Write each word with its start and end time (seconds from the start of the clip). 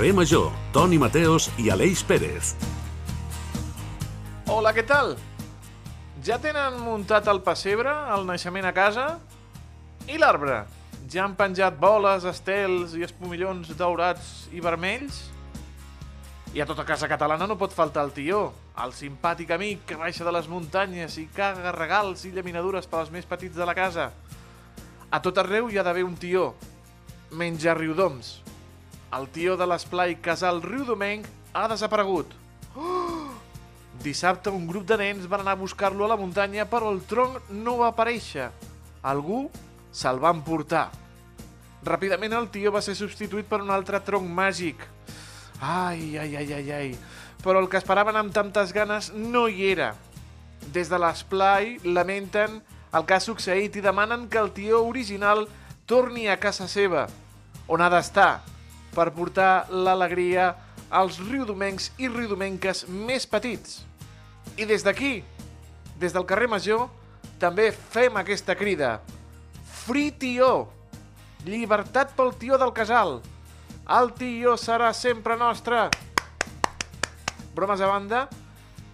Carrer 0.00 0.14
Major, 0.14 0.50
Toni 0.72 0.96
Mateos 0.96 1.50
i 1.60 1.66
Aleix 1.68 2.00
Pérez. 2.08 2.54
Hola, 4.48 4.70
què 4.72 4.80
tal? 4.88 5.10
Ja 6.24 6.38
tenen 6.40 6.78
muntat 6.80 7.28
el 7.28 7.42
pessebre, 7.44 7.92
el 8.14 8.24
naixement 8.24 8.64
a 8.64 8.72
casa? 8.72 9.04
I 10.08 10.16
l'arbre? 10.16 10.62
Ja 11.04 11.26
han 11.26 11.36
penjat 11.36 11.76
boles, 11.76 12.24
estels 12.24 12.96
i 12.96 13.04
espumillons 13.04 13.74
daurats 13.76 14.48
i 14.56 14.64
vermells? 14.64 15.20
I 16.56 16.64
a 16.64 16.70
tota 16.72 16.88
casa 16.88 17.04
catalana 17.04 17.44
no 17.44 17.60
pot 17.60 17.76
faltar 17.76 18.08
el 18.08 18.16
tió, 18.16 18.46
el 18.80 18.96
simpàtic 18.96 19.52
amic 19.52 19.84
que 19.90 20.00
baixa 20.00 20.24
de 20.24 20.32
les 20.32 20.48
muntanyes 20.48 21.20
i 21.20 21.28
caga 21.36 21.76
regals 21.76 22.24
i 22.24 22.32
llaminadures 22.32 22.88
per 22.88 23.02
als 23.02 23.12
més 23.12 23.28
petits 23.28 23.52
de 23.52 23.68
la 23.68 23.76
casa. 23.76 24.14
A 25.12 25.20
tot 25.20 25.44
arreu 25.44 25.68
hi 25.68 25.76
ha 25.76 25.84
d'haver 25.84 26.08
un 26.08 26.16
tió, 26.16 26.54
menja 27.36 27.76
riudoms. 27.76 28.38
El 29.10 29.26
tió 29.34 29.56
de 29.58 29.66
l'esplai 29.66 30.14
Casal 30.22 30.60
Riudomenc 30.62 31.26
ha 31.52 31.66
desaparegut. 31.70 32.30
Oh! 32.76 33.32
Dissabte 34.04 34.52
un 34.54 34.68
grup 34.68 34.86
de 34.86 34.96
nens 35.00 35.26
van 35.28 35.42
anar 35.42 35.56
a 35.56 35.60
buscar-lo 35.60 36.06
a 36.06 36.10
la 36.12 36.16
muntanya 36.16 36.64
però 36.70 36.92
el 36.94 37.02
tronc 37.10 37.50
no 37.50 37.74
va 37.80 37.90
aparèixer. 37.90 38.46
Algú 39.02 39.48
se'l 39.90 40.20
va 40.22 40.30
emportar. 40.30 40.86
Ràpidament 41.84 42.36
el 42.38 42.46
tió 42.54 42.70
va 42.70 42.82
ser 42.86 42.94
substituït 42.94 43.48
per 43.50 43.60
un 43.64 43.72
altre 43.74 43.98
tronc 44.06 44.28
màgic. 44.30 44.84
Ai, 45.60 46.16
ai, 46.16 46.36
ai, 46.36 46.52
ai, 46.60 46.70
ai. 46.76 46.92
Però 47.42 47.58
el 47.58 47.68
que 47.72 47.80
esperaven 47.80 48.16
amb 48.16 48.32
tantes 48.36 48.72
ganes 48.76 49.10
no 49.16 49.48
hi 49.48 49.72
era. 49.72 49.94
Des 50.72 50.92
de 50.92 51.00
l'esplai 51.00 51.78
lamenten 51.84 52.60
el 52.94 53.06
que 53.08 53.16
ha 53.16 53.24
succeït 53.24 53.76
i 53.76 53.84
demanen 53.84 54.28
que 54.30 54.38
el 54.38 54.52
tió 54.54 54.84
original 54.86 55.46
torni 55.90 56.28
a 56.28 56.38
casa 56.38 56.68
seva, 56.70 57.08
on 57.66 57.82
ha 57.82 57.90
d'estar, 57.90 58.42
per 58.94 59.10
portar 59.14 59.66
l'alegria 59.70 60.54
als 60.90 61.20
riudomencs 61.22 61.92
i 62.02 62.10
riudomenques 62.10 62.84
més 62.88 63.26
petits. 63.30 63.80
I 64.58 64.66
des 64.66 64.82
d'aquí, 64.82 65.20
des 66.00 66.12
del 66.12 66.26
carrer 66.26 66.48
Major, 66.50 66.88
també 67.40 67.70
fem 67.72 68.18
aquesta 68.18 68.56
crida. 68.58 68.98
Free 69.84 70.10
tió! 70.12 70.68
Llibertat 71.46 72.12
pel 72.18 72.34
tió 72.36 72.58
del 72.60 72.74
casal! 72.76 73.20
El 73.90 74.12
tió 74.18 74.56
serà 74.60 74.90
sempre 74.94 75.38
nostre! 75.38 75.88
Bromes 77.54 77.80
a 77.82 77.88
banda, 77.90 78.26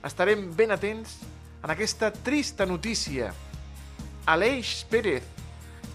estarem 0.06 0.46
ben 0.56 0.72
atents 0.72 1.18
en 1.62 1.72
aquesta 1.74 2.12
trista 2.12 2.66
notícia. 2.66 3.32
Aleix 4.26 4.84
Pérez, 4.90 5.26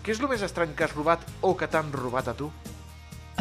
què 0.04 0.14
és 0.14 0.22
el 0.22 0.30
més 0.32 0.44
estrany 0.46 0.76
que 0.76 0.86
has 0.86 0.94
robat 0.96 1.24
o 1.42 1.54
que 1.58 1.70
t'han 1.72 1.92
robat 1.96 2.30
a 2.32 2.36
tu? 2.38 2.52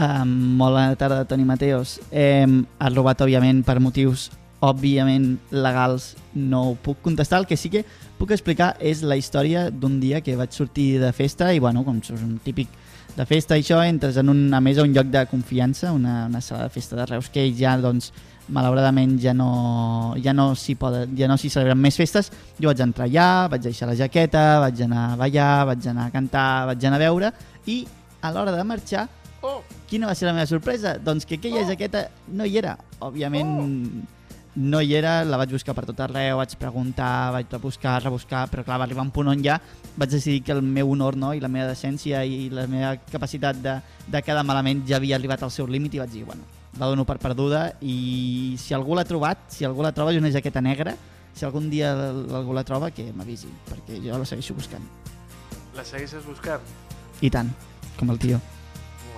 Um, 0.00 0.30
molt 0.56 0.72
bona 0.72 0.96
tarda, 0.96 1.26
Toni 1.28 1.44
Mateos. 1.44 1.98
Eh, 2.10 2.46
has 2.80 2.94
robat, 2.94 3.20
òbviament, 3.20 3.60
per 3.66 3.76
motius 3.84 4.30
òbviament 4.64 5.34
legals 5.52 6.14
no 6.32 6.70
ho 6.70 6.74
puc 6.80 7.02
contestar. 7.04 7.40
El 7.40 7.46
que 7.48 7.56
sí 7.56 7.68
que 7.72 7.82
puc 8.16 8.32
explicar 8.32 8.74
és 8.80 9.02
la 9.04 9.18
història 9.20 9.68
d'un 9.70 9.98
dia 10.00 10.22
que 10.24 10.38
vaig 10.40 10.56
sortir 10.56 10.94
de 11.02 11.12
festa 11.12 11.50
i, 11.52 11.60
bueno, 11.60 11.84
com 11.84 12.00
és 12.00 12.16
un 12.16 12.38
típic 12.44 12.72
de 13.16 13.26
festa 13.26 13.58
això, 13.58 13.82
entres 13.84 14.16
en 14.16 14.32
una 14.32 14.60
mesa, 14.60 14.84
un 14.86 14.94
lloc 14.94 15.12
de 15.12 15.26
confiança, 15.28 15.92
una, 15.92 16.26
una 16.30 16.40
sala 16.40 16.64
de 16.64 16.72
festa 16.72 16.96
de 16.96 17.06
Reus 17.10 17.28
que 17.28 17.50
ja, 17.56 17.76
doncs, 17.80 18.12
malauradament 18.48 19.18
ja 19.20 19.34
no, 19.36 20.14
ja 20.22 20.32
no 20.32 20.54
s'hi 20.54 20.76
ja 21.18 21.28
no 21.28 21.36
celebren 21.36 21.78
més 21.78 21.96
festes. 21.96 22.32
Jo 22.58 22.72
vaig 22.72 22.80
entrar 22.80 23.06
allà, 23.06 23.48
vaig 23.48 23.68
deixar 23.68 23.88
la 23.88 23.96
jaqueta, 23.96 24.60
vaig 24.60 24.80
anar 24.82 25.12
a 25.12 25.16
ballar, 25.16 25.66
vaig 25.74 25.88
anar 25.88 26.06
a 26.06 26.10
cantar, 26.10 26.66
vaig 26.72 26.84
anar 26.84 26.96
a 26.96 27.04
veure 27.04 27.32
i 27.66 27.84
a 28.20 28.32
l'hora 28.32 28.52
de 28.52 28.64
marxar, 28.64 29.08
Oh, 29.42 29.62
quina 29.88 30.06
va 30.06 30.14
ser 30.14 30.26
la 30.28 30.34
meva 30.36 30.46
sorpresa? 30.46 30.98
Doncs 30.98 31.24
que 31.26 31.36
aquella 31.36 31.62
Oh. 31.62 31.68
jaqueta 31.68 32.10
no 32.28 32.44
hi 32.44 32.58
era. 32.58 32.76
Òbviament 33.00 34.02
no 34.56 34.80
hi 34.82 34.94
era, 34.98 35.24
la 35.24 35.36
vaig 35.38 35.52
buscar 35.54 35.74
per 35.74 35.86
tot 35.86 36.00
arreu, 36.00 36.36
vaig 36.36 36.56
preguntar, 36.58 37.30
vaig 37.32 37.46
rebuscar, 37.52 38.02
rebuscar, 38.02 38.48
però 38.50 38.64
clar, 38.66 38.78
va 38.82 38.84
arribar 38.84 39.04
un 39.06 39.12
punt 39.14 39.28
on 39.30 39.42
ja 39.44 39.60
vaig 39.96 40.10
decidir 40.10 40.42
que 40.42 40.52
el 40.52 40.60
meu 40.60 40.90
honor 40.90 41.16
no, 41.16 41.32
i 41.32 41.40
la 41.40 41.48
meva 41.48 41.68
decència 41.70 42.24
i 42.26 42.48
la 42.50 42.66
meva 42.66 42.96
capacitat 43.12 43.56
de, 43.62 43.76
de 44.10 44.22
quedar 44.22 44.42
malament 44.44 44.82
ja 44.88 44.96
havia 44.98 45.16
arribat 45.16 45.42
al 45.46 45.50
seu 45.54 45.66
límit 45.70 45.94
i 45.94 46.02
vaig 46.02 46.10
dir, 46.10 46.24
bueno, 46.26 46.42
la 46.78 46.86
dono 46.90 47.04
per 47.06 47.18
perduda 47.18 47.76
i 47.80 48.56
si 48.58 48.74
algú 48.74 48.94
l'ha 48.98 49.04
trobat, 49.06 49.38
si 49.48 49.64
algú 49.64 49.82
la 49.86 49.92
troba 49.92 50.12
és 50.12 50.18
una 50.20 50.30
jaqueta 50.34 50.60
negra, 50.60 50.96
si 51.32 51.44
algun 51.46 51.70
dia 51.70 51.94
algú 51.94 52.52
la 52.52 52.64
troba 52.66 52.90
que 52.90 53.12
m'avisi, 53.14 53.48
perquè 53.70 54.02
jo 54.02 54.18
la 54.18 54.26
segueixo 54.26 54.54
buscant. 54.54 54.82
la 55.76 55.84
segueixes 55.84 56.26
buscant? 56.26 56.60
I 57.22 57.30
tant, 57.30 57.48
com 57.96 58.10
el 58.10 58.18
tio. 58.18 58.40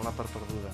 Molt 0.03 0.19
per 0.19 0.27
perduda. 0.33 0.73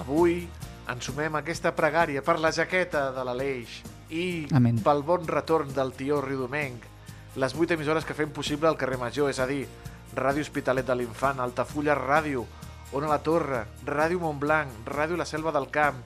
Avui 0.00 0.46
ens 0.92 1.04
sumem 1.06 1.36
aquesta 1.38 1.72
pregària 1.76 2.22
per 2.24 2.38
la 2.40 2.50
jaqueta 2.52 3.10
de 3.14 3.24
l'Aleix 3.24 3.82
i 4.10 4.48
Amén. 4.56 4.80
pel 4.82 5.02
bon 5.06 5.26
retorn 5.28 5.72
del 5.74 5.92
tió 5.96 6.20
Riudomenc. 6.24 6.88
Les 7.36 7.54
vuit 7.56 7.70
emissores 7.70 8.04
que 8.04 8.16
fem 8.16 8.32
possible 8.32 8.68
al 8.68 8.76
carrer 8.76 8.98
Major, 9.00 9.30
és 9.30 9.38
a 9.40 9.46
dir, 9.46 9.66
Ràdio 10.16 10.44
Hospitalet 10.44 10.86
de 10.86 10.96
l'Infant, 10.96 11.40
Altafulla 11.40 11.94
Ràdio, 11.96 12.44
Ona 12.92 13.08
la 13.08 13.22
Torre, 13.24 13.64
Ràdio 13.86 14.20
Montblanc, 14.20 14.82
Ràdio 14.84 15.16
La 15.16 15.24
Selva 15.24 15.52
del 15.52 15.70
Camp, 15.72 16.02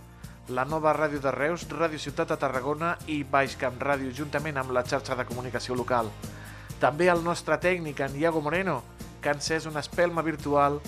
la 0.48 0.64
nova 0.64 0.92
ràdio 0.94 1.18
de 1.18 1.32
Reus, 1.34 1.64
Ràdio 1.66 1.98
Ciutat 1.98 2.30
de 2.30 2.36
Tarragona 2.38 2.92
i 3.10 3.24
Baix 3.24 3.56
Camp 3.58 3.80
Ràdio, 3.82 4.12
juntament 4.14 4.60
amb 4.60 4.70
la 4.70 4.84
xarxa 4.86 5.16
de 5.18 5.24
comunicació 5.26 5.74
local. 5.74 6.12
També 6.78 7.08
el 7.10 7.24
nostre 7.24 7.58
tècnic, 7.58 7.98
en 8.00 8.14
Iago 8.20 8.40
Moreno, 8.40 8.82
que 9.20 9.32
ha 9.32 9.34
encès 9.34 9.66
una 9.66 9.82
espelma 9.82 10.22
virtual 10.22 10.78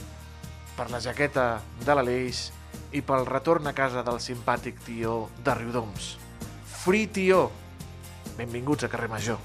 per 0.78 0.86
la 0.94 1.00
jaqueta 1.02 1.58
de 1.82 1.94
l'Aleix 1.98 2.48
i 2.94 3.02
pel 3.02 3.26
retorn 3.26 3.66
a 3.66 3.74
casa 3.74 4.04
del 4.06 4.20
simpàtic 4.22 4.78
tió 4.86 5.24
de 5.44 5.54
Riudoms. 5.58 6.12
Free 6.78 7.08
tió! 7.10 7.48
Benvinguts 8.38 8.86
a 8.86 8.90
Carrer 8.92 9.10
Major. 9.10 9.40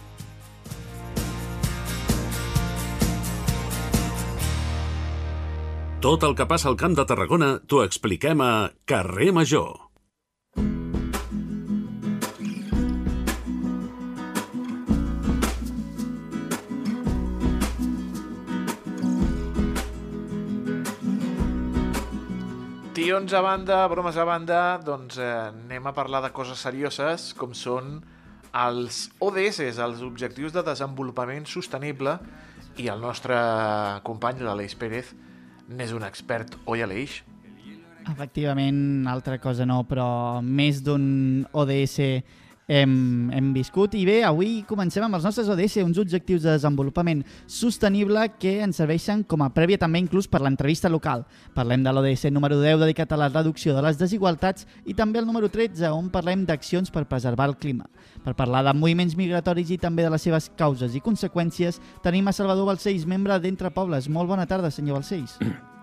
Tot 6.03 6.27
el 6.27 6.35
que 6.35 6.45
passa 6.45 6.69
al 6.69 6.77
Camp 6.77 6.99
de 6.99 7.07
Tarragona 7.07 7.55
t'ho 7.65 7.81
expliquem 7.87 8.43
a 8.43 8.53
Carrer 8.85 9.31
Major. 9.33 9.82
Tions 23.13 23.33
a 23.33 23.41
banda, 23.45 23.87
bromes 23.87 24.15
a 24.17 24.23
banda, 24.25 24.59
doncs 24.81 25.19
eh, 25.21 25.25
anem 25.51 25.85
a 25.85 25.91
parlar 25.93 26.23
de 26.23 26.31
coses 26.33 26.57
serioses 26.65 27.27
com 27.37 27.51
són 27.53 27.99
els 28.57 29.03
ODS, 29.21 29.59
els 29.85 29.99
Objectius 30.01 30.55
de 30.55 30.63
Desenvolupament 30.65 31.45
Sostenible, 31.45 32.15
i 32.81 32.87
el 32.89 33.03
nostre 33.05 33.37
company, 34.01 34.41
l'Aleix 34.41 34.73
Pérez, 34.81 35.11
n'és 35.69 35.93
un 35.93 36.07
expert, 36.07 36.57
oi 36.65 36.81
Aleix? 36.81 37.19
Efectivament, 38.15 39.05
altra 39.05 39.37
cosa 39.37 39.69
no, 39.69 39.83
però 39.85 40.41
més 40.41 40.81
d'un 40.81 41.45
ODS 41.53 41.99
hem, 42.67 43.31
hem 43.33 43.51
viscut. 43.53 43.95
I 43.95 44.05
bé, 44.07 44.17
avui 44.27 44.63
comencem 44.67 45.03
amb 45.05 45.17
els 45.17 45.25
nostres 45.27 45.49
ODS, 45.51 45.81
uns 45.83 45.99
objectius 46.01 46.43
de 46.43 46.53
desenvolupament 46.53 47.23
sostenible 47.47 48.25
que 48.39 48.59
ens 48.63 48.79
serveixen 48.79 49.23
com 49.27 49.43
a 49.43 49.51
prèvia 49.53 49.79
també 49.81 50.01
inclús 50.03 50.27
per 50.27 50.41
l'entrevista 50.43 50.91
local. 50.91 51.25
Parlem 51.55 51.83
de 51.83 51.93
l'ODS 51.93 52.29
número 52.31 52.59
10 52.61 52.79
dedicat 52.83 53.11
a 53.11 53.19
la 53.19 53.31
reducció 53.31 53.75
de 53.75 53.83
les 53.85 53.99
desigualtats 53.99 54.67
i 54.85 54.93
també 54.93 55.19
el 55.19 55.27
número 55.29 55.49
13 55.49 55.91
on 55.93 56.11
parlem 56.13 56.45
d'accions 56.47 56.91
per 56.93 57.07
preservar 57.09 57.49
el 57.51 57.57
clima. 57.57 57.89
Per 58.23 58.35
parlar 58.39 58.63
de 58.67 58.75
moviments 58.77 59.17
migratoris 59.19 59.73
i 59.73 59.81
també 59.81 60.05
de 60.05 60.13
les 60.13 60.21
seves 60.23 60.49
causes 60.57 60.95
i 60.95 61.03
conseqüències, 61.03 61.81
tenim 62.03 62.27
a 62.27 62.35
Salvador 62.35 62.69
Balcells, 62.71 63.07
membre 63.09 63.39
d'Entre 63.39 63.73
Pobles. 63.73 64.07
Molt 64.09 64.31
bona 64.31 64.47
tarda, 64.47 64.71
senyor 64.71 65.01
Balcells. 65.01 65.37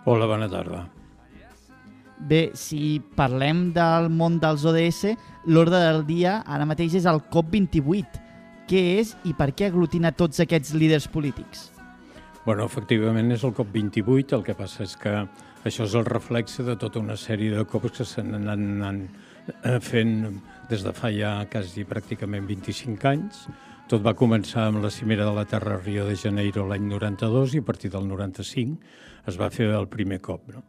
Hola, 0.06 0.26
bona 0.26 0.48
tarda. 0.48 0.86
Bé, 2.20 2.50
si 2.52 3.00
parlem 3.16 3.70
del 3.72 4.10
món 4.12 4.36
dels 4.42 4.66
ODS, 4.68 5.14
l'ordre 5.48 5.80
del 5.86 6.02
dia 6.04 6.40
ara 6.44 6.66
mateix 6.68 6.98
és 7.00 7.06
el 7.08 7.22
COP28. 7.32 8.20
Què 8.70 8.82
és 9.00 9.14
i 9.26 9.32
per 9.34 9.50
què 9.56 9.70
aglutina 9.70 10.12
tots 10.12 10.42
aquests 10.44 10.74
líders 10.76 11.08
polítics? 11.10 11.70
Bueno, 12.44 12.66
efectivament 12.68 13.32
és 13.32 13.44
el 13.44 13.54
COP28, 13.56 14.36
el 14.36 14.44
que 14.44 14.56
passa 14.58 14.84
és 14.84 14.94
que 15.00 15.14
això 15.64 15.84
és 15.88 15.96
el 15.96 16.06
reflexe 16.08 16.64
de 16.64 16.76
tota 16.80 17.00
una 17.00 17.16
sèrie 17.20 17.56
de 17.56 17.64
COPs 17.68 17.96
que 17.98 18.06
s'han 18.08 18.36
anat 18.38 19.00
eh, 19.64 19.80
fent 19.80 20.14
des 20.70 20.84
de 20.86 20.92
fa 20.96 21.10
ja 21.12 21.34
quasi 21.50 21.84
pràcticament 21.88 22.46
25 22.48 23.10
anys. 23.10 23.42
Tot 23.90 24.04
va 24.04 24.14
començar 24.14 24.68
amb 24.68 24.84
la 24.84 24.92
cimera 24.94 25.24
de 25.26 25.34
la 25.34 25.44
Terra 25.50 25.74
a 25.74 25.82
Rio 25.82 26.04
de 26.06 26.14
Janeiro 26.16 26.68
l'any 26.68 26.86
92 26.86 27.56
i 27.56 27.64
a 27.64 27.66
partir 27.66 27.90
del 27.90 28.06
95 28.06 28.78
es 29.26 29.40
va 29.40 29.50
fer 29.50 29.72
el 29.74 29.88
primer 29.90 30.20
cop. 30.22 30.46
No? 30.54 30.62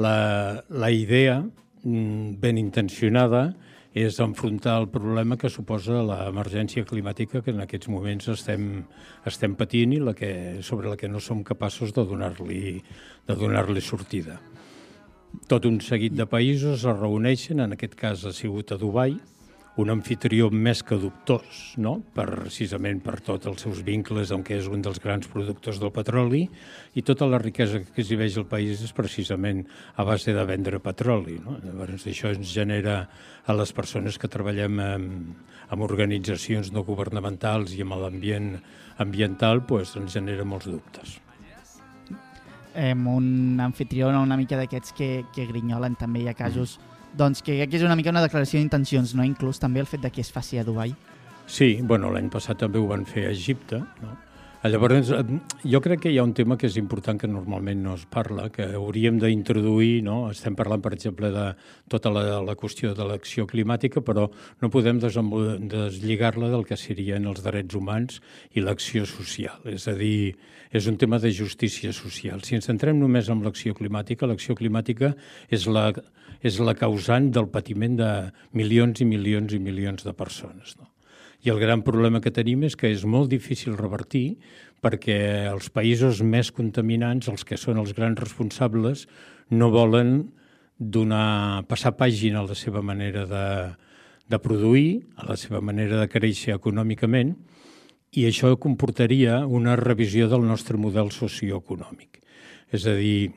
La, 0.00 0.62
la 0.70 0.90
idea, 0.90 1.40
mm, 1.84 2.38
ben 2.40 2.58
intencionada, 2.58 3.50
és 3.92 4.20
enfrontar 4.22 4.76
el 4.78 4.86
problema 4.88 5.36
que 5.36 5.50
suposa 5.50 5.98
l'emergència 6.06 6.86
climàtica 6.86 7.42
que 7.42 7.50
en 7.50 7.64
aquests 7.64 7.90
moments 7.90 8.28
estem, 8.30 8.84
estem 9.26 9.56
patint 9.58 9.96
i 9.96 9.98
la 9.98 10.14
que, 10.14 10.62
sobre 10.62 10.92
la 10.92 10.96
que 10.96 11.10
no 11.10 11.18
som 11.18 11.42
capaços 11.42 11.90
de 11.92 12.04
donar-li 12.06 12.78
de 13.26 13.34
donar 13.34 13.66
sortida. 13.82 14.40
tot 15.46 15.64
un 15.64 15.80
seguit 15.80 16.12
de 16.12 16.26
països 16.26 16.84
es 16.84 16.98
reuneixen, 16.98 17.60
en 17.60 17.72
aquest 17.72 17.94
cas 17.94 18.24
ha 18.24 18.32
sigut 18.32 18.72
a 18.72 18.76
Dubai, 18.76 19.16
un 19.78 19.90
anfitrió 19.92 20.48
més 20.50 20.82
que 20.82 20.96
dubtós, 20.98 21.60
no? 21.78 22.00
per, 22.14 22.26
precisament 22.42 22.98
per 23.04 23.20
tots 23.24 23.46
els 23.46 23.62
seus 23.62 23.84
vincles, 23.86 24.32
on 24.34 24.42
és 24.50 24.66
un 24.66 24.82
dels 24.82 24.98
grans 25.02 25.28
productors 25.30 25.78
del 25.80 25.92
petroli, 25.94 26.42
i 26.98 27.04
tota 27.06 27.28
la 27.30 27.38
riquesa 27.38 27.80
que 27.84 28.02
exhibeix 28.02 28.36
el 28.40 28.48
país 28.50 28.82
és 28.82 28.92
precisament 28.96 29.62
a 29.96 30.04
base 30.04 30.34
de 30.34 30.44
vendre 30.44 30.82
petroli. 30.82 31.38
No? 31.44 31.56
Llavors, 31.62 32.08
això 32.10 32.34
ens 32.34 32.50
genera 32.50 33.04
a 33.46 33.56
les 33.56 33.72
persones 33.72 34.18
que 34.18 34.28
treballem 34.28 34.82
amb, 34.82 35.32
amb 35.70 35.86
organitzacions 35.86 36.74
no 36.74 36.84
governamentals 36.84 37.76
i 37.78 37.86
amb 37.86 38.00
l'ambient 38.02 38.56
ambiental, 38.98 39.64
pues, 39.70 39.94
ens 39.96 40.18
genera 40.18 40.44
molts 40.44 40.66
dubtes. 40.68 41.20
Eh, 42.74 42.94
un 42.94 43.58
anfitrió 43.58 44.10
una 44.14 44.36
mica 44.38 44.58
d'aquests 44.58 44.94
que, 44.94 45.10
que 45.34 45.46
grinyolen 45.48 45.96
també 45.98 46.22
hi 46.22 46.30
ha 46.30 46.38
casos 46.38 46.78
mm 46.78 46.89
doncs 47.16 47.42
que 47.42 47.58
que 47.66 47.76
és 47.76 47.84
una 47.86 47.96
mica 47.96 48.10
una 48.10 48.24
declaració 48.24 48.60
d'intencions, 48.60 49.14
no? 49.14 49.24
Inclús 49.24 49.58
també 49.58 49.80
el 49.80 49.86
fet 49.86 50.00
de 50.00 50.10
que 50.10 50.20
es 50.20 50.32
faci 50.32 50.58
a 50.58 50.64
Dubai. 50.64 50.94
Sí, 51.46 51.80
bueno, 51.82 52.10
l'any 52.14 52.30
passat 52.30 52.58
també 52.62 52.78
ho 52.78 52.86
van 52.86 53.04
fer 53.04 53.26
a 53.26 53.30
Egipte, 53.30 53.82
no? 54.02 54.16
Llavors, 54.60 55.08
eh, 55.08 55.24
jo 55.64 55.78
crec 55.80 56.02
que 56.02 56.10
hi 56.12 56.18
ha 56.20 56.22
un 56.22 56.34
tema 56.36 56.58
que 56.60 56.66
és 56.68 56.74
important 56.76 57.16
que 57.16 57.28
normalment 57.28 57.80
no 57.80 57.94
es 57.96 58.02
parla, 58.04 58.50
que 58.52 58.66
hauríem 58.76 59.16
d'introduir, 59.16 60.02
no? 60.04 60.28
estem 60.28 60.52
parlant, 60.52 60.82
per 60.84 60.92
exemple, 60.92 61.30
de 61.32 61.46
tota 61.88 62.12
la, 62.12 62.42
la 62.44 62.54
qüestió 62.60 62.92
de 62.92 63.06
l'acció 63.08 63.46
climàtica, 63.48 64.02
però 64.04 64.26
no 64.60 64.68
podem 64.68 65.00
deslligar-la 65.00 66.52
del 66.52 66.66
que 66.68 66.76
serien 66.76 67.24
els 67.24 67.40
drets 67.40 67.74
humans 67.74 68.20
i 68.52 68.60
l'acció 68.60 69.08
social. 69.08 69.64
És 69.64 69.88
a 69.88 69.96
dir, 69.96 70.36
és 70.70 70.92
un 70.92 71.00
tema 71.00 71.18
de 71.18 71.32
justícia 71.32 71.94
social. 71.96 72.44
Si 72.44 72.60
ens 72.60 72.68
centrem 72.68 73.00
només 73.00 73.32
en 73.32 73.40
l'acció 73.40 73.72
climàtica, 73.72 74.28
l'acció 74.28 74.58
climàtica 74.60 75.14
és 75.48 75.64
la, 75.72 75.88
és 76.42 76.58
la 76.60 76.74
causant 76.78 77.28
del 77.34 77.50
patiment 77.52 77.98
de 77.98 78.10
milions 78.56 79.00
i 79.00 79.06
milions 79.08 79.52
i 79.52 79.60
milions 79.60 80.06
de 80.06 80.14
persones. 80.16 80.76
No? 80.78 80.88
I 81.44 81.52
el 81.52 81.60
gran 81.60 81.82
problema 81.82 82.20
que 82.20 82.32
tenim 82.32 82.64
és 82.68 82.76
que 82.76 82.90
és 82.92 83.04
molt 83.04 83.30
difícil 83.32 83.76
revertir 83.78 84.40
perquè 84.80 85.46
els 85.50 85.68
països 85.72 86.22
més 86.24 86.50
contaminants, 86.52 87.28
els 87.28 87.44
que 87.44 87.58
són 87.60 87.80
els 87.80 87.92
grans 87.96 88.18
responsables, 88.20 89.06
no 89.52 89.70
volen 89.72 90.32
donar, 90.80 91.64
passar 91.68 91.92
pàgina 91.96 92.40
a 92.40 92.48
la 92.48 92.56
seva 92.56 92.80
manera 92.80 93.26
de, 93.28 93.46
de 94.28 94.38
produir, 94.40 95.04
a 95.20 95.28
la 95.28 95.36
seva 95.36 95.60
manera 95.60 96.00
de 96.00 96.08
créixer 96.08 96.56
econòmicament, 96.56 97.34
i 98.16 98.24
això 98.26 98.54
comportaria 98.58 99.44
una 99.46 99.76
revisió 99.78 100.26
del 100.28 100.46
nostre 100.48 100.80
model 100.80 101.12
socioeconòmic. 101.14 102.18
És 102.72 102.86
a 102.88 102.96
dir, 102.98 103.30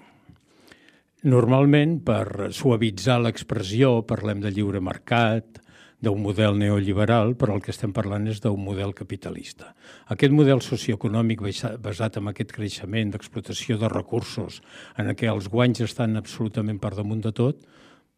normalment, 1.24 2.00
per 2.04 2.52
suavitzar 2.52 3.20
l'expressió, 3.24 4.02
parlem 4.08 4.42
de 4.44 4.52
lliure 4.52 4.82
mercat, 4.84 5.60
d'un 6.04 6.20
model 6.20 6.58
neoliberal, 6.60 7.32
però 7.40 7.56
el 7.56 7.62
que 7.64 7.72
estem 7.72 7.94
parlant 7.96 8.28
és 8.28 8.42
d'un 8.44 8.60
model 8.60 8.92
capitalista. 8.98 9.72
Aquest 10.12 10.34
model 10.36 10.60
socioeconòmic 10.60 11.46
basat 11.84 12.20
en 12.20 12.28
aquest 12.28 12.52
creixement 12.52 13.14
d'explotació 13.14 13.78
de 13.80 13.92
recursos, 13.92 14.60
en 15.00 15.14
què 15.16 15.32
els 15.32 15.48
guanys 15.48 15.86
estan 15.88 16.20
absolutament 16.20 16.82
per 16.84 16.92
damunt 16.98 17.24
de 17.24 17.32
tot, 17.32 17.64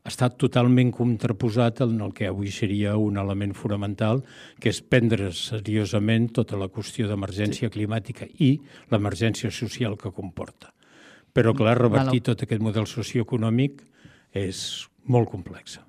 ha 0.05 0.09
estat 0.09 0.37
totalment 0.41 0.91
contraposat 0.93 1.81
en 1.85 2.01
el 2.05 2.13
que 2.13 2.27
avui 2.29 2.51
seria 2.53 2.93
un 2.97 3.17
element 3.17 3.53
fonamental, 3.57 4.21
que 4.61 4.69
és 4.69 4.81
prendre 4.81 5.31
seriosament 5.33 6.29
tota 6.33 6.57
la 6.61 6.69
qüestió 6.69 7.09
d'emergència 7.09 7.69
sí. 7.69 7.73
climàtica 7.73 8.29
i 8.37 8.55
l'emergència 8.93 9.49
social 9.49 9.97
que 9.97 10.13
comporta. 10.13 10.74
Però, 11.35 11.51
clar, 11.57 11.75
revertir 11.81 12.23
tot 12.31 12.45
aquest 12.45 12.63
model 12.63 12.87
socioeconòmic 12.87 13.83
és 14.39 14.61
molt 15.11 15.29
complex. 15.31 15.79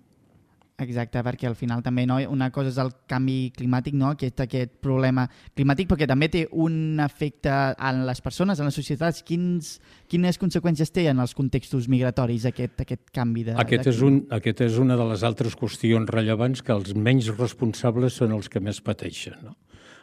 Exacte, 0.76 1.22
perquè 1.24 1.46
al 1.48 1.54
final 1.56 1.80
també 1.80 2.02
no, 2.04 2.18
una 2.28 2.50
cosa 2.52 2.68
és 2.68 2.78
el 2.82 2.90
canvi 3.08 3.48
climàtic, 3.56 3.94
no? 3.96 4.10
aquest, 4.12 4.42
aquest 4.44 4.74
problema 4.84 5.24
climàtic, 5.56 5.88
perquè 5.88 6.08
també 6.10 6.28
té 6.28 6.42
un 6.52 7.00
efecte 7.00 7.54
en 7.88 8.02
les 8.04 8.20
persones, 8.20 8.60
en 8.60 8.68
les 8.68 8.76
societats. 8.76 9.22
Quins, 9.24 9.70
quines 10.12 10.36
conseqüències 10.36 10.92
té 10.92 11.06
en 11.08 11.22
els 11.24 11.32
contextos 11.38 11.88
migratoris 11.88 12.44
aquest, 12.50 12.76
aquest 12.84 13.08
canvi 13.08 13.46
de, 13.46 13.56
aquest 13.62 13.88
de 13.88 13.94
és 13.94 14.02
un, 14.04 14.20
Aquest 14.36 14.60
és 14.66 14.76
una 14.82 14.98
de 15.00 15.08
les 15.08 15.24
altres 15.24 15.56
qüestions 15.56 16.12
rellevants 16.12 16.60
que 16.60 16.76
els 16.76 16.92
menys 16.92 17.32
responsables 17.38 18.20
són 18.20 18.36
els 18.36 18.52
que 18.52 18.60
més 18.60 18.82
pateixen. 18.84 19.40
No? 19.46 19.56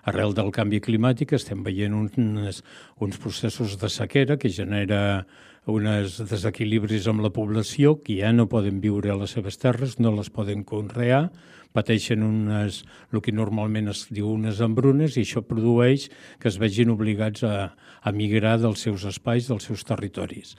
Arrel 0.09 0.35
del 0.35 0.51
canvi 0.51 0.81
climàtic 0.83 1.31
estem 1.37 1.63
veient 1.63 1.95
uns, 1.95 2.61
uns 2.99 3.19
processos 3.23 3.77
de 3.79 3.89
sequera 3.89 4.37
que 4.37 4.51
genera 4.51 5.25
uns 5.71 6.17
desequilibris 6.27 7.07
amb 7.07 7.23
la 7.23 7.31
població 7.31 7.95
que 8.03 8.17
ja 8.19 8.33
no 8.35 8.49
poden 8.51 8.81
viure 8.83 9.13
a 9.13 9.15
les 9.15 9.31
seves 9.31 9.57
terres, 9.61 9.95
no 9.99 10.11
les 10.11 10.29
poden 10.29 10.65
conrear, 10.67 11.29
pateixen 11.73 12.23
unes, 12.23 12.83
el 13.13 13.23
que 13.23 13.31
normalment 13.31 13.87
es 13.93 14.05
diu 14.11 14.27
unes 14.33 14.59
embrunes 14.61 15.15
i 15.15 15.23
això 15.23 15.41
produeix 15.47 16.09
que 16.39 16.51
es 16.51 16.59
vegin 16.59 16.91
obligats 16.93 17.45
a, 17.47 17.71
a 18.03 18.11
migrar 18.11 18.57
dels 18.61 18.83
seus 18.83 19.07
espais, 19.07 19.47
dels 19.47 19.71
seus 19.71 19.87
territoris. 19.87 20.57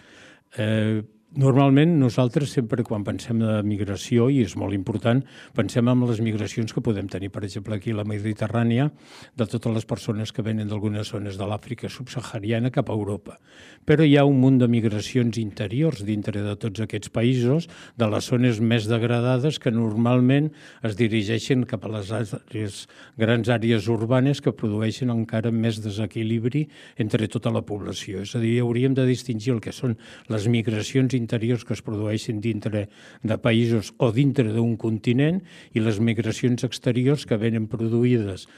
Eh, 0.56 1.04
Normalment 1.34 1.96
nosaltres 1.98 2.52
sempre 2.54 2.84
quan 2.86 3.02
pensem 3.02 3.40
de 3.42 3.56
migració, 3.66 4.28
i 4.30 4.44
és 4.44 4.52
molt 4.54 4.70
important, 4.76 5.18
pensem 5.56 5.88
en 5.90 6.02
les 6.06 6.20
migracions 6.22 6.70
que 6.70 6.82
podem 6.84 7.08
tenir, 7.10 7.32
per 7.34 7.40
exemple, 7.42 7.74
aquí 7.74 7.90
a 7.90 7.96
la 7.98 8.04
Mediterrània, 8.06 8.84
de 9.34 9.46
totes 9.50 9.74
les 9.74 9.86
persones 9.90 10.30
que 10.30 10.44
venen 10.46 10.70
d'algunes 10.70 11.10
zones 11.10 11.34
de 11.34 11.48
l'Àfrica 11.50 11.90
subsahariana 11.90 12.70
cap 12.70 12.86
a 12.86 12.94
Europa. 12.94 13.40
Però 13.82 14.06
hi 14.06 14.14
ha 14.14 14.22
un 14.28 14.38
munt 14.38 14.60
de 14.62 14.68
migracions 14.70 15.40
interiors 15.42 16.04
dintre 16.06 16.44
de 16.44 16.54
tots 16.54 16.84
aquests 16.84 17.10
països, 17.10 17.66
de 17.98 18.10
les 18.14 18.30
zones 18.30 18.62
més 18.62 18.86
degradades 18.86 19.58
que 19.58 19.74
normalment 19.74 20.52
es 20.86 20.94
dirigeixen 20.94 21.66
cap 21.66 21.82
a 21.82 21.96
les 21.96 22.14
àrees, 22.14 22.84
grans 23.18 23.50
àrees 23.50 23.90
urbanes 23.90 24.38
que 24.38 24.54
produeixen 24.54 25.10
encara 25.10 25.50
més 25.50 25.82
desequilibri 25.82 26.68
entre 26.94 27.26
tota 27.26 27.50
la 27.50 27.66
població. 27.66 28.22
És 28.22 28.38
a 28.38 28.44
dir, 28.44 28.60
hauríem 28.62 28.94
de 28.94 29.10
distingir 29.10 29.56
el 29.58 29.62
que 29.64 29.74
són 29.74 29.98
les 30.30 30.46
migracions 30.46 31.10
interiors 31.10 31.23
interiors 31.24 31.64
que 31.64 31.74
es 31.76 31.82
produeixen 31.84 32.42
dintre 32.44 32.86
de 33.24 33.38
països 33.40 33.94
o 33.98 34.12
dintre 34.14 34.52
d'un 34.52 34.76
continent 34.80 35.40
i 35.74 35.82
les 35.82 36.00
migracions 36.00 36.66
exteriors 36.68 37.24
que 37.26 37.40
venen 37.40 37.70
produïdes 37.72 38.48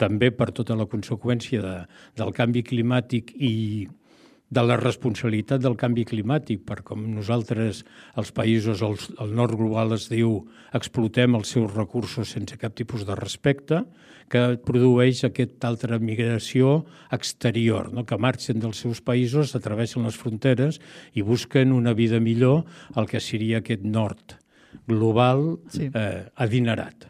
també 0.00 0.30
per 0.32 0.50
tota 0.56 0.76
la 0.78 0.88
conseqüència 0.88 1.64
de, 1.64 1.76
del 2.20 2.36
canvi 2.36 2.64
climàtic 2.64 3.34
i 3.36 3.88
de 4.50 4.62
la 4.66 4.76
responsabilitat 4.80 5.62
del 5.62 5.76
canvi 5.78 6.04
climàtic, 6.08 6.64
per 6.66 6.80
com 6.86 7.04
nosaltres, 7.14 7.84
els 8.18 8.32
països, 8.34 8.82
el, 8.82 8.96
el 9.22 9.34
nord 9.38 9.54
global 9.58 9.94
es 9.94 10.08
diu, 10.10 10.40
explotem 10.74 11.38
els 11.38 11.52
seus 11.54 11.70
recursos 11.74 12.34
sense 12.34 12.58
cap 12.58 12.74
tipus 12.74 13.06
de 13.06 13.14
respecte, 13.18 13.84
que 14.30 14.42
produeix 14.62 15.24
aquesta 15.26 15.70
altra 15.70 15.98
migració 15.98 16.84
exterior, 17.14 17.90
no? 17.94 18.04
que 18.06 18.18
marxen 18.18 18.62
dels 18.62 18.82
seus 18.82 19.02
països, 19.02 19.54
atreveixen 19.58 20.06
les 20.06 20.18
fronteres 20.18 20.78
i 21.14 21.26
busquen 21.26 21.74
una 21.74 21.94
vida 21.98 22.22
millor 22.22 22.62
al 22.94 23.10
que 23.10 23.22
seria 23.22 23.58
aquest 23.62 23.86
nord 23.86 24.38
global 24.86 25.58
sí. 25.70 25.90
eh, 25.90 26.26
adinerat 26.38 27.09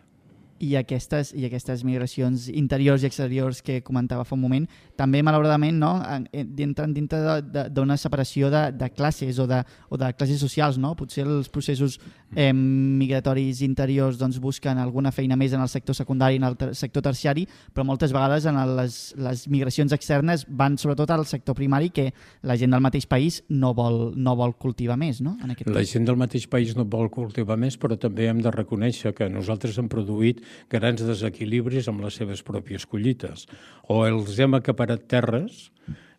i 0.60 0.74
aquestes, 0.76 1.32
i 1.32 1.46
aquestes 1.48 1.82
migracions 1.88 2.46
interiors 2.52 3.02
i 3.02 3.08
exteriors 3.08 3.62
que 3.64 3.80
comentava 3.82 4.26
fa 4.28 4.36
un 4.36 4.42
moment, 4.42 4.66
també, 5.00 5.22
malauradament, 5.24 5.78
no, 5.80 5.94
entren 6.32 6.92
dintre 6.92 7.40
d'una 7.72 7.96
separació 8.00 8.50
de, 8.52 8.66
de 8.76 8.90
classes 8.92 9.40
o 9.40 9.46
de, 9.48 9.62
o 9.88 9.98
de 10.00 10.10
classes 10.18 10.42
socials. 10.42 10.76
No? 10.80 10.92
Potser 10.98 11.24
els 11.24 11.48
processos 11.52 11.96
eh, 12.34 12.52
migratoris 12.52 13.62
interiors 13.64 14.20
doncs, 14.20 14.40
busquen 14.42 14.78
alguna 14.78 15.12
feina 15.16 15.38
més 15.40 15.56
en 15.56 15.64
el 15.64 15.72
sector 15.72 15.96
secundari, 15.96 16.36
en 16.36 16.44
el 16.50 16.58
ter 16.60 16.74
sector 16.76 17.04
terciari, 17.08 17.46
però 17.72 17.86
moltes 17.88 18.12
vegades 18.12 18.44
en 18.50 18.60
les, 18.76 19.00
les 19.16 19.46
migracions 19.48 19.96
externes 19.96 20.44
van 20.46 20.76
sobretot 20.80 21.10
al 21.14 21.24
sector 21.26 21.56
primari 21.56 21.88
que 21.88 22.10
la 22.44 22.58
gent 22.60 22.76
del 22.76 22.84
mateix 22.84 23.08
país 23.08 23.40
no 23.48 23.72
vol, 23.74 24.12
no 24.16 24.36
vol 24.36 24.54
cultivar 24.60 24.98
més. 25.00 25.22
No? 25.24 25.38
En 25.40 25.54
aquest 25.56 25.72
la 25.72 25.86
gent 25.88 26.04
del 26.08 26.20
mateix 26.20 26.44
país 26.52 26.76
no 26.76 26.84
vol 26.84 27.08
cultivar 27.12 27.56
més, 27.60 27.80
però 27.80 27.96
també 27.96 28.28
hem 28.28 28.44
de 28.44 28.52
reconèixer 28.52 29.14
que 29.16 29.32
nosaltres 29.32 29.80
hem 29.80 29.88
produït 29.88 30.44
grans 30.70 31.02
desequilibris 31.06 31.88
amb 31.90 32.04
les 32.04 32.16
seves 32.20 32.42
pròpies 32.46 32.86
collites. 32.86 33.46
O 33.88 34.04
els 34.06 34.38
hem 34.38 34.56
acaparat 34.58 35.06
terres. 35.10 35.70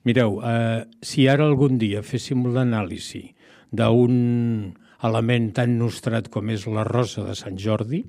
Mireu, 0.04 0.40
eh, 0.44 0.86
si 1.02 1.28
ara 1.28 1.46
algun 1.46 1.78
dia 1.78 2.02
féssim 2.02 2.48
l'anàlisi 2.50 3.36
d'un 3.72 4.74
element 5.04 5.52
tan 5.54 5.78
nostrat 5.80 6.30
com 6.30 6.50
és 6.50 6.66
la 6.68 6.84
rosa 6.84 7.24
de 7.26 7.36
Sant 7.38 7.58
Jordi, 7.58 8.04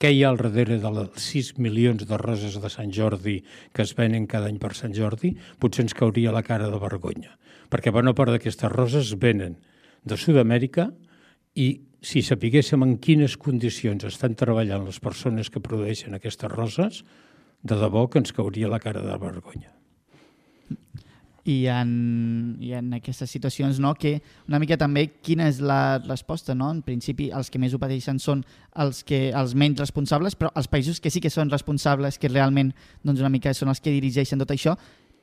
què 0.00 0.14
hi 0.14 0.22
ha 0.24 0.30
al 0.32 0.38
darrere 0.40 0.78
de 0.80 0.90
les 0.96 1.16
6 1.20 1.58
milions 1.60 2.06
de 2.08 2.16
roses 2.16 2.56
de 2.62 2.70
Sant 2.72 2.92
Jordi 2.96 3.42
que 3.76 3.84
es 3.84 3.92
venen 3.98 4.26
cada 4.30 4.48
any 4.48 4.56
per 4.62 4.72
Sant 4.78 4.94
Jordi, 4.96 5.34
potser 5.60 5.84
ens 5.84 5.96
cauria 5.96 6.32
la 6.32 6.44
cara 6.46 6.70
de 6.72 6.78
vergonya. 6.80 7.34
Perquè 7.68 7.92
bona 7.92 8.14
part 8.16 8.32
d'aquestes 8.32 8.72
roses 8.72 9.12
venen 9.20 9.58
de 10.04 10.16
Sud-amèrica 10.16 10.88
i 11.54 11.68
si 12.00 12.22
sapiguéssim 12.24 12.82
en 12.84 12.96
quines 13.02 13.36
condicions 13.36 14.06
estan 14.08 14.36
treballant 14.38 14.86
les 14.86 15.00
persones 15.00 15.50
que 15.52 15.60
produeixen 15.60 16.16
aquestes 16.16 16.50
roses, 16.52 17.02
de 17.62 17.76
debò 17.76 18.06
que 18.08 18.22
ens 18.22 18.32
cauria 18.32 18.70
la 18.72 18.80
cara 18.80 19.02
de 19.04 19.18
vergonya. 19.20 19.74
i 21.50 21.66
en, 21.72 22.56
i 22.60 22.74
en 22.76 22.92
aquestes 22.94 23.30
situacions, 23.32 23.78
no? 23.80 23.94
que 23.96 24.20
una 24.46 24.58
mica 24.60 24.76
també 24.78 25.06
quina 25.24 25.48
és 25.48 25.58
la 25.64 25.98
resposta, 26.04 26.54
no? 26.54 26.68
En 26.70 26.82
principi, 26.84 27.30
els 27.34 27.48
que 27.50 27.58
més 27.58 27.74
ho 27.74 27.80
pateixen 27.80 28.20
són 28.20 28.44
els, 28.76 29.00
que, 29.08 29.30
els 29.32 29.54
menys 29.58 29.80
responsables, 29.80 30.36
però 30.36 30.52
els 30.54 30.68
països 30.68 31.00
que 31.00 31.10
sí 31.10 31.20
que 31.20 31.32
són 31.32 31.50
responsables, 31.50 32.20
que 32.20 32.28
realment 32.28 32.74
doncs 33.02 33.24
una 33.24 33.32
mica 33.32 33.54
són 33.56 33.72
els 33.72 33.80
que 33.80 33.94
dirigeixen 33.96 34.38
tot 34.38 34.52
això, 34.52 34.76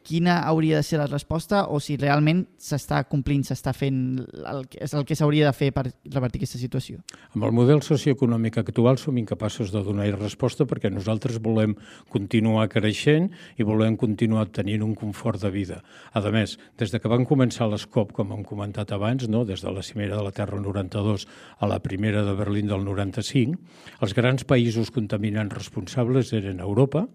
quina 0.08 0.38
hauria 0.48 0.78
de 0.80 0.86
ser 0.88 1.00
la 1.02 1.08
resposta 1.08 1.66
o 1.68 1.80
si 1.84 1.98
realment 2.00 2.46
s'està 2.62 3.02
complint, 3.10 3.44
s'està 3.44 3.74
fent 3.76 4.00
el 4.24 4.64
que, 4.72 4.80
és 4.84 4.94
el 4.96 5.04
que 5.08 5.18
s'hauria 5.20 5.50
de 5.50 5.56
fer 5.56 5.72
per 5.76 5.84
revertir 6.14 6.40
aquesta 6.42 6.62
situació. 6.62 7.02
Amb 7.36 7.48
el 7.48 7.56
model 7.56 7.84
socioeconòmic 7.84 8.60
actual 8.62 9.00
som 9.02 9.18
incapaços 9.20 9.74
de 9.74 9.84
donar 9.84 10.08
resposta 10.16 10.68
perquè 10.70 10.92
nosaltres 10.94 11.42
volem 11.44 11.76
continuar 12.14 12.68
creixent 12.72 13.30
i 13.58 13.68
volem 13.68 13.98
continuar 14.00 14.48
tenint 14.56 14.86
un 14.86 14.96
confort 14.96 15.42
de 15.44 15.52
vida. 15.52 15.82
A 16.14 16.24
més, 16.32 16.58
des 16.80 16.92
de 16.92 17.00
que 17.00 17.12
van 17.12 17.28
començar 17.28 17.70
les 17.72 17.86
COP, 17.86 18.14
com 18.16 18.32
hem 18.32 18.44
comentat 18.48 18.92
abans, 18.96 19.28
no? 19.28 19.44
des 19.46 19.62
de 19.64 19.72
la 19.72 19.84
cimera 19.84 20.18
de 20.18 20.24
la 20.24 20.32
Terra 20.32 20.60
92 20.60 21.28
a 21.60 21.68
la 21.68 21.80
primera 21.80 22.24
de 22.24 22.34
Berlín 22.34 22.68
del 22.68 22.84
95, 22.86 23.60
els 24.02 24.16
grans 24.18 24.44
països 24.48 24.92
contaminants 24.92 25.54
responsables 25.54 26.34
eren 26.34 26.60
Europa, 26.64 27.08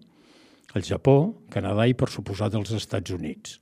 el 0.73 0.85
Japó, 0.87 1.17
Canadà 1.53 1.87
i, 1.89 1.95
per 1.97 2.09
suposat, 2.11 2.55
els 2.57 2.73
Estats 2.75 3.13
Units. 3.13 3.59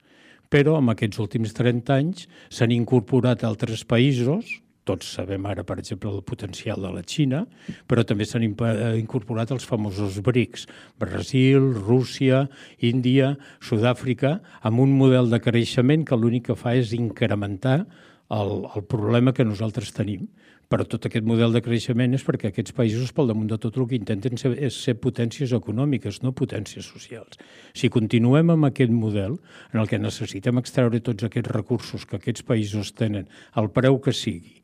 Però 0.52 0.76
en 0.80 0.92
aquests 0.92 1.22
últims 1.24 1.54
30 1.56 1.96
anys 1.96 2.28
s'han 2.52 2.74
incorporat 2.76 3.46
altres 3.48 3.86
països, 3.88 4.60
tots 4.88 5.12
sabem 5.16 5.46
ara, 5.46 5.64
per 5.64 5.78
exemple, 5.80 6.10
el 6.10 6.24
potencial 6.26 6.82
de 6.82 6.90
la 6.92 7.04
Xina, 7.06 7.44
però 7.88 8.04
també 8.08 8.26
s'han 8.26 8.44
incorporat 8.44 9.54
els 9.54 9.68
famosos 9.68 10.18
BRICS, 10.26 10.66
Brasil, 11.00 11.70
Rússia, 11.78 12.48
Índia, 12.82 13.36
Sud-àfrica, 13.62 14.40
amb 14.66 14.82
un 14.82 14.96
model 14.98 15.30
de 15.32 15.40
creixement 15.44 16.06
que 16.08 16.18
l'únic 16.18 16.50
que 16.50 16.58
fa 16.58 16.74
és 16.80 16.96
incrementar 16.98 17.84
el, 18.32 18.54
el 18.74 18.88
problema 18.90 19.36
que 19.38 19.46
nosaltres 19.46 19.94
tenim. 19.94 20.26
Però 20.72 20.86
tot 20.88 21.04
aquest 21.08 21.26
model 21.28 21.52
de 21.52 21.60
creixement 21.64 22.16
és 22.16 22.24
perquè 22.24 22.48
aquests 22.50 22.72
països, 22.78 23.12
pel 23.12 23.28
damunt 23.28 23.50
de 23.52 23.58
tot, 23.60 23.76
el 23.76 23.90
que 23.90 23.98
intenten 23.98 24.40
ser, 24.40 24.54
és 24.56 24.78
ser 24.86 24.96
potències 25.04 25.52
econòmiques, 25.58 26.22
no 26.24 26.32
potències 26.32 26.88
socials. 26.88 27.42
Si 27.76 27.92
continuem 27.92 28.54
amb 28.54 28.70
aquest 28.70 28.94
model, 28.96 29.36
en 29.74 29.84
el 29.84 29.92
que 29.92 30.00
necessitem 30.00 30.62
extreure 30.62 31.04
tots 31.04 31.28
aquests 31.28 31.52
recursos 31.52 32.08
que 32.08 32.22
aquests 32.22 32.48
països 32.48 32.94
tenen, 32.96 33.28
al 33.60 33.68
preu 33.76 34.00
que 34.00 34.16
sigui, 34.16 34.62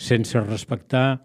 sense 0.00 0.40
respectar 0.40 1.20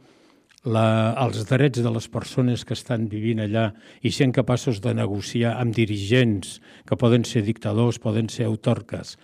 la, 0.66 1.14
els 1.22 1.46
drets 1.48 1.80
de 1.86 1.92
les 1.94 2.08
persones 2.12 2.66
que 2.66 2.76
estan 2.76 3.08
vivint 3.08 3.44
allà 3.44 3.70
i 4.02 4.12
sent 4.12 4.34
capaços 4.36 4.82
de 4.84 4.96
negociar 4.98 5.56
amb 5.62 5.76
dirigents 5.78 6.60
que 6.90 6.98
poden 7.00 7.24
ser 7.24 7.46
dictadors, 7.46 8.02
poden 8.02 8.28
ser 8.34 8.50
autorques, 8.50 9.16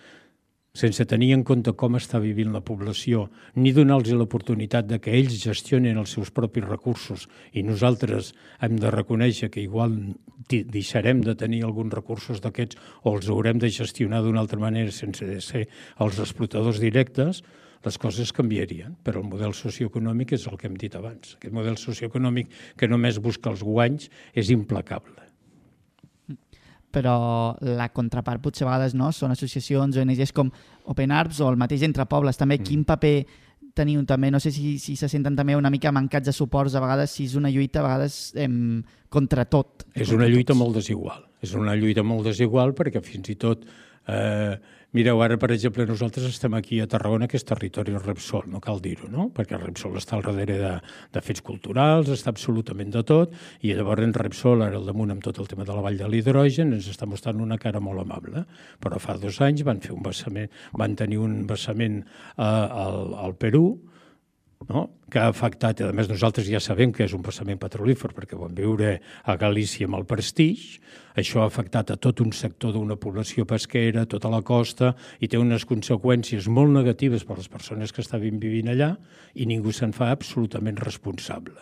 sense 0.74 1.04
tenir 1.04 1.34
en 1.36 1.44
compte 1.44 1.74
com 1.76 1.98
està 2.00 2.20
vivint 2.24 2.54
la 2.56 2.62
població, 2.64 3.26
ni 3.60 3.74
donar-los 3.76 4.16
l'oportunitat 4.16 4.88
de 4.88 5.02
que 5.04 5.14
ells 5.18 5.36
gestionen 5.44 6.00
els 6.00 6.14
seus 6.16 6.32
propis 6.32 6.64
recursos. 6.64 7.28
I 7.52 7.64
nosaltres 7.68 8.32
hem 8.64 8.78
de 8.80 8.92
reconèixer 8.94 9.52
que 9.52 9.64
igual 9.64 9.98
deixarem 10.48 11.22
de 11.26 11.36
tenir 11.36 11.66
alguns 11.68 11.92
recursos 11.94 12.40
d'aquests 12.44 12.80
o 13.04 13.16
els 13.18 13.28
haurem 13.30 13.60
de 13.60 13.70
gestionar 13.70 14.22
d'una 14.24 14.40
altra 14.40 14.60
manera 14.60 14.96
sense 14.96 15.28
ser 15.44 15.68
els 16.00 16.20
explotadors 16.24 16.80
directes, 16.80 17.44
les 17.84 17.98
coses 17.98 18.32
canviarien, 18.32 18.94
però 19.04 19.20
el 19.24 19.28
model 19.28 19.56
socioeconòmic 19.58 20.38
és 20.38 20.46
el 20.48 20.56
que 20.56 20.70
hem 20.70 20.78
dit 20.78 20.96
abans. 20.96 21.36
Aquest 21.36 21.56
model 21.56 21.80
socioeconòmic 21.82 22.78
que 22.78 22.88
només 22.88 23.20
busca 23.20 23.52
els 23.52 23.66
guanys 23.66 24.08
és 24.38 24.54
implacable 24.54 25.32
però 26.94 27.56
la 27.62 27.90
contrapart 27.94 28.44
potser 28.44 28.66
a 28.68 28.72
vegades 28.72 28.96
no, 28.98 29.12
són 29.16 29.34
associacions, 29.36 29.98
ONGs 29.98 30.34
com 30.36 30.52
Open 30.92 31.12
Arms 31.16 31.40
o 31.42 31.50
el 31.50 31.60
mateix 31.60 31.86
Entre 31.88 32.06
Pobles. 32.10 32.40
També 32.40 32.60
mm. 32.60 32.68
quin 32.68 32.84
paper 32.88 33.16
teniu 33.78 34.04
també, 34.08 34.32
no 34.32 34.40
sé 34.44 34.52
si, 34.52 34.76
si 34.84 34.98
se 35.00 35.08
senten 35.12 35.36
també 35.38 35.56
una 35.56 35.72
mica 35.72 35.94
mancats 35.96 36.28
de 36.28 36.34
suports, 36.36 36.76
a 36.76 36.84
vegades 36.84 37.14
si 37.16 37.30
és 37.30 37.38
una 37.40 37.52
lluita 37.52 37.80
a 37.82 37.86
vegades 37.88 38.18
em, 38.36 38.82
contra 39.10 39.46
tot. 39.48 39.86
És 39.96 40.12
una 40.12 40.28
lluita 40.28 40.52
tots. 40.52 40.60
molt 40.60 40.78
desigual, 40.82 41.24
és 41.42 41.56
una 41.58 41.76
lluita 41.80 42.04
molt 42.04 42.28
desigual 42.28 42.76
perquè 42.78 43.04
fins 43.06 43.32
i 43.32 43.38
tot 43.40 43.64
eh, 44.08 44.58
Mireu, 44.92 45.22
ara, 45.24 45.38
per 45.40 45.54
exemple, 45.56 45.86
nosaltres 45.88 46.26
estem 46.28 46.52
aquí 46.58 46.82
a 46.84 46.86
Tarragona, 46.92 47.30
que 47.32 47.38
és 47.40 47.46
territori 47.48 47.94
Repsol, 47.96 48.50
no 48.52 48.60
cal 48.60 48.82
dir-ho, 48.84 49.08
no? 49.08 49.30
Perquè 49.32 49.56
Repsol 49.56 49.96
està 49.96 50.18
al 50.18 50.26
darrere 50.26 50.58
de, 50.60 50.72
de 51.16 51.22
fets 51.24 51.40
culturals, 51.48 52.10
està 52.12 52.34
absolutament 52.34 52.92
de 52.92 53.04
tot, 53.08 53.32
i 53.64 53.72
llavors 53.78 54.18
Repsol, 54.20 54.66
ara 54.66 54.76
al 54.82 54.90
damunt 54.90 55.14
amb 55.16 55.24
tot 55.24 55.40
el 55.40 55.48
tema 55.48 55.64
de 55.64 55.78
la 55.78 55.86
vall 55.86 56.02
de 56.02 56.10
l'hidrogen, 56.12 56.74
ens 56.76 56.90
està 56.92 57.08
mostrant 57.08 57.40
una 57.40 57.56
cara 57.62 57.80
molt 57.80 58.04
amable. 58.04 58.44
Però 58.84 59.00
fa 59.00 59.16
dos 59.16 59.40
anys 59.48 59.64
van 59.64 59.80
fer 59.80 59.96
un 59.96 60.04
vessament, 60.04 60.52
van 60.76 61.00
tenir 61.00 61.22
un 61.24 61.46
vessament 61.48 62.02
eh, 62.04 62.44
al, 62.44 63.16
al 63.16 63.40
Perú, 63.40 63.78
no? 64.70 64.90
que 65.12 65.20
ha 65.20 65.28
afectat, 65.32 65.82
a 65.84 65.92
més 65.96 66.08
nosaltres 66.10 66.48
ja 66.48 66.62
sabem 66.64 66.94
que 66.96 67.04
és 67.04 67.16
un 67.18 67.24
passament 67.26 67.60
petrolífer 67.60 68.12
perquè 68.16 68.38
vam 68.40 68.54
viure 68.56 68.94
a 69.24 69.36
Galícia 69.40 69.88
amb 69.90 69.98
el 70.00 70.06
Prestige, 70.08 70.80
això 71.20 71.42
ha 71.42 71.50
afectat 71.50 71.92
a 71.92 71.98
tot 72.00 72.22
un 72.24 72.32
sector 72.32 72.72
d'una 72.76 72.96
població 72.96 73.46
pesquera, 73.46 74.06
tota 74.08 74.32
la 74.32 74.42
costa, 74.48 74.94
i 75.20 75.28
té 75.28 75.42
unes 75.42 75.66
conseqüències 75.68 76.48
molt 76.48 76.72
negatives 76.72 77.26
per 77.28 77.36
a 77.36 77.42
les 77.42 77.52
persones 77.52 77.92
que 77.92 78.06
estaven 78.06 78.40
vivint 78.40 78.72
allà 78.72 78.94
i 79.36 79.50
ningú 79.50 79.76
se'n 79.76 79.92
fa 79.92 80.12
absolutament 80.16 80.80
responsable. 80.80 81.60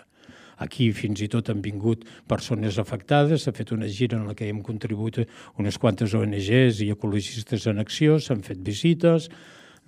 Aquí 0.59 0.89
fins 0.91 1.21
i 1.23 1.29
tot 1.31 1.49
han 1.49 1.61
vingut 1.63 2.03
persones 2.27 2.77
afectades, 2.81 3.45
s'ha 3.45 3.55
fet 3.55 3.71
una 3.71 3.87
gira 3.87 4.17
en 4.19 4.27
la 4.27 4.35
que 4.35 4.49
hem 4.51 4.59
contribuït 4.61 5.21
unes 5.57 5.79
quantes 5.79 6.13
ONGs 6.13 6.83
i 6.83 6.89
ecologistes 6.91 7.65
en 7.71 7.79
acció, 7.79 8.19
s'han 8.19 8.43
fet 8.43 8.59
visites, 8.59 9.29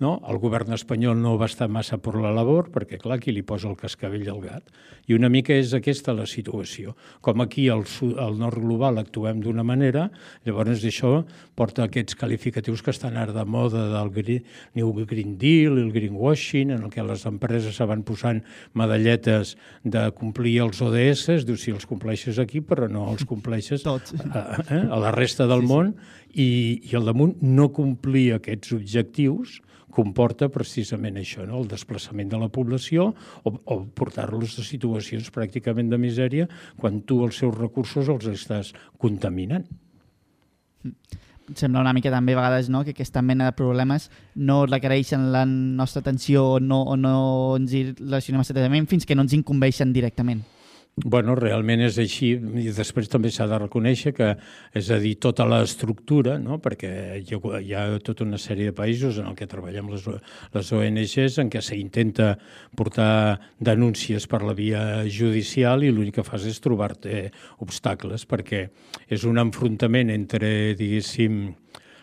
no? 0.02 0.16
El 0.28 0.40
govern 0.42 0.74
espanyol 0.74 1.18
no 1.20 1.36
va 1.40 1.48
estar 1.50 1.68
massa 1.70 1.98
per 2.02 2.16
la 2.18 2.32
labor, 2.34 2.70
perquè, 2.74 2.98
clar, 3.00 3.20
qui 3.22 3.34
li 3.34 3.44
posa 3.46 3.70
el 3.70 3.78
cascavell 3.78 4.26
al 4.32 4.40
gat. 4.42 4.72
I 5.10 5.16
una 5.16 5.30
mica 5.32 5.54
és 5.54 5.72
aquesta 5.74 6.14
la 6.14 6.26
situació. 6.30 6.96
Com 7.24 7.42
aquí 7.42 7.68
al, 7.72 7.84
sud, 7.90 8.16
al 8.22 8.36
nord 8.38 8.60
global 8.62 9.00
actuem 9.00 9.40
d'una 9.42 9.64
manera, 9.66 10.08
llavors 10.46 10.84
això 10.86 11.22
porta 11.58 11.86
aquests 11.86 12.18
qualificatius 12.18 12.82
que 12.82 12.92
estan 12.94 13.18
ara 13.20 13.34
de 13.34 13.44
moda 13.46 13.88
del 13.92 14.12
green, 14.14 14.46
New 14.78 14.92
Green 15.06 15.36
Deal, 15.38 15.78
el 15.78 15.92
greenwashing, 15.92 16.70
en 16.70 16.86
el 16.86 16.90
que 16.90 17.02
les 17.06 17.24
empreses 17.28 17.76
se 17.76 17.86
van 17.88 18.04
posant 18.06 18.42
medalletes 18.78 19.56
de 19.84 20.04
complir 20.18 20.58
els 20.64 20.82
ODS, 20.82 21.42
diu, 21.46 21.58
si 21.58 21.74
els 21.74 21.86
compleixes 21.88 22.38
aquí, 22.42 22.62
però 22.64 22.88
no 22.90 23.08
els 23.12 23.26
compleixes 23.28 23.86
a, 23.90 23.98
a, 23.98 24.44
a 24.82 25.02
la 25.02 25.12
resta 25.14 25.48
del 25.50 25.64
sí, 25.64 25.70
món, 25.70 25.92
sí. 25.94 26.32
i, 26.32 26.48
i 26.90 26.96
al 26.98 27.10
damunt 27.10 27.36
no 27.42 27.70
complir 27.74 28.32
aquests 28.38 28.74
objectius 28.78 29.60
comporta 29.92 30.48
precisament 30.52 31.18
això, 31.20 31.46
no? 31.46 31.60
el 31.60 31.68
desplaçament 31.70 32.30
de 32.32 32.40
la 32.40 32.50
població 32.52 33.10
o, 33.44 33.52
o 33.52 33.78
portar-los 33.94 34.58
a 34.58 34.66
situacions 34.66 35.30
pràcticament 35.34 35.92
de 35.92 36.00
misèria 36.00 36.48
quan 36.80 37.02
tu 37.06 37.22
els 37.26 37.38
seus 37.42 37.54
recursos 37.58 38.08
els 38.12 38.28
estàs 38.32 38.72
contaminant. 39.02 39.66
Em 40.82 41.58
sembla 41.58 41.82
una 41.82 41.92
mica 41.92 42.10
també 42.10 42.32
a 42.36 42.40
vegades 42.40 42.70
no? 42.72 42.84
que 42.86 42.94
aquesta 42.94 43.22
mena 43.22 43.50
de 43.50 43.56
problemes 43.58 44.08
no 44.34 44.62
requereixen 44.66 45.30
la 45.34 45.44
nostra 45.46 46.00
atenció 46.00 46.46
o 46.54 46.58
no, 46.60 46.82
o 46.82 46.96
no 46.96 47.14
ens 47.58 47.74
hi 47.74 47.84
relacionem 47.92 48.44
estretament 48.44 48.88
fins 48.90 49.06
que 49.06 49.18
no 49.18 49.26
ens 49.26 49.36
incumbeixen 49.36 49.92
directament. 49.92 50.42
Bueno, 50.94 51.32
realment 51.32 51.80
és 51.80 51.96
així 52.02 52.34
i 52.36 52.72
després 52.76 53.06
també 53.08 53.30
s'ha 53.32 53.46
de 53.48 53.56
reconèixer 53.62 54.10
que, 54.12 54.26
és 54.76 54.90
a 54.92 54.98
dir, 55.00 55.14
tota 55.24 55.46
l'estructura, 55.48 56.34
no? 56.36 56.58
perquè 56.60 56.90
hi 57.16 57.32
ha, 57.32 57.60
hi 57.64 57.72
ha 57.72 57.84
tota 58.04 58.26
una 58.26 58.36
sèrie 58.36 58.68
de 58.68 58.76
països 58.76 59.16
en 59.16 59.30
el 59.30 59.38
que 59.38 59.48
treballem 59.48 59.88
les, 59.88 60.04
les 60.52 60.72
ONGs 60.76 61.38
en 61.40 61.48
què 61.48 61.62
s'intenta 61.64 62.34
portar 62.76 63.40
denúncies 63.56 64.28
per 64.28 64.42
la 64.44 64.52
via 64.52 64.82
judicial 65.08 65.80
i 65.80 65.88
l'únic 65.88 66.18
que 66.20 66.26
fas 66.28 66.44
és 66.44 66.60
trobar-te 66.60 67.24
obstacles 67.64 68.28
perquè 68.28 68.66
és 69.08 69.24
un 69.24 69.40
enfrontament 69.40 70.12
entre, 70.12 70.76
diguéssim, 70.76 71.46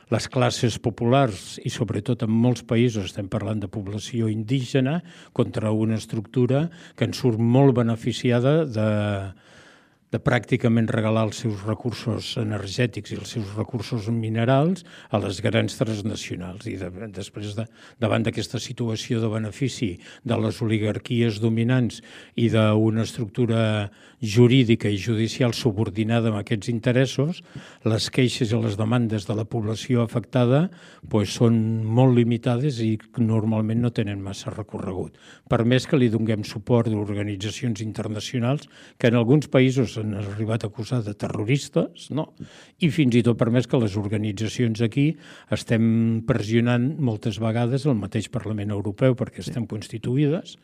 les 0.10 0.28
classes 0.32 0.80
populars 0.82 1.60
i 1.66 1.72
sobretot 1.74 2.26
en 2.26 2.32
molts 2.34 2.64
països 2.66 3.12
estem 3.12 3.30
parlant 3.30 3.62
de 3.62 3.70
població 3.70 4.30
indígena 4.32 5.00
contra 5.34 5.72
una 5.72 6.00
estructura 6.02 6.68
que 6.96 7.06
en 7.06 7.14
surt 7.14 7.40
molt 7.40 7.78
beneficiada 7.78 8.64
de, 8.66 8.90
de 10.10 10.20
pràcticament 10.26 10.90
regalar 10.90 11.28
els 11.28 11.44
seus 11.44 11.62
recursos 11.68 12.32
energètics 12.42 13.14
i 13.14 13.20
els 13.20 13.36
seus 13.36 13.54
recursos 13.54 14.10
minerals 14.10 14.82
a 15.14 15.22
les 15.22 15.42
grans 15.46 15.78
transnacionals. 15.78 16.66
I 16.66 16.78
de, 16.82 16.90
després, 17.14 17.54
de, 17.58 17.68
davant 18.02 18.26
d'aquesta 18.26 18.62
situació 18.62 19.22
de 19.22 19.30
benefici 19.30 19.92
de 20.26 20.40
les 20.42 20.62
oligarquies 20.66 21.38
dominants 21.44 22.02
i 22.34 22.50
d'una 22.54 23.06
estructura 23.06 23.62
jurídica 24.22 24.90
i 24.92 24.98
judicial 25.00 25.54
subordinada 25.56 26.30
amb 26.30 26.40
aquests 26.42 26.70
interessos, 26.72 27.42
les 27.88 28.10
queixes 28.12 28.52
i 28.52 28.60
les 28.60 28.76
demandes 28.80 29.26
de 29.28 29.36
la 29.38 29.46
població 29.48 30.04
afectada 30.04 30.66
pues, 31.10 31.32
són 31.38 31.60
molt 31.88 32.18
limitades 32.18 32.82
i 32.84 32.98
normalment 33.18 33.82
no 33.84 33.94
tenen 33.96 34.22
massa 34.24 34.52
recorregut. 34.52 35.16
Per 35.50 35.64
més 35.64 35.88
que 35.88 36.00
li 36.00 36.10
donguem 36.12 36.44
suport 36.48 36.92
d'organitzacions 36.92 37.84
internacionals 37.86 38.68
que 39.00 39.08
en 39.08 39.20
alguns 39.20 39.48
països 39.52 39.98
han 40.02 40.18
arribat 40.20 40.66
a 40.66 40.72
acusar 40.72 41.02
de 41.06 41.16
terroristes, 41.16 42.10
no? 42.12 42.30
I 42.80 42.92
fins 42.94 43.16
i 43.16 43.24
tot 43.26 43.40
permès 43.40 43.68
que 43.68 43.80
les 43.80 43.96
organitzacions 44.00 44.84
aquí 44.84 45.14
estem 45.56 46.24
pressionant 46.28 46.92
moltes 47.00 47.40
vegades 47.40 47.88
el 47.88 47.98
mateix 48.00 48.30
Parlament 48.34 48.76
Europeu 48.76 49.16
perquè 49.18 49.44
estem 49.46 49.66
constituïdes, 49.70 50.58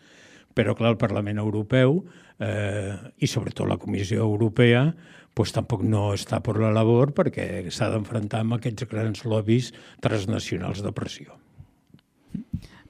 però 0.56 0.74
clar, 0.74 0.94
el 0.96 1.02
Parlament 1.02 1.42
Europeu 1.44 2.00
eh, 2.40 2.96
i 3.20 3.28
sobretot 3.28 3.68
la 3.68 3.78
Comissió 3.78 4.24
Europea 4.24 4.88
pues, 5.36 5.52
tampoc 5.54 5.84
no 5.84 6.08
està 6.16 6.40
per 6.42 6.56
la 6.62 6.72
labor 6.74 7.12
perquè 7.16 7.68
s'ha 7.70 7.92
d'enfrontar 7.92 8.42
amb 8.46 8.58
aquests 8.58 8.88
grans 8.90 9.26
lobbies 9.28 9.74
transnacionals 10.02 10.82
de 10.82 10.96
pressió. 10.96 11.36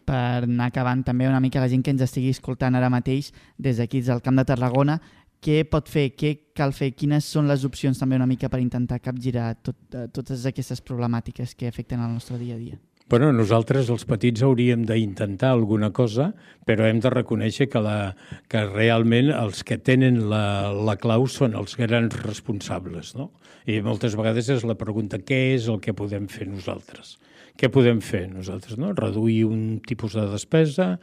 Per 0.05 0.45
anar 0.45 0.69
acabant 0.69 1.01
també 1.03 1.25
una 1.27 1.41
mica 1.41 1.62
la 1.62 1.69
gent 1.69 1.81
que 1.81 1.91
ens 1.93 2.05
estigui 2.05 2.29
escoltant 2.29 2.77
ara 2.77 2.91
mateix 2.93 3.31
des 3.57 3.81
d'aquí, 3.81 4.03
del 4.05 4.22
Camp 4.22 4.38
de 4.38 4.45
Tarragona, 4.45 5.00
què 5.41 5.63
pot 5.69 5.89
fer, 5.89 6.12
què 6.17 6.31
cal 6.57 6.74
fer, 6.74 6.91
quines 6.98 7.25
són 7.25 7.50
les 7.50 7.65
opcions 7.65 7.98
també 8.01 8.17
una 8.17 8.29
mica 8.29 8.50
per 8.50 8.62
intentar 8.62 9.01
capgirar 9.01 9.55
tot, 9.62 9.77
eh, 9.93 10.07
totes 10.13 10.45
aquestes 10.45 10.81
problemàtiques 10.81 11.57
que 11.57 11.67
afecten 11.69 12.01
el 12.01 12.13
nostre 12.13 12.38
dia 12.41 12.55
a 12.55 12.62
dia? 12.62 12.77
Bueno, 13.06 13.28
nosaltres, 13.30 13.92
els 13.94 14.02
petits, 14.10 14.42
hauríem 14.42 14.82
d'intentar 14.90 15.52
alguna 15.54 15.92
cosa, 15.94 16.32
però 16.66 16.88
hem 16.88 16.98
de 17.04 17.12
reconèixer 17.14 17.68
que, 17.70 17.78
la, 17.86 18.16
que 18.50 18.64
realment 18.66 19.30
els 19.30 19.62
que 19.62 19.78
tenen 19.78 20.24
la, 20.32 20.72
la 20.74 20.96
clau 20.98 21.28
són 21.30 21.54
els 21.54 21.78
grans 21.78 22.18
responsables, 22.24 23.14
no? 23.14 23.30
I 23.70 23.78
moltes 23.86 24.18
vegades 24.18 24.50
és 24.50 24.66
la 24.66 24.78
pregunta, 24.80 25.22
què 25.22 25.40
és 25.54 25.70
el 25.70 25.78
que 25.86 25.94
podem 25.94 26.26
fer 26.34 26.50
nosaltres? 26.50 27.20
Què 27.56 27.70
podem 27.70 28.02
fer 28.02 28.26
nosaltres? 28.34 28.74
No? 28.82 28.90
Reduir 28.98 29.46
un 29.48 29.80
tipus 29.86 30.18
de 30.18 30.26
despesa, 30.34 30.96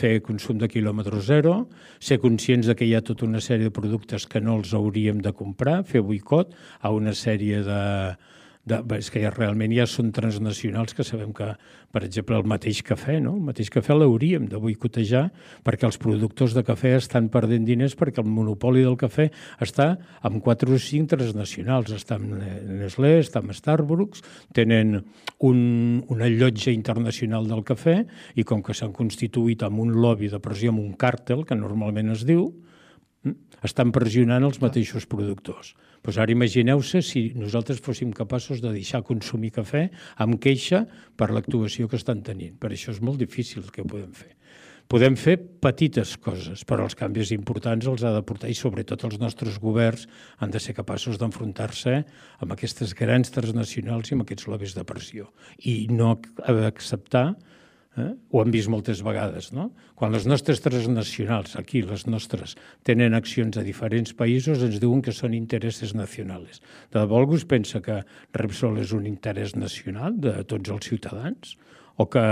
fer 0.00 0.16
consum 0.24 0.56
de 0.58 0.72
quilòmetre 0.72 1.20
zero, 1.20 1.66
ser 2.00 2.16
conscients 2.24 2.72
de 2.72 2.74
que 2.80 2.88
hi 2.88 2.96
ha 2.96 3.04
tota 3.04 3.28
una 3.28 3.44
sèrie 3.44 3.68
de 3.68 3.76
productes 3.76 4.24
que 4.24 4.40
no 4.40 4.56
els 4.56 4.72
hauríem 4.72 5.20
de 5.20 5.36
comprar, 5.36 5.82
fer 5.84 6.00
boicot 6.00 6.56
a 6.80 6.96
una 6.96 7.12
sèrie 7.12 7.60
de, 7.68 7.82
de, 8.68 8.78
és 8.94 9.08
que 9.10 9.20
ja 9.22 9.32
realment 9.34 9.72
ja 9.74 9.88
són 9.90 10.12
transnacionals 10.14 10.94
que 10.94 11.02
sabem 11.06 11.32
que, 11.34 11.48
per 11.90 12.04
exemple, 12.06 12.36
el 12.38 12.46
mateix 12.46 12.82
cafè, 12.86 13.16
no? 13.22 13.34
el 13.34 13.46
mateix 13.48 13.72
cafè 13.74 13.96
l'hauríem 13.96 14.46
de 14.50 14.60
boicotejar 14.62 15.24
perquè 15.66 15.88
els 15.88 15.98
productors 16.02 16.54
de 16.54 16.62
cafè 16.66 16.94
estan 16.98 17.26
perdent 17.32 17.66
diners 17.66 17.96
perquè 17.98 18.22
el 18.22 18.30
monopoli 18.30 18.84
del 18.86 18.98
cafè 19.00 19.28
està 19.66 19.88
amb 20.22 20.38
4 20.46 20.76
o 20.76 20.78
5 20.78 21.10
transnacionals, 21.10 21.90
està 21.96 22.20
amb 22.20 22.38
Nestlé, 22.38 23.16
està 23.22 23.42
amb 23.42 23.54
Starbucks, 23.56 24.22
tenen 24.54 25.00
un, 25.42 25.58
una 26.12 26.30
llotja 26.30 26.70
internacional 26.70 27.50
del 27.50 27.66
cafè 27.66 27.98
i 28.38 28.46
com 28.46 28.62
que 28.62 28.76
s'han 28.78 28.94
constituït 28.94 29.66
amb 29.66 29.82
un 29.82 29.96
lobby 29.98 30.30
de 30.30 30.38
pressió, 30.42 30.70
amb 30.70 30.84
un 30.84 30.94
càrtel, 30.94 31.42
que 31.48 31.58
normalment 31.58 32.14
es 32.14 32.22
diu, 32.28 32.52
estan 33.66 33.92
pressionant 33.94 34.44
els 34.44 34.60
mateixos 34.62 35.06
productors. 35.06 35.72
Pues 36.02 36.18
ara 36.18 36.34
imagineu-se 36.34 37.02
si 37.06 37.28
nosaltres 37.38 37.80
fóssim 37.80 38.10
capaços 38.12 38.60
de 38.62 38.72
deixar 38.74 39.04
consumir 39.06 39.52
cafè 39.54 39.88
amb 40.18 40.40
queixa 40.42 40.84
per 41.16 41.30
l'actuació 41.30 41.88
que 41.88 42.00
estan 42.00 42.24
tenint. 42.26 42.58
Per 42.58 42.72
això 42.72 42.90
és 42.90 43.00
molt 43.00 43.22
difícil 43.22 43.62
el 43.62 43.70
que 43.74 43.86
podem 43.86 44.10
fer. 44.10 44.34
Podem 44.90 45.14
fer 45.16 45.38
petites 45.62 46.16
coses, 46.20 46.66
però 46.68 46.84
els 46.84 46.96
canvis 46.98 47.30
importants 47.32 47.86
els 47.88 48.02
ha 48.04 48.10
de 48.12 48.20
portar 48.28 48.50
i 48.50 48.56
sobretot 48.58 49.06
els 49.06 49.16
nostres 49.22 49.56
governs 49.62 50.08
han 50.42 50.52
de 50.52 50.60
ser 50.60 50.74
capaços 50.76 51.16
d'enfrontar-se 51.20 52.02
amb 52.42 52.52
aquestes 52.52 52.92
grans 52.98 53.32
transnacionals 53.32 54.10
i 54.10 54.18
amb 54.18 54.26
aquests 54.26 54.50
lobbies 54.50 54.74
de 54.76 54.84
pressió 54.84 55.30
i 55.70 55.86
no 55.88 56.16
acceptar 56.44 57.30
Eh? 58.00 58.08
Ho 58.32 58.40
hem 58.40 58.52
vist 58.54 58.70
moltes 58.72 59.02
vegades, 59.04 59.50
no? 59.52 59.66
Quan 59.98 60.14
les 60.14 60.24
nostres 60.24 60.62
transnacionals, 60.64 61.58
aquí 61.60 61.82
les 61.84 62.06
nostres, 62.08 62.54
tenen 62.88 63.12
accions 63.12 63.58
a 63.60 63.64
diferents 63.66 64.14
països, 64.16 64.62
ens 64.64 64.78
diuen 64.80 65.02
que 65.04 65.12
són 65.12 65.36
interessos 65.36 65.92
nacionals. 65.98 66.62
De 66.88 67.02
debò 67.02 67.20
algú 67.20 67.36
es 67.36 67.44
pensa 67.48 67.82
que 67.84 68.00
Repsol 68.38 68.80
és 68.80 68.94
un 68.96 69.04
interès 69.10 69.52
nacional 69.60 70.16
de 70.16 70.38
tots 70.48 70.72
els 70.72 70.88
ciutadans? 70.88 71.56
O 72.00 72.08
que 72.08 72.24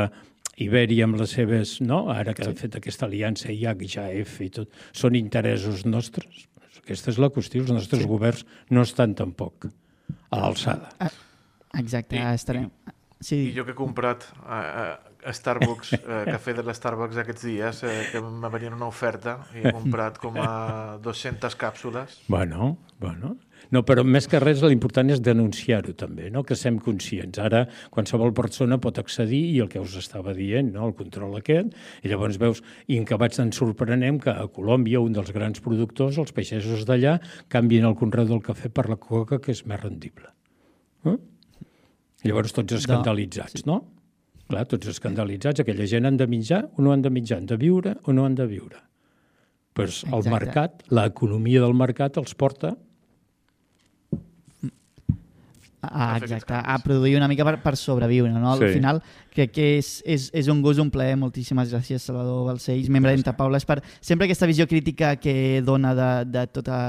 Ibèria 0.60 1.06
amb 1.08 1.20
les 1.20 1.36
seves, 1.36 1.78
no? 1.80 2.06
ara 2.12 2.34
que 2.36 2.44
sí. 2.44 2.52
ha 2.52 2.56
fet 2.56 2.74
aquesta 2.76 3.06
aliança 3.06 3.52
IAC, 3.52 3.84
JAF 3.94 4.40
i 4.44 4.48
tot, 4.56 4.80
són 4.96 5.16
interessos 5.16 5.84
nostres? 5.88 6.46
Aquesta 6.80 7.12
és 7.12 7.20
la 7.20 7.30
qüestió, 7.32 7.62
els 7.64 7.72
nostres 7.72 8.02
sí. 8.04 8.08
governs 8.08 8.46
no 8.72 8.84
estan 8.88 9.12
tampoc 9.16 9.68
a 9.68 10.40
l'alçada. 10.40 10.90
Ah, 11.00 11.12
exacte, 11.80 12.16
I, 12.16 12.24
estarem... 12.32 12.68
Sí. 13.20 13.50
I 13.50 13.54
jo 13.56 13.66
que 13.68 13.74
he 13.74 13.78
comprat 13.78 14.24
uh, 14.40 14.96
Starbucks, 15.26 15.92
eh, 15.98 16.22
cafè 16.30 16.54
de 16.56 16.64
l'Starbucks 16.64 17.20
aquests 17.20 17.44
dies, 17.44 17.82
eh, 17.84 18.08
que 18.12 18.22
m'ha 18.24 18.50
venit 18.52 18.72
una 18.72 18.88
oferta 18.88 19.36
i 19.54 19.62
he 19.62 19.72
comprat 19.74 20.18
com 20.22 20.38
a 20.40 20.96
200 21.02 21.56
càpsules. 21.60 22.22
Bueno, 22.28 22.76
bueno. 23.00 23.36
No, 23.70 23.82
però 23.86 24.02
més 24.02 24.26
que 24.30 24.40
res 24.40 24.62
l'important 24.64 25.12
és 25.12 25.20
denunciar-ho 25.22 25.92
també, 25.98 26.30
no? 26.32 26.42
que 26.46 26.56
sem 26.56 26.78
conscients. 26.82 27.38
Ara 27.38 27.66
qualsevol 27.92 28.32
persona 28.34 28.80
pot 28.82 28.98
accedir 28.98 29.42
i 29.52 29.60
el 29.62 29.68
que 29.70 29.82
us 29.82 29.94
estava 30.00 30.34
dient, 30.34 30.72
no? 30.74 30.88
el 30.88 30.96
control 30.98 31.36
aquest, 31.38 31.76
i 32.02 32.10
llavors 32.10 32.40
veus, 32.40 32.64
i 32.88 32.98
en 32.98 33.06
acabats 33.06 33.42
ens 33.44 33.60
sorprenem 33.60 34.18
que 34.24 34.32
a 34.32 34.48
Colòmbia, 34.50 35.04
un 35.04 35.14
dels 35.14 35.30
grans 35.36 35.62
productors, 35.62 36.18
els 36.18 36.34
peixesos 36.34 36.86
d'allà, 36.88 37.18
canvien 37.52 37.86
el 37.86 37.98
conreu 38.00 38.26
del 38.32 38.42
cafè 38.42 38.72
per 38.72 38.88
la 38.90 38.98
coca, 38.98 39.38
que 39.38 39.52
és 39.54 39.62
més 39.68 39.82
rendible. 39.84 40.32
Eh? 41.06 41.16
Llavors 42.26 42.56
tots 42.56 42.80
escandalitzats, 42.80 43.68
no? 43.68 43.84
Clar, 44.50 44.66
tots 44.66 44.90
escandalitzats, 44.90 45.62
aquella 45.62 45.86
gent 45.86 46.08
han 46.08 46.16
de 46.18 46.26
menjar 46.26 46.64
o 46.74 46.82
no 46.82 46.90
han 46.90 47.04
de 47.04 47.10
menjar, 47.14 47.38
han 47.38 47.50
de 47.50 47.58
viure 47.60 47.94
o 48.02 48.14
no 48.16 48.24
han 48.26 48.34
de 48.34 48.46
viure. 48.50 48.80
Pues 49.78 50.02
el 50.10 50.26
mercat, 50.26 50.82
l'economia 50.90 51.62
del 51.62 51.76
mercat 51.78 52.18
els 52.18 52.34
porta 52.34 52.74
Ah, 55.82 56.18
exacte, 56.20 56.52
a 56.52 56.76
produir 56.84 57.16
una 57.16 57.26
mica 57.26 57.44
per, 57.46 57.54
per 57.62 57.72
sobreviure, 57.76 58.28
no? 58.34 58.52
Al 58.52 58.58
sí. 58.60 58.74
final 58.74 58.98
crec 59.32 59.52
que 59.54 59.66
és, 59.78 60.02
és, 60.04 60.26
és 60.36 60.48
un 60.52 60.58
gust, 60.60 60.80
un 60.82 60.90
plaer. 60.92 61.14
Moltíssimes 61.16 61.70
gràcies, 61.72 62.04
Salvador 62.04 62.42
Balcells, 62.50 62.90
membre 62.92 63.14
d'Enta 63.14 63.32
Paules, 63.38 63.64
per 63.64 63.78
sempre 64.04 64.26
aquesta 64.28 64.48
visió 64.50 64.66
crítica 64.68 65.14
que 65.16 65.62
dona 65.64 65.94
de, 65.96 66.10
de, 66.28 66.42
tota, 66.52 66.80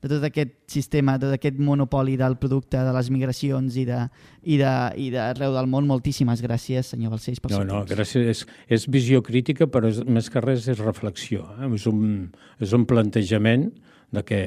de 0.00 0.10
tot 0.14 0.24
aquest 0.30 0.54
sistema, 0.72 1.18
de 1.18 1.26
tot 1.26 1.36
aquest 1.36 1.60
monopoli 1.60 2.16
del 2.16 2.38
producte, 2.40 2.80
de 2.80 2.94
les 2.96 3.10
migracions 3.12 3.76
i 3.76 3.84
de, 3.88 4.00
i 4.48 4.56
de, 4.62 4.72
i 4.96 5.10
d'arreu 5.12 5.52
del 5.58 5.68
món. 5.68 5.84
Moltíssimes 5.90 6.40
gràcies, 6.44 6.94
senyor 6.94 7.12
Balcells, 7.18 7.44
per 7.44 7.52
No, 7.52 7.60
no, 7.68 7.82
temps. 7.82 7.92
gràcies. 7.98 8.32
És, 8.32 8.42
és 8.78 8.88
visió 8.88 9.20
crítica, 9.22 9.68
però 9.68 9.92
és, 9.92 10.00
més 10.08 10.32
que 10.32 10.40
res 10.40 10.70
és 10.72 10.80
reflexió. 10.80 11.44
Eh? 11.60 11.68
És, 11.76 11.84
un, 11.90 12.30
és 12.64 12.72
un 12.72 12.88
plantejament 12.88 13.68
de 14.16 14.24
que 14.24 14.42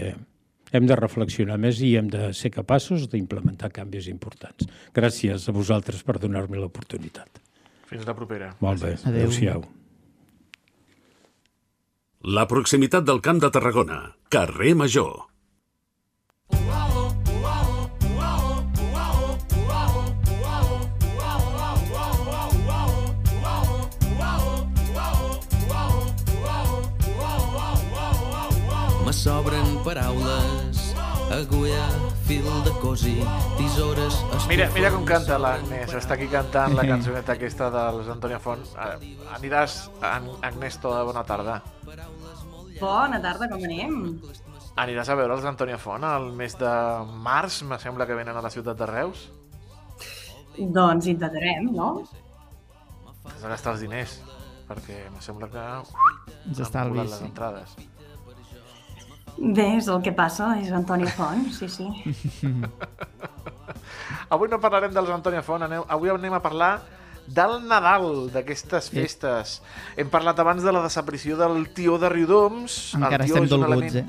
hem 0.71 0.87
de 0.87 0.97
reflexionar 0.99 1.59
més 1.61 1.81
i 1.83 1.93
hem 1.99 2.09
de 2.11 2.31
ser 2.37 2.51
capaços 2.55 3.07
d'implementar 3.11 3.71
canvis 3.75 4.07
importants. 4.11 4.67
Gràcies 4.95 5.47
a 5.47 5.55
vosaltres 5.55 6.03
per 6.07 6.17
donar-me 6.19 6.59
l'oportunitat. 6.59 7.41
Fins 7.91 8.07
la 8.07 8.15
propera. 8.15 8.53
Molt 8.63 8.83
bé. 8.83 8.95
Adéu-siau. 9.07 9.65
La 12.21 12.45
proximitat 12.47 13.03
del 13.03 13.19
Camp 13.25 13.41
de 13.41 13.49
Tarragona. 13.49 13.99
Carrer 14.29 14.75
Major. 14.77 15.31
Me 29.11 29.13
sobren 29.17 29.67
paraules, 29.83 30.40
agulla, 31.31 31.85
fil 32.27 32.45
de 32.65 32.71
cosi, 32.81 33.15
tisores... 33.57 34.15
Mira, 34.49 34.67
mira 34.75 34.91
com 34.93 35.05
canta 35.07 35.37
l'Agnès, 35.39 35.93
està 35.97 36.15
aquí 36.17 36.27
cantant 36.31 36.75
la 36.75 36.85
cançoneta 36.87 37.35
aquesta 37.35 37.69
dels 37.73 38.09
Antonia 38.11 38.39
Font. 38.43 38.63
Aniràs, 39.37 39.77
Agnès, 40.01 40.79
tota 40.83 41.03
bona 41.07 41.23
tarda. 41.27 41.59
Bona 42.81 43.21
tarda, 43.23 43.47
com 43.51 43.63
anem? 43.63 44.17
Aniràs 44.81 45.11
a 45.11 45.17
veure 45.19 45.37
els 45.37 45.47
Antonia 45.47 45.79
Font 45.81 46.03
el 46.07 46.31
mes 46.35 46.57
de 46.59 46.73
març, 47.23 47.61
me 47.67 47.79
sembla 47.79 48.07
que 48.09 48.17
venen 48.17 48.37
a 48.37 48.43
la 48.43 48.51
ciutat 48.53 48.79
de 48.79 48.89
Reus? 48.89 49.29
Doncs 50.57 51.07
intentarem, 51.07 51.71
no? 51.71 52.03
Has 53.23 53.39
de 53.39 53.49
gastar 53.53 53.77
els 53.77 53.85
diners, 53.85 54.19
perquè 54.67 55.05
me 55.13 55.23
sembla 55.23 55.47
que... 55.51 55.65
Ens 56.49 56.63
estalvis, 56.67 57.07
les 57.15 57.23
entrades. 57.29 57.75
Sí. 59.35 59.51
Bé, 59.57 59.67
és 59.77 59.87
el 59.91 60.01
que 60.05 60.13
passa, 60.15 60.53
és 60.61 60.71
Antònia 60.75 61.11
Font, 61.15 61.47
sí, 61.55 61.69
sí. 61.71 61.87
avui 64.33 64.49
no 64.51 64.59
parlarem 64.63 64.93
dels 64.95 65.11
Antònia 65.11 65.43
Font, 65.45 65.63
aneu, 65.65 65.85
avui 65.89 66.11
anem 66.13 66.35
a 66.37 66.41
parlar 66.43 66.73
del 67.31 67.61
Nadal, 67.67 68.29
d'aquestes 68.33 68.89
festes. 68.91 69.59
Hem 69.99 70.09
parlat 70.11 70.39
abans 70.41 70.63
de 70.63 70.73
la 70.73 70.81
desaparició 70.83 71.37
del 71.39 71.69
tió 71.75 71.97
de 72.01 72.09
Riudoms. 72.11 72.81
Encara 72.97 73.27
estem 73.27 73.47
dolguts, 73.47 74.01
eh? 74.01 74.05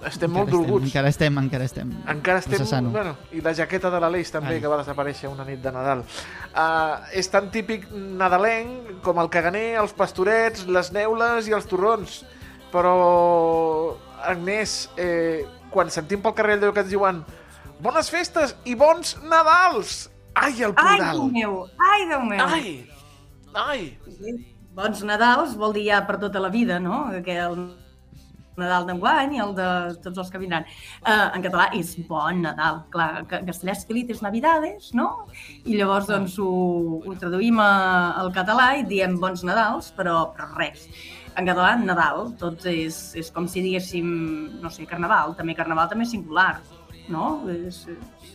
Estem 0.00 0.30
encara 0.30 0.32
molt 0.32 0.52
dolguts. 0.54 0.86
Encara 0.88 1.10
estem, 1.12 1.38
encara 1.42 1.64
estem. 1.68 1.90
Encara 2.08 2.40
estem, 2.40 2.86
bueno, 2.92 3.14
i 3.36 3.42
la 3.44 3.52
jaqueta 3.56 3.90
de 3.92 4.00
l'Aleix 4.00 4.30
també, 4.32 4.54
Ai. 4.56 4.60
que 4.62 4.70
va 4.70 4.78
desaparèixer 4.80 5.28
una 5.28 5.44
nit 5.44 5.60
de 5.60 5.72
Nadal. 5.74 6.04
Uh, 6.50 7.10
és 7.20 7.28
tan 7.28 7.50
típic 7.52 7.84
nadalenc 7.92 9.02
com 9.04 9.20
el 9.20 9.28
caganer, 9.32 9.74
els 9.82 9.92
pastorets, 9.96 10.64
les 10.66 10.92
neules 10.96 11.50
i 11.50 11.56
els 11.56 11.68
torrons. 11.68 12.22
Però 12.72 12.94
Agnès, 14.28 14.88
eh, 15.00 15.46
quan 15.70 15.90
sentim 15.90 16.22
pel 16.22 16.34
carrer 16.36 16.58
allò 16.58 16.72
que 16.74 16.84
ens 16.84 16.92
diuen 16.92 17.22
bones 17.80 18.10
festes 18.12 18.54
i 18.68 18.76
bons 18.78 19.16
Nadals! 19.24 20.08
Ai, 20.34 20.54
el 20.62 20.74
Ai, 20.76 20.96
plural! 20.96 21.18
Déu 21.18 21.28
meu! 21.34 21.60
Ai, 21.90 22.00
Déu 22.08 22.24
meu! 22.24 22.46
Ai! 22.46 22.72
Ai! 23.54 23.84
Bons 24.76 25.02
Nadals 25.02 25.56
vol 25.58 25.74
dir 25.74 25.88
ja 25.90 26.02
per 26.06 26.20
tota 26.22 26.40
la 26.42 26.50
vida, 26.52 26.78
no? 26.78 27.08
Que 27.24 27.34
el 27.42 27.56
Nadal 28.60 28.86
d'enguany 28.88 29.36
i 29.36 29.40
el 29.42 29.54
de 29.56 29.68
tots 30.04 30.20
els 30.20 30.30
que 30.32 30.40
vindran. 30.42 30.66
Uh, 31.00 31.30
en 31.36 31.44
català 31.44 31.68
és 31.76 31.94
bon 32.08 32.42
Nadal, 32.44 32.82
clar, 32.92 33.24
que 33.30 33.40
en 33.40 33.48
castellà 33.48 33.74
és 33.76 33.86
felices 33.88 34.22
Navidades, 34.24 34.90
no? 34.96 35.08
I 35.64 35.78
llavors 35.78 36.10
doncs 36.10 36.36
ho, 36.42 36.50
ho 37.00 37.16
traduïm 37.20 37.60
a, 37.62 37.70
al 38.20 38.32
català 38.36 38.72
i 38.80 38.86
diem 38.90 39.16
bons 39.22 39.44
Nadals, 39.46 39.90
però, 39.96 40.18
però 40.36 40.50
res. 40.58 40.86
En 41.38 41.46
català, 41.46 41.76
Nadal, 41.78 42.32
tot 42.40 42.64
és, 42.68 42.96
és 43.16 43.30
com 43.32 43.46
si 43.48 43.62
diguéssim, 43.64 44.08
no 44.60 44.70
sé, 44.72 44.84
Carnaval, 44.90 45.34
també 45.38 45.54
Carnaval 45.56 45.88
també 45.88 46.04
és 46.04 46.10
singular, 46.12 46.60
no? 47.08 47.40
És, 47.54 47.84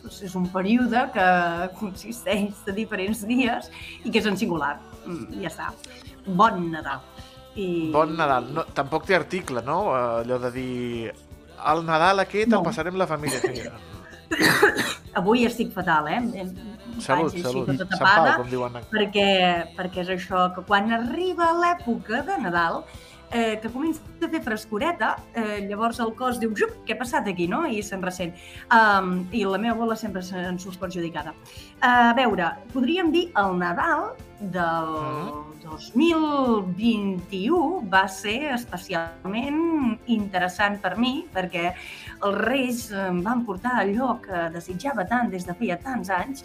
és, 0.06 0.22
és 0.30 0.34
un 0.38 0.48
període 0.52 1.04
que 1.14 1.26
consisteix 1.78 2.64
de 2.66 2.74
diferents 2.76 3.22
dies 3.28 3.70
i 4.04 4.10
que 4.10 4.18
és 4.22 4.26
en 4.30 4.36
singular. 4.40 4.76
Mm, 5.04 5.42
ja 5.44 5.52
està. 5.52 5.70
Bon 6.26 6.58
Nadal. 6.72 7.04
I... 7.56 7.90
Bon 7.94 8.10
Nadal. 8.16 8.48
No, 8.52 8.64
tampoc 8.76 9.06
té 9.08 9.14
article, 9.16 9.62
no? 9.64 9.78
Eh, 9.94 10.24
Allò 10.24 10.40
de 10.42 10.50
dir... 10.56 11.12
El 11.66 11.86
Nadal 11.88 12.20
aquest 12.20 12.50
No. 12.52 12.58
el 12.60 12.66
passarem 12.66 12.98
la 13.00 13.06
família. 13.08 13.40
Avui 15.20 15.46
estic 15.48 15.72
fatal, 15.72 16.08
eh? 16.12 16.20
Salut, 17.00 17.32
vaig 17.32 17.42
salut. 17.44 17.66
tota 17.72 17.86
tapada, 17.92 18.34
Pau, 18.36 18.42
com 18.42 18.50
diuen. 18.52 18.78
perquè, 18.92 19.28
perquè 19.76 20.02
és 20.04 20.10
això, 20.16 20.46
que 20.54 20.64
quan 20.68 20.90
arriba 20.92 21.50
l'època 21.56 22.22
de 22.26 22.36
Nadal, 22.42 22.82
eh, 23.30 23.56
que 23.60 23.68
comença 23.72 24.00
a 24.22 24.28
fer 24.28 24.42
frescoreta, 24.44 25.16
eh, 25.34 25.66
llavors 25.68 25.98
el 26.04 26.12
cos 26.14 26.38
diu, 26.40 26.52
xup, 26.56 26.70
què 26.86 26.94
ha 26.94 27.00
passat 27.00 27.26
aquí, 27.32 27.48
no? 27.48 27.64
I 27.66 27.82
se'n 27.82 28.02
ressent. 28.04 28.34
Um, 28.70 29.26
I 29.32 29.44
la 29.44 29.58
meva 29.58 29.74
bola 29.80 29.96
sempre 29.96 30.22
se'n 30.22 30.58
surt 30.62 30.78
perjudicada. 30.80 31.34
a 31.80 32.12
veure, 32.16 32.52
podríem 32.72 33.10
dir 33.12 33.30
el 33.36 33.58
Nadal 33.58 34.12
del 34.40 34.94
Mm. 34.96 35.55
2021 35.66 37.88
va 37.92 38.06
ser 38.12 38.52
especialment 38.54 39.98
interessant 40.12 40.78
per 40.82 40.94
mi, 41.00 41.14
perquè 41.34 41.72
els 42.16 42.38
Reis 42.40 42.86
em 43.06 43.18
van 43.26 43.44
portar 43.48 43.74
allò 43.82 44.08
que 44.24 44.38
desitjava 44.54 45.02
tant 45.10 45.26
des 45.32 45.44
de 45.46 45.54
feia 45.58 45.76
tants 45.82 46.08
anys, 46.14 46.44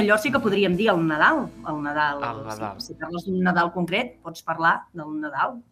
allò 0.00 0.14
sí 0.18 0.28
que 0.32 0.42
podríem 0.42 0.74
dir 0.78 0.88
el 0.94 1.00
Nadal. 1.06 1.38
El 1.68 1.76
Nadal. 1.84 2.16
El 2.30 2.40
Nadal. 2.46 2.80
Si, 2.80 2.92
si 2.92 2.98
parles 3.00 3.22
d'un 3.26 3.42
Nadal 3.44 3.68
concret, 3.74 4.06
pots 4.24 4.42
parlar 4.46 4.76
del 4.96 5.10
Nadal 5.20 5.50
eh, 5.58 5.62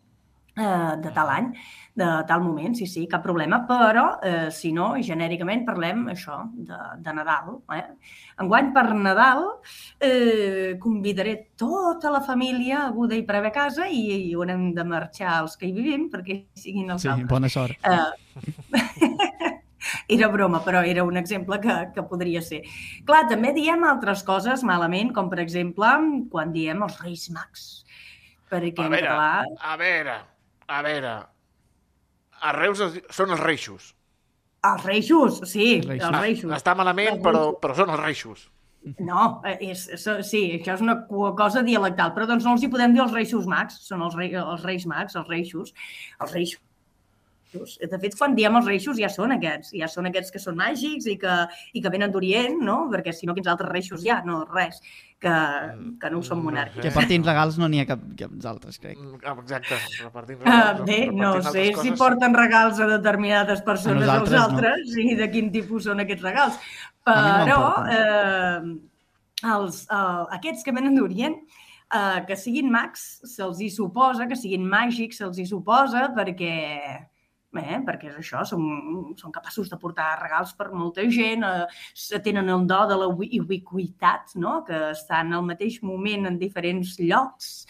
de 1.02 1.10
tal 1.14 1.30
any, 1.30 1.52
de 1.98 2.06
tal 2.28 2.40
moment, 2.44 2.74
sí, 2.78 2.86
sí, 2.86 3.06
cap 3.10 3.22
problema, 3.24 3.60
però 3.66 4.04
eh, 4.22 4.50
si 4.54 4.70
no, 4.74 4.92
genèricament 5.02 5.64
parlem 5.66 6.04
això, 6.12 6.40
de, 6.54 6.78
de 7.02 7.14
Nadal. 7.16 7.56
Eh? 7.74 7.82
Enguany 8.42 8.68
per 8.76 8.84
Nadal 8.94 9.44
eh, 9.98 10.76
convidaré 10.82 11.36
tota 11.58 12.12
la 12.14 12.20
família 12.22 12.84
aguda 12.86 13.18
i 13.18 13.24
per 13.26 13.40
haver 13.40 13.50
a 13.50 13.56
casa 13.56 13.88
i, 13.90 14.04
i 14.28 14.34
haurem 14.36 14.68
de 14.76 14.84
marxar 14.86 15.40
els 15.42 15.56
que 15.58 15.66
hi 15.66 15.74
vivim 15.74 16.06
perquè 16.12 16.44
siguin 16.54 16.90
els 16.94 17.02
Sí, 17.02 17.10
altres. 17.10 17.28
bona 17.32 17.50
sort. 17.50 17.78
Eh, 17.82 19.58
era 20.08 20.28
broma, 20.28 20.60
però 20.64 20.82
era 20.84 21.02
un 21.04 21.16
exemple 21.16 21.58
que, 21.60 21.74
que 21.94 22.02
podria 22.06 22.42
ser. 22.42 22.62
Clar, 23.08 23.24
també 23.30 23.52
diem 23.56 23.84
altres 23.88 24.22
coses 24.26 24.62
malament, 24.66 25.12
com 25.16 25.30
per 25.32 25.40
exemple 25.42 25.90
quan 26.32 26.52
diem 26.54 26.82
els 26.86 26.98
Reis 27.02 27.28
Mags. 27.34 27.68
Perquè 28.48 28.80
A 28.80 28.86
en 28.86 28.94
veure, 28.94 29.06
català... 29.10 29.44
a 29.60 29.76
veure, 29.76 30.14
a 30.68 30.82
veure... 30.86 31.16
A 32.38 32.52
Reus 32.54 32.78
són 33.10 33.32
els 33.34 33.40
reixos. 33.42 33.88
Els 34.68 34.84
Reixos, 34.86 35.40
sí, 35.50 35.80
Reixos. 35.82 36.04
els 36.06 36.20
Reixos. 36.22 36.52
Està 36.54 36.74
malament, 36.78 37.18
però, 37.24 37.48
però 37.58 37.74
són 37.74 37.90
els 37.90 37.98
reixos. 38.02 38.44
No, 39.02 39.40
eh, 39.46 39.56
és, 39.72 39.88
és, 39.96 40.04
sí, 40.28 40.44
això 40.54 40.76
és 40.76 40.84
una 40.84 40.94
co- 41.08 41.32
cosa 41.38 41.64
dialectal, 41.66 42.12
però 42.14 42.28
doncs 42.30 42.46
no 42.46 42.52
els 42.54 42.62
hi 42.62 42.70
podem 42.70 42.94
dir 42.94 43.02
els 43.02 43.12
Reixos 43.16 43.48
Mags, 43.50 43.80
són 43.88 44.04
els, 44.06 44.14
rei, 44.14 44.30
els 44.38 44.62
Reis 44.62 44.86
Mags, 44.86 45.16
els 45.18 45.26
Reixos, 45.28 45.74
els 46.22 46.32
Reixos. 46.36 46.62
De 47.52 47.98
fet, 48.02 48.14
quan 48.18 48.34
diem 48.36 48.56
els 48.58 48.66
reixos 48.68 48.98
ja 49.00 49.08
són 49.08 49.32
aquests, 49.32 49.72
ja 49.72 49.88
són 49.88 50.06
aquests 50.10 50.30
que 50.34 50.40
són 50.42 50.56
màgics 50.58 51.06
i 51.08 51.16
que, 51.20 51.34
i 51.72 51.80
que 51.84 51.92
venen 51.92 52.12
d'Orient, 52.12 52.58
no? 52.60 52.82
Perquè 52.92 53.14
si 53.16 53.28
no, 53.28 53.34
quins 53.36 53.48
altres 53.48 53.70
reixos 53.72 54.04
hi 54.04 54.10
ha? 54.12 54.18
No, 54.26 54.42
res, 54.52 54.82
que, 55.18 55.32
que 56.00 56.10
no 56.12 56.20
ho 56.20 56.26
són 56.26 56.42
No 56.42 56.50
monàrquics. 56.50 56.82
Que 56.84 56.92
partint 56.94 57.24
regals 57.26 57.56
no 57.58 57.68
n'hi 57.72 57.80
ha 57.82 57.86
cap, 57.88 58.02
cap 58.18 58.34
altres, 58.52 58.76
crec. 58.82 58.98
Mm, 59.00 59.22
ah, 59.24 59.36
Exacte, 59.42 59.78
repartint 60.02 60.42
Uh, 60.42 60.50
regals, 60.50 60.82
bé, 60.90 60.98
no 61.10 61.32
Repartint 61.38 61.48
sé 61.48 61.48
altres 61.48 61.80
si 61.82 61.90
coses. 61.92 61.98
porten 62.02 62.36
regals 62.36 62.80
a 62.84 62.90
determinades 62.92 63.62
persones 63.66 64.08
A 64.08 64.18
als 64.18 64.28
nosaltres, 64.30 64.60
no. 64.60 64.84
altres 64.84 64.98
i 65.04 65.16
de 65.22 65.30
quin 65.32 65.50
tipus 65.54 65.88
són 65.88 66.04
aquests 66.04 66.22
regals. 66.28 66.60
No 67.08 67.16
Però 67.48 67.60
eh, 67.88 68.60
els, 69.54 69.86
uh, 69.88 70.26
aquests 70.36 70.66
que 70.66 70.74
venen 70.76 70.98
d'Orient, 70.98 71.38
uh, 71.94 72.18
que 72.28 72.36
siguin 72.36 72.68
mags, 72.70 73.06
se'ls 73.24 73.62
hi 73.64 73.70
suposa, 73.72 74.26
que 74.28 74.36
siguin 74.36 74.66
màgics, 74.68 75.22
se'ls 75.22 75.38
hi 75.40 75.46
suposa 75.48 76.10
perquè 76.16 77.07
Eh, 77.56 77.78
perquè 77.80 78.10
és 78.10 78.16
això, 78.20 78.42
són, 78.44 79.14
són 79.16 79.32
capaços 79.32 79.70
de 79.70 79.78
portar 79.80 80.18
regals 80.20 80.50
per 80.52 80.66
molta 80.68 81.06
gent, 81.08 81.46
eh, 81.48 82.18
tenen 82.20 82.50
el 82.52 82.66
do 82.68 82.80
de 82.90 82.98
la 83.00 83.06
ui- 83.08 83.40
ubiquitat, 83.40 84.34
no? 84.36 84.58
que 84.66 84.90
estan 84.90 85.32
al 85.32 85.46
mateix 85.46 85.78
moment 85.82 86.28
en 86.28 86.36
diferents 86.38 86.98
llocs. 87.00 87.64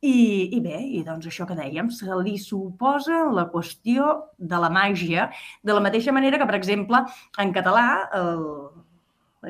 I, 0.00 0.54
I 0.56 0.60
bé, 0.64 0.78
i 0.94 1.02
doncs 1.04 1.26
això 1.26 1.44
que 1.44 1.56
dèiem, 1.58 1.90
se 1.90 2.06
li 2.22 2.36
suposa 2.38 3.24
la 3.34 3.48
qüestió 3.52 4.30
de 4.38 4.60
la 4.62 4.70
màgia, 4.70 5.26
de 5.60 5.74
la 5.74 5.82
mateixa 5.84 6.14
manera 6.14 6.38
que, 6.38 6.46
per 6.46 6.56
exemple, 6.56 7.02
en 7.42 7.52
català, 7.52 8.08
el, 8.16 8.44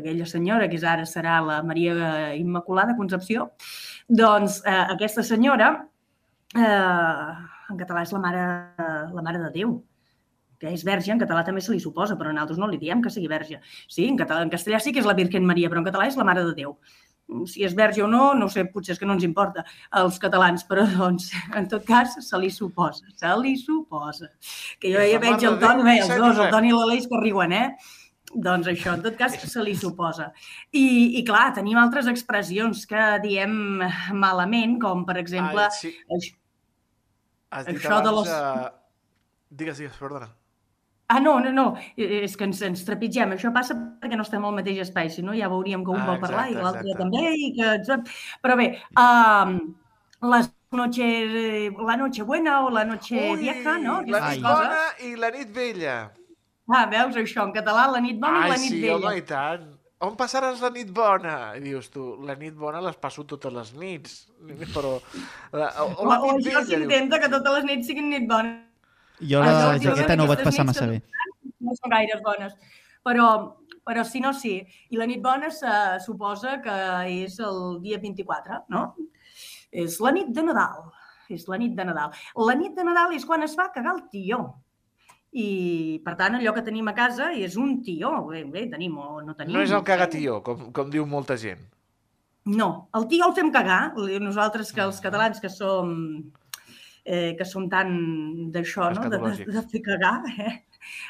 aquella 0.01 0.27
senyora, 0.27 0.67
que 0.67 0.81
és 0.81 0.87
ara 0.89 1.05
serà 1.07 1.39
la 1.45 1.61
Maria 1.63 2.33
Immaculada 2.35 2.97
Concepció, 2.97 3.53
doncs 4.09 4.63
eh, 4.65 4.81
aquesta 4.97 5.23
senyora, 5.23 5.71
eh, 6.57 7.58
en 7.71 7.79
català 7.81 8.03
és 8.07 8.13
la 8.15 8.21
mare, 8.23 8.45
la 9.15 9.25
mare 9.25 9.41
de 9.43 9.51
Déu, 9.55 9.79
que 10.59 10.73
és 10.75 10.85
verge, 10.87 11.13
en 11.15 11.21
català 11.21 11.45
també 11.47 11.63
se 11.63 11.73
li 11.73 11.81
suposa, 11.83 12.17
però 12.19 12.33
nosaltres 12.33 12.59
no 12.59 12.69
li 12.71 12.81
diem 12.81 13.03
que 13.03 13.13
sigui 13.15 13.29
verge. 13.31 13.61
Sí, 13.87 14.09
en, 14.09 14.17
català, 14.19 14.43
en 14.43 14.51
castellà 14.53 14.81
sí 14.83 14.93
que 14.95 15.03
és 15.03 15.07
la 15.07 15.17
Virgen 15.19 15.47
Maria, 15.47 15.71
però 15.71 15.83
en 15.83 15.87
català 15.87 16.09
és 16.11 16.19
la 16.19 16.27
mare 16.27 16.43
de 16.47 16.57
Déu. 16.57 16.75
Si 17.47 17.61
és 17.67 17.75
verge 17.77 18.01
o 18.01 18.09
no, 18.09 18.33
no 18.35 18.49
sé, 18.49 18.65
potser 18.73 18.95
és 18.95 19.01
que 19.01 19.07
no 19.07 19.15
ens 19.19 19.27
importa 19.27 19.63
als 20.01 20.17
catalans, 20.23 20.65
però 20.67 20.87
doncs, 20.97 21.29
en 21.55 21.69
tot 21.71 21.85
cas, 21.87 22.17
se 22.25 22.41
li 22.41 22.51
suposa, 22.51 23.13
se 23.21 23.35
li 23.43 23.55
suposa. 23.61 24.33
Que 24.81 24.95
jo 24.95 25.05
ja 25.05 25.21
veig 25.23 25.45
el 25.45 25.61
Déu, 25.61 25.85
bé, 25.85 26.01
els 26.01 26.15
dos, 26.17 26.41
el. 26.41 26.51
Toni 26.55 26.73
i 26.73 26.77
l'Aleix 26.77 27.07
que 27.11 27.23
riuen, 27.23 27.55
eh? 27.55 27.69
Doncs 28.29 28.67
això, 28.69 28.93
en 28.97 29.05
tot 29.05 29.15
cas, 29.17 29.37
se 29.41 29.63
li 29.65 29.77
suposa. 29.77 30.33
I, 30.73 31.21
i 31.21 31.25
clar, 31.25 31.47
tenim 31.57 31.79
altres 31.81 32.11
expressions 32.11 32.83
que 32.89 33.07
diem 33.25 33.55
malament, 34.17 34.77
com 34.83 35.07
per 35.09 35.21
exemple... 35.23 35.69
Ai, 35.69 35.79
sí. 35.79 36.35
Has 37.51 37.67
dit 37.67 37.77
Això 37.79 38.03
de 38.03 38.09
abans... 38.13 38.29
les- 38.29 38.35
eh, 38.35 38.75
Digues, 39.51 39.79
digues, 39.81 39.97
perdona. 39.97 40.29
Ah, 41.09 41.21
no, 41.25 41.39
no, 41.41 41.51
no, 41.57 41.67
eh, 41.97 42.25
és 42.27 42.37
que 42.37 42.45
ens, 42.45 42.61
ens 42.67 42.83
trepitgem. 42.85 43.31
Això 43.33 43.49
passa 43.55 43.75
perquè 44.03 44.17
no 44.19 44.27
estem 44.27 44.45
al 44.45 44.53
mateix 44.59 44.83
espai, 44.85 45.09
si 45.09 45.23
no 45.25 45.33
ja 45.33 45.49
veuríem 45.49 45.85
que 45.85 45.91
un 45.95 46.03
Ah, 46.03 46.07
vol 46.11 46.19
parlar 46.21 46.51
i 46.51 46.53
exacte, 46.53 46.65
l'altre 46.67 46.91
exacte. 46.91 47.03
també. 47.03 47.33
I 47.33 47.53
que... 47.57 47.97
Però 48.45 48.57
bé, 48.61 48.67
um, 48.93 49.55
les 50.35 50.51
noche, 50.77 51.09
la 51.81 51.97
noche 51.97 52.23
buena 52.29 52.59
o 52.67 52.69
la 52.71 52.85
noche 52.85 53.37
vieja, 53.41 53.79
no? 53.79 54.03
la 54.05 54.21
nit 54.21 54.37
Ai. 54.37 54.43
bona 54.45 54.83
i 55.01 55.15
la 55.17 55.31
nit 55.33 55.49
vella. 55.57 55.97
Ah, 56.69 56.85
veus 56.93 57.17
això, 57.17 57.47
en 57.49 57.53
català, 57.57 57.87
la 57.91 58.01
nit 58.05 58.21
bona 58.21 58.43
Ai, 58.45 58.51
i 58.51 58.53
la 58.53 58.59
nit 58.61 58.69
sí, 58.77 58.81
vella. 58.83 59.09
home, 59.09 59.17
i 59.17 59.23
tant. 59.23 59.78
On 60.07 60.15
passaràs 60.15 60.61
la 60.63 60.69
nit 60.71 60.91
bona? 60.95 61.57
I 61.59 61.61
dius 61.65 61.89
tu, 61.91 62.03
la 62.23 62.37
nit 62.39 62.55
bona 62.55 62.79
les 62.85 62.97
passo 63.03 63.25
totes 63.27 63.53
les 63.53 63.73
nits. 63.75 64.13
Però... 64.75 64.93
La, 65.53 65.73
o, 65.83 65.89
o 66.05 66.07
la 66.07 66.21
o, 66.23 66.37
nit 66.37 66.47
dius. 66.47 66.69
s'intenta 66.71 67.19
que 67.19 67.31
totes 67.33 67.57
les 67.59 67.67
nits 67.67 67.89
siguin 67.91 68.11
nit 68.13 68.29
bona. 68.31 68.53
Jo 69.19 69.41
Ah, 69.43 69.49
la 69.51 69.73
no, 69.75 69.81
jaqueta 69.83 70.15
no 70.15 70.29
ho 70.29 70.31
vaig 70.31 70.45
passar 70.47 70.65
massa 70.69 70.87
bé. 70.87 71.01
no 71.59 71.75
són 71.75 71.91
gaires 71.91 72.23
bones. 72.23 72.55
Però, 73.03 73.27
però 73.89 74.05
si 74.07 74.23
no, 74.23 74.31
sí. 74.37 74.61
I 74.95 75.01
la 75.01 75.09
nit 75.11 75.19
bona 75.25 75.51
se 75.51 75.73
suposa 76.05 76.61
que 76.63 76.77
és 77.17 77.41
el 77.43 77.81
dia 77.83 77.99
24, 77.99 78.63
no? 78.71 78.85
És 79.75 79.99
la 80.05 80.15
nit 80.15 80.31
de 80.31 80.47
Nadal. 80.47 80.87
És 81.29 81.49
la 81.51 81.59
nit 81.59 81.75
de 81.75 81.85
Nadal. 81.91 82.15
La 82.47 82.55
nit 82.55 82.79
de 82.79 82.87
Nadal 82.87 83.19
és 83.19 83.27
quan 83.27 83.43
es 83.43 83.59
va 83.59 83.67
cagar 83.75 83.97
el 83.99 84.05
tió. 84.15 84.45
I, 85.33 86.01
per 86.05 86.15
tant, 86.17 86.39
allò 86.39 86.55
que 86.57 86.65
tenim 86.65 86.89
a 86.89 86.95
casa 86.97 87.33
és 87.37 87.59
un 87.61 87.79
tió. 87.85 88.15
Bé, 88.31 88.45
bé 88.49 88.67
tenim 88.73 88.97
o 88.97 89.21
no 89.21 89.35
tenim. 89.37 89.55
No 89.57 89.65
és 89.65 89.75
el 89.77 89.85
cagatió, 89.85 90.41
com, 90.45 90.71
com 90.73 90.93
diu 90.93 91.05
molta 91.07 91.37
gent. 91.41 91.67
No, 92.49 92.89
el 92.97 93.05
tió 93.11 93.29
el 93.29 93.35
fem 93.37 93.53
cagar. 93.53 93.83
Nosaltres, 94.25 94.73
que 94.73 94.85
els 94.87 95.03
catalans 95.05 95.41
que 95.43 95.51
som 95.53 95.93
eh, 97.09 97.35
que 97.37 97.45
som 97.49 97.69
tan 97.73 97.93
d'això, 98.53 98.89
no? 98.95 99.09
De, 99.09 99.21
de, 99.21 99.53
de 99.53 99.65
fer 99.73 99.83
cagar, 99.85 100.17
eh? 100.37 100.55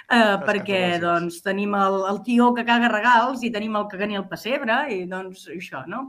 Eh, 0.09 0.37
perquè 0.47 0.81
doncs, 1.03 1.41
tenim 1.45 1.75
el, 1.79 2.01
el 2.11 2.23
tió 2.27 2.53
que 2.57 2.65
caga 2.67 2.91
regals 2.91 3.43
i 3.45 3.53
tenim 3.55 3.77
el 3.79 3.87
que 3.91 4.01
gani 4.01 4.19
el 4.19 4.27
pessebre 4.31 4.79
i 4.95 5.03
doncs 5.11 5.47
això, 5.55 5.85
no? 5.91 6.09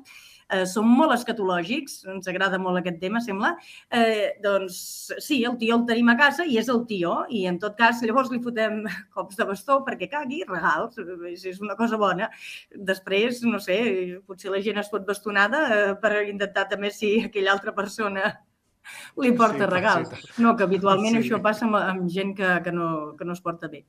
Eh, 0.49 0.65
som 0.65 0.87
molt 0.89 1.13
escatològics, 1.15 1.99
ens 2.11 2.27
agrada 2.31 2.59
molt 2.61 2.81
aquest 2.81 2.99
tema, 3.01 3.21
sembla, 3.21 3.53
eh, 3.91 4.35
doncs 4.43 4.79
sí, 5.21 5.43
el 5.45 5.57
tio 5.61 5.77
el 5.77 5.85
tenim 5.89 6.09
a 6.09 6.17
casa 6.19 6.45
i 6.45 6.57
és 6.61 6.69
el 6.69 6.83
tio, 6.89 7.25
i 7.29 7.45
en 7.49 7.59
tot 7.61 7.77
cas 7.77 8.01
llavors 8.03 8.31
li 8.33 8.41
fotem 8.43 8.81
cops 9.15 9.37
de 9.39 9.45
bastó 9.45 9.79
perquè 9.85 10.09
cagui, 10.11 10.43
regals, 10.49 10.99
és, 11.29 11.61
una 11.61 11.75
cosa 11.79 11.97
bona. 11.97 12.29
Després, 12.75 13.43
no 13.43 13.59
sé, 13.63 13.79
potser 14.27 14.51
la 14.53 14.61
gent 14.65 14.79
es 14.81 14.89
pot 14.91 15.05
bastonada 15.07 15.63
eh, 15.69 15.95
per 16.01 16.23
intentar 16.27 16.67
també 16.69 16.91
si 16.91 17.15
aquella 17.25 17.53
altra 17.55 17.73
persona 17.75 18.33
li 19.21 19.31
porta 19.37 19.65
Sí, 19.65 19.69
regals. 19.69 20.09
sí. 20.09 20.41
No, 20.41 20.55
que 20.57 20.63
habitualment 20.63 21.13
Sí. 21.13 21.21
això 21.27 21.41
passa 21.41 21.65
amb, 21.65 21.75
amb 21.75 22.09
gent 22.09 22.35
que, 22.35 22.61
que, 22.63 22.71
no, 22.71 23.15
que 23.17 23.25
no 23.25 23.33
es 23.33 23.41
porta 23.41 23.67
bé. 23.67 23.85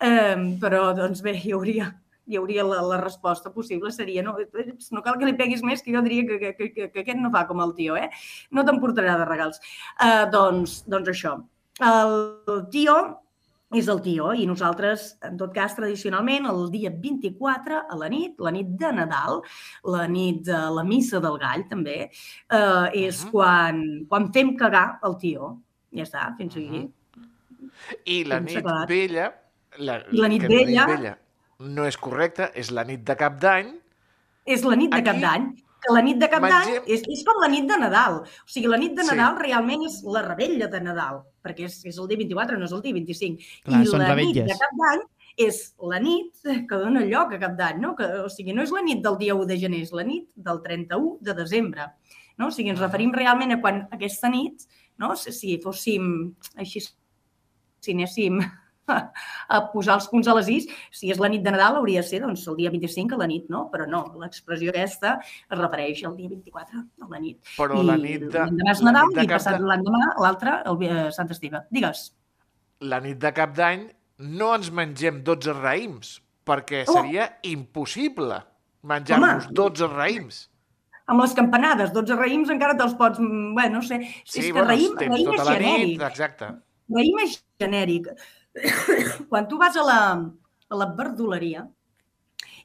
Eh, 0.00 0.56
però, 0.60 0.94
doncs 0.96 1.20
bé, 1.22 1.36
hi 1.38 1.52
hauria, 1.52 1.90
hi 2.30 2.38
hauria 2.38 2.64
la, 2.64 2.80
la 2.86 2.98
resposta 3.02 3.50
possible 3.52 3.90
seria 3.92 4.22
no, 4.22 4.36
no 4.38 5.02
cal 5.02 5.18
que 5.18 5.26
li 5.28 5.34
peguis 5.38 5.64
més, 5.66 5.82
que 5.82 5.92
jo 5.94 6.02
diria 6.06 6.26
que, 6.28 6.38
que, 6.54 6.68
que, 6.72 6.90
que 6.94 7.02
aquest 7.04 7.18
no 7.18 7.30
fa 7.34 7.46
com 7.48 7.60
el 7.64 7.74
tio, 7.74 7.96
eh? 7.98 8.08
No 8.54 8.62
t'emportarà 8.64 9.16
de 9.20 9.26
regals. 9.28 9.58
Eh, 9.98 10.26
doncs, 10.32 10.84
doncs 10.90 11.10
això. 11.12 11.34
El 11.80 12.64
tio 12.70 12.96
és 13.78 13.86
el 13.86 14.00
tio 14.02 14.32
i 14.34 14.48
nosaltres, 14.50 15.12
en 15.22 15.36
tot 15.38 15.52
cas, 15.54 15.76
tradicionalment, 15.76 16.48
el 16.50 16.64
dia 16.72 16.90
24 16.90 17.84
a 17.86 17.98
la 18.00 18.08
nit, 18.10 18.34
la 18.42 18.50
nit 18.50 18.72
de 18.80 18.88
Nadal, 18.96 19.38
la 19.94 20.08
nit 20.10 20.40
de 20.48 20.58
la 20.74 20.82
missa 20.82 21.20
del 21.22 21.38
gall, 21.38 21.62
també, 21.70 22.08
eh, 22.10 22.86
és 23.06 23.24
Mhm. 23.24 23.30
quan, 23.30 23.82
quan 24.08 24.32
fem 24.34 24.56
cagar 24.58 24.98
el 25.06 25.14
tio. 25.22 25.52
Ja 25.94 26.02
està, 26.02 26.36
fins 26.36 26.56
aquí. 26.56 26.82
I 28.06 28.24
la 28.24 28.40
s'ha 28.42 28.60
nit 28.60 28.88
vella... 28.88 29.30
La, 29.78 30.00
I 30.10 30.18
la 30.18 30.26
nit 30.28 30.42
vella- 30.50 30.86
vella 30.90 31.12
no 31.60 31.84
és 31.86 31.96
correcta, 32.00 32.50
és 32.56 32.70
la 32.72 32.84
nit 32.88 33.02
de 33.06 33.16
cap 33.20 33.38
d'any. 33.40 33.74
És 34.48 34.64
la 34.64 34.76
nit 34.76 34.90
de 34.90 34.96
Aquí 35.00 35.10
cap 35.10 35.20
d'any. 35.20 35.50
Que 35.80 35.92
la 35.94 36.02
nit 36.04 36.18
de 36.20 36.28
cap 36.28 36.42
d'any 36.44 36.66
mengem- 36.68 36.88
és, 36.92 37.02
és 37.08 37.22
com 37.24 37.38
la 37.40 37.48
nit 37.48 37.64
de 37.68 37.76
Nadal. 37.80 38.18
O 38.24 38.48
sigui, 38.48 38.66
la 38.68 38.76
nit 38.76 38.92
de 38.96 39.04
Sí. 39.04 39.14
Nadal 39.14 39.38
realment 39.40 39.84
és 39.86 40.02
la 40.04 40.22
rebella 40.26 40.66
de 40.68 40.80
Nadal, 40.80 41.22
perquè 41.44 41.64
és, 41.64 41.78
és 41.88 41.96
el 41.98 42.08
dia 42.08 42.18
24, 42.18 42.58
no 42.58 42.64
és 42.66 42.72
el 42.72 42.82
dia 42.82 42.92
25. 42.92 43.40
Clar, 43.64 43.80
I 43.82 43.86
són 43.86 44.00
la 44.00 44.14
nit 44.14 44.34
revetlles. 44.34 44.46
de 44.48 44.58
cap 44.58 44.70
d'any 44.82 45.00
és 45.38 45.74
la 45.80 45.98
nit 46.00 46.32
que 46.68 46.76
dona 46.76 47.00
lloc 47.06 47.32
a 47.32 47.38
cap 47.38 47.56
d'any, 47.56 47.80
no? 47.80 47.94
Que, 47.96 48.04
o 48.04 48.28
sigui, 48.28 48.52
no 48.52 48.62
és 48.62 48.70
la 48.72 48.82
nit 48.82 49.00
del 49.02 49.16
dia 49.16 49.34
1 49.34 49.46
de 49.46 49.56
gener, 49.58 49.80
és 49.80 49.92
la 49.92 50.02
nit 50.04 50.28
del 50.34 50.60
31 50.62 51.16
de 51.22 51.32
desembre. 51.34 51.86
No? 52.36 52.48
O 52.48 52.50
sigui, 52.50 52.68
ens 52.70 52.80
referim 52.80 53.12
realment 53.12 53.52
a 53.52 53.60
quan 53.60 53.88
aquesta 53.92 54.28
nit, 54.28 54.66
no? 54.98 55.14
si, 55.16 55.32
si 55.32 55.58
fóssim 55.62 56.34
així, 56.56 56.80
si 57.80 57.92
anéssim 57.92 58.40
a 58.90 59.60
posar 59.72 59.96
els 59.98 60.08
punts 60.12 60.28
a 60.30 60.34
les 60.38 60.48
is, 60.54 60.68
si 60.94 61.10
és 61.12 61.20
la 61.22 61.30
nit 61.32 61.42
de 61.44 61.52
Nadal 61.54 61.78
hauria 61.80 62.02
de 62.02 62.08
ser 62.08 62.20
doncs, 62.24 62.46
el 62.50 62.56
dia 62.60 62.72
25 62.74 63.16
a 63.16 63.20
la 63.22 63.28
nit, 63.30 63.48
no? 63.52 63.64
Però 63.72 63.86
no, 63.90 64.02
l'expressió 64.22 64.70
aquesta 64.74 65.16
es 65.22 65.58
refereix 65.58 66.04
al 66.08 66.16
dia 66.18 66.28
24 66.32 66.82
a 67.06 67.10
la 67.14 67.22
nit. 67.22 67.38
Però 67.56 67.80
I 67.82 67.86
la 67.90 67.96
nit 68.00 68.26
de, 68.28 68.44
l'endemà 68.46 68.74
és 68.76 68.82
la 68.84 68.92
Nadal 68.92 69.14
de 69.16 69.24
i 69.24 69.30
cap 69.30 69.38
passat 69.40 69.60
l'endemà 69.60 70.02
l'altre, 70.22 70.58
el 70.70 70.84
eh, 70.88 71.08
Sant 71.16 71.30
Esteve. 71.30 71.64
Digues. 71.70 72.10
la 72.80 73.00
nit 73.04 73.18
de 73.20 73.30
cap 73.36 73.50
d'any 73.56 73.88
no 74.20 74.54
ens 74.56 74.70
mengem 74.72 75.22
12 75.24 75.52
raïms, 75.60 76.14
perquè 76.48 76.84
Oh! 76.88 76.94
seria 76.96 77.26
impossible 77.48 78.40
menjar-nos 78.82 79.46
Home! 79.50 79.54
12 79.58 79.88
raïms. 79.92 80.46
Amb 81.10 81.20
les 81.24 81.32
campanades, 81.34 81.90
12 81.92 82.16
raïms 82.16 82.50
encara 82.54 82.76
te'ls 82.78 82.94
pots... 82.98 83.18
mm, 83.18 83.54
Bé, 83.56 83.64
no 83.72 83.80
sé, 83.82 83.98
Sí, 84.24 84.40
és 84.40 84.46
que 84.46 84.52
bueno, 84.52 84.68
raïm, 84.70 84.92
tens 84.98 85.10
raïm 85.14 85.26
tota 85.30 85.42
és 85.42 85.48
la 85.48 85.54
genèric. 85.58 85.88
nit, 85.88 86.04
exacte. 86.06 86.50
Raïm 86.96 87.18
és 87.24 87.34
genèric. 87.60 88.06
Quan 89.30 89.48
tu 89.48 89.58
vas 89.60 89.76
a 89.76 89.84
la, 89.86 90.00
a 90.68 90.80
la 90.80 90.88
verduleria 90.96 91.66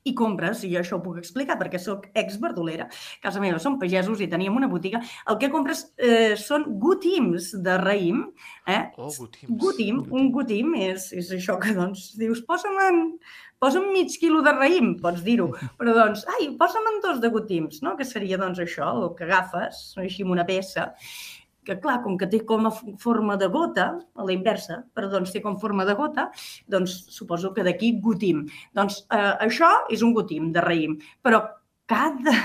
i 0.06 0.14
compres, 0.14 0.62
i 0.64 0.70
jo 0.70 0.82
això 0.82 1.00
ho 1.00 1.04
puc 1.04 1.18
explicar 1.18 1.56
perquè 1.58 1.80
sóc 1.82 2.06
ex-verdolera, 2.22 2.86
a 2.86 3.24
casa 3.24 3.42
meva 3.42 3.58
som 3.62 3.80
pagesos 3.82 4.22
i 4.22 4.28
teníem 4.30 4.58
una 4.58 4.70
botiga, 4.70 5.02
el 5.32 5.40
que 5.42 5.50
compres 5.54 5.82
eh, 5.98 6.36
són 6.38 6.68
gutims 6.82 7.50
de 7.66 7.78
raïm. 7.82 8.22
Eh? 8.70 8.84
Oh, 9.02 9.10
gotims. 9.10 9.56
Gutim, 9.64 10.04
un 10.14 10.30
gutim 10.36 10.76
és, 10.78 11.10
és 11.18 11.32
això 11.40 11.58
que 11.62 11.74
doncs 11.74 12.12
dius, 12.22 12.44
posa'm, 12.46 12.78
en, 12.86 13.02
posa'm 13.62 13.90
mig 13.96 14.14
quilo 14.22 14.44
de 14.46 14.54
raïm, 14.54 14.94
pots 15.02 15.26
dir-ho, 15.26 15.50
però 15.80 15.98
doncs, 15.98 16.28
ai, 16.38 16.52
posa'm 16.60 16.92
en 16.94 17.02
dos 17.08 17.24
de 17.24 17.34
gutims, 17.34 17.82
no? 17.86 17.98
que 17.98 18.06
seria 18.06 18.38
doncs 18.42 18.62
això, 18.62 18.94
el 18.94 19.10
que 19.18 19.26
agafes, 19.26 19.88
així 20.06 20.22
amb 20.22 20.38
una 20.38 20.46
peça, 20.46 20.92
que 21.66 21.80
clar, 21.82 22.00
com 22.04 22.18
que 22.20 22.30
té 22.32 22.42
com 22.48 22.68
a 22.70 22.74
forma 23.02 23.38
de 23.42 23.50
gota, 23.52 23.88
a 24.16 24.28
la 24.28 24.36
inversa, 24.36 24.84
però 24.96 25.10
doncs 25.12 25.34
té 25.34 25.42
com 25.44 25.58
forma 25.62 25.86
de 25.88 25.96
gota, 25.98 26.30
doncs 26.72 26.98
suposo 27.14 27.54
que 27.56 27.66
d'aquí 27.66 27.96
gutim. 28.04 28.46
Doncs 28.78 29.02
eh, 29.10 29.34
això 29.48 29.72
és 29.92 30.06
un 30.06 30.14
gutim 30.16 30.52
de 30.56 30.64
raïm, 30.64 30.98
però 31.26 31.42
cada, 31.90 32.36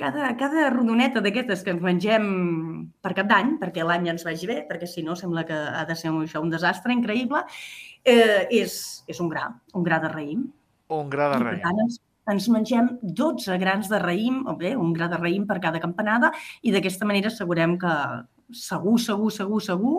cada, 0.00 0.30
cada 0.40 0.68
rodoneta 0.72 1.22
d'aquestes 1.24 1.64
que 1.66 1.74
ens 1.74 1.84
mengem 1.84 2.26
per 3.02 3.14
cap 3.18 3.28
d'any, 3.30 3.56
perquè 3.60 3.84
l'any 3.86 4.10
ens 4.14 4.26
vagi 4.26 4.48
bé, 4.50 4.60
perquè 4.68 4.88
si 4.88 5.04
no 5.06 5.18
sembla 5.18 5.44
que 5.48 5.56
ha 5.56 5.84
de 5.88 5.98
ser 5.98 6.12
un, 6.14 6.24
això 6.24 6.42
un 6.42 6.52
desastre 6.52 6.94
increïble, 6.96 7.44
eh, 8.04 8.46
és, 8.62 8.78
és 9.10 9.20
un 9.20 9.28
gra, 9.32 9.50
un 9.74 9.86
gra 9.86 10.00
de 10.02 10.12
raïm. 10.14 10.46
Un 10.90 11.10
gra 11.10 11.28
de 11.34 11.36
I, 11.36 11.44
per 11.44 11.50
raïm. 11.50 11.66
tant, 11.66 11.82
ens, 11.84 12.00
ens 12.30 12.48
mengem 12.52 12.92
12 13.02 13.56
grans 13.62 13.88
de 13.90 13.98
raïm, 14.02 14.42
o 14.50 14.56
bé, 14.58 14.74
un 14.76 14.92
gra 14.96 15.08
de 15.10 15.18
raïm 15.20 15.46
per 15.48 15.60
cada 15.62 15.80
campanada, 15.82 16.32
i 16.62 16.74
d'aquesta 16.74 17.08
manera 17.08 17.32
assegurem 17.32 17.78
que 17.80 17.94
segur, 18.52 18.98
segur, 19.00 19.30
segur, 19.32 19.60
segur, 19.62 19.96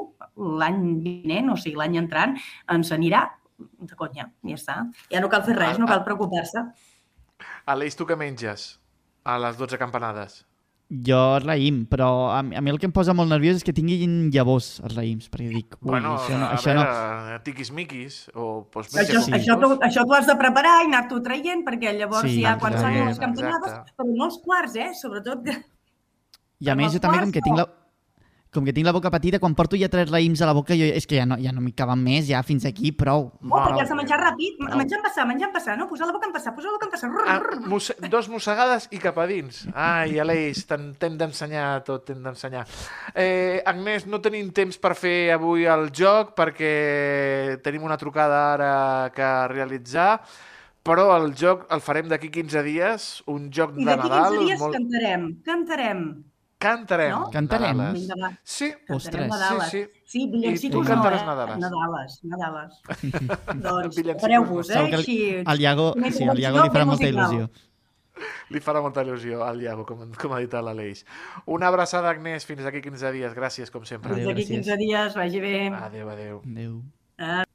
l'any 0.61 0.81
vinent, 1.03 1.51
o 1.53 1.57
sigui, 1.57 1.79
l'any 1.79 1.97
entrant, 2.01 2.37
ens 2.71 2.91
anirà 2.91 3.25
de 3.57 3.97
conya, 3.97 4.29
ja 4.47 4.57
està. 4.57 4.77
Ja 5.11 5.21
no 5.23 5.29
cal 5.31 5.45
fer 5.47 5.57
res, 5.57 5.79
no 5.81 5.89
cal 5.89 6.05
preocupar-se. 6.05 6.65
Aleix, 7.71 7.97
tu 7.97 8.07
què 8.09 8.17
menges 8.17 8.75
a 9.23 9.37
les 9.41 9.57
12 9.57 9.79
campanades? 9.81 10.41
Jo 10.91 11.39
raïm, 11.39 11.85
però 11.87 12.07
a, 12.35 12.41
mi- 12.43 12.57
a 12.57 12.61
mi 12.61 12.69
el 12.73 12.77
que 12.77 12.85
em 12.89 12.91
posa 12.91 13.13
molt 13.15 13.29
nerviós 13.31 13.61
és 13.61 13.63
que 13.63 13.71
tinguin 13.71 14.27
llavors 14.33 14.81
els 14.83 14.95
raïms, 14.97 15.29
perquè 15.31 15.47
dic, 15.47 15.77
ui, 15.79 15.87
bueno, 15.87 16.17
això 16.19 16.35
no, 16.35 16.49
a 16.49 16.57
això 16.57 16.73
no. 16.75 16.83
veure, 16.83 17.37
tiquis-miquis, 17.45 18.17
o 18.35 18.67
doncs 18.73 18.97
Això, 18.99 19.21
sí. 19.23 19.31
això, 19.37 19.55
tu, 19.61 19.69
això 19.87 20.03
tu 20.03 20.17
has 20.17 20.27
de 20.27 20.35
preparar 20.35 20.73
i 20.83 20.89
anar-t'ho 20.89 21.21
traient, 21.23 21.63
perquè 21.63 21.93
llavors 21.95 22.27
Sí, 22.27 22.41
ja 22.43 22.57
quan 22.59 22.75
són 22.75 22.91
les 22.91 23.15
Exacte. 23.15 23.93
però 23.95 24.09
no 24.11 24.25
els 24.27 24.37
quarts, 24.43 24.75
eh? 24.75 24.89
Sobretot. 24.99 25.47
I 26.59 26.69
a 26.69 26.75
més, 26.75 26.91
jo 26.93 26.99
també, 26.99 27.23
com 27.23 27.31
que 27.31 27.41
tinc 27.41 27.57
la, 27.57 27.65
com 28.51 28.65
que 28.67 28.73
tinc 28.75 28.83
la 28.83 28.91
boca 28.91 29.07
petita, 29.13 29.39
quan 29.39 29.53
porto 29.55 29.77
ja 29.79 29.87
tres 29.87 30.09
raïms 30.11 30.41
a 30.43 30.47
la 30.49 30.51
boca, 30.53 30.75
jo, 30.75 30.83
és 30.83 31.05
que 31.07 31.15
ja 31.15 31.23
no, 31.25 31.37
ja 31.39 31.53
no 31.55 31.61
m'hi 31.63 31.71
caben 31.71 32.01
més, 32.03 32.25
ja 32.27 32.41
fins 32.43 32.65
aquí, 32.67 32.91
prou. 32.91 33.29
Oh, 33.39 33.47
Val. 33.53 33.69
perquè 33.69 33.85
has 33.85 33.91
de 33.93 33.95
menjar 33.95 34.17
ràpid, 34.19 34.57
Prou. 34.59 34.77
menjar 34.81 34.97
en 34.99 35.05
passar, 35.05 35.25
menjar 35.29 35.47
en 35.47 35.53
passar, 35.55 35.77
no? 35.79 35.87
Posar 35.87 36.09
la 36.09 36.15
boca 36.17 36.27
en 36.27 36.33
passar, 36.35 36.51
posar 36.57 36.67
la 36.67 36.75
boca 36.75 36.89
en 36.89 36.91
passar. 36.91 37.09
Rrr, 37.13 37.29
Ah, 37.31 37.67
mosse 37.71 37.95
dos 38.11 38.27
mossegades 38.27 38.89
i 38.91 38.99
cap 38.99 39.17
a 39.23 39.25
dins. 39.29 39.61
Ai, 39.73 40.19
Aleix, 40.19 40.65
t'hem 40.67 41.15
d'ensenyar 41.17 41.83
tot, 41.87 42.03
t'hem 42.09 42.19
d'ensenyar. 42.23 42.65
Eh, 43.15 43.61
Agnès, 43.65 44.05
no 44.05 44.19
tenim 44.19 44.51
temps 44.51 44.75
per 44.77 44.95
fer 44.99 45.31
avui 45.31 45.63
el 45.65 45.87
joc 45.95 46.35
perquè 46.35 47.61
tenim 47.63 47.83
una 47.87 47.95
trucada 47.97 48.41
ara 48.57 48.73
que 49.15 49.29
realitzar, 49.53 50.19
però 50.83 51.15
el 51.15 51.31
joc 51.37 51.67
el 51.71 51.79
farem 51.79 52.09
d'aquí 52.09 52.27
15 52.33 52.63
dies, 52.67 53.23
un 53.27 53.47
joc 53.53 53.77
I 53.77 53.85
de 53.85 53.91
d'aquí 53.93 54.09
Nadal 54.09 54.35
15 54.35 54.45
dies 54.49 54.59
molt... 54.59 54.75
cantarem, 54.75 55.25
cantarem. 55.45 56.03
Cantarem. 56.61 57.11
No? 57.15 57.29
Cantarem. 57.33 57.77
Nadales. 57.77 58.37
Sí, 58.43 58.69
cantarem 58.71 58.95
Ostres. 58.97 59.27
Nadales. 59.31 59.69
Sí, 59.71 59.83
sí. 59.83 60.01
Sí, 60.11 60.27
villancicos 60.29 60.69
I 60.69 60.71
tu 60.75 60.83
no, 60.83 60.87
cantaràs 60.89 61.23
eh? 61.23 61.25
Nadales. 61.25 61.57
Nadales, 61.63 62.19
Nadales. 62.23 62.79
doncs, 63.65 63.97
no. 63.97 64.15
eh? 64.69 64.73
Segur 64.75 64.89
que 64.91 64.99
Així... 65.01 65.17
Al 65.45 65.61
Iago, 65.65 65.91
sí, 66.11 66.27
al 66.29 66.41
Iago 66.43 66.63
li 66.63 66.73
farà 66.75 66.87
molta 66.89 67.09
il·lusió. 67.09 67.49
li 68.53 68.61
farà 68.61 68.81
molta 68.85 69.05
il·lusió 69.07 69.41
al 69.47 69.61
Iago, 69.63 69.85
com, 69.89 70.03
com 70.21 70.35
ha 70.35 70.41
dit 70.43 70.53
l'Aleix. 70.53 71.05
Una 71.45 71.71
abraçada, 71.71 72.11
Agnès, 72.13 72.45
fins 72.45 72.67
aquí 72.69 72.83
15 72.85 73.13
dies. 73.17 73.33
Gràcies, 73.37 73.73
com 73.73 73.87
sempre. 73.87 74.13
Fins 74.13 74.21
Adéu, 74.21 74.35
d'aquí 74.35 74.45
gràcies. 74.45 74.67
15 74.69 74.81
dies, 74.83 75.17
vagi 75.17 75.41
bé. 75.41 75.55
Adéu, 75.81 76.11
adéu. 76.13 76.43
Adéu. 76.45 76.81
lying 77.21 77.50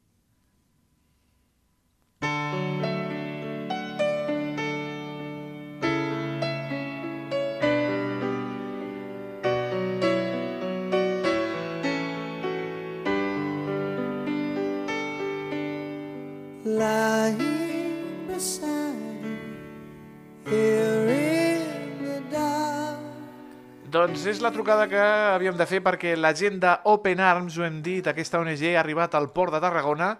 Doncs 24.07 24.21
és 24.23 24.37
la 24.39 24.53
trucada 24.55 24.85
que 24.87 24.99
havíem 25.35 25.57
de 25.59 25.65
fer 25.67 25.81
perquè 25.83 26.13
la 26.15 26.29
gent 26.31 26.61
d'Open 26.63 27.19
Arms, 27.19 27.57
ho 27.59 27.65
hem 27.65 27.81
dit, 27.83 28.05
aquesta 28.07 28.39
ONG 28.39 28.61
ha 28.69 28.77
arribat 28.79 29.17
al 29.17 29.25
port 29.35 29.51
de 29.51 29.59
Tarragona 29.59 30.13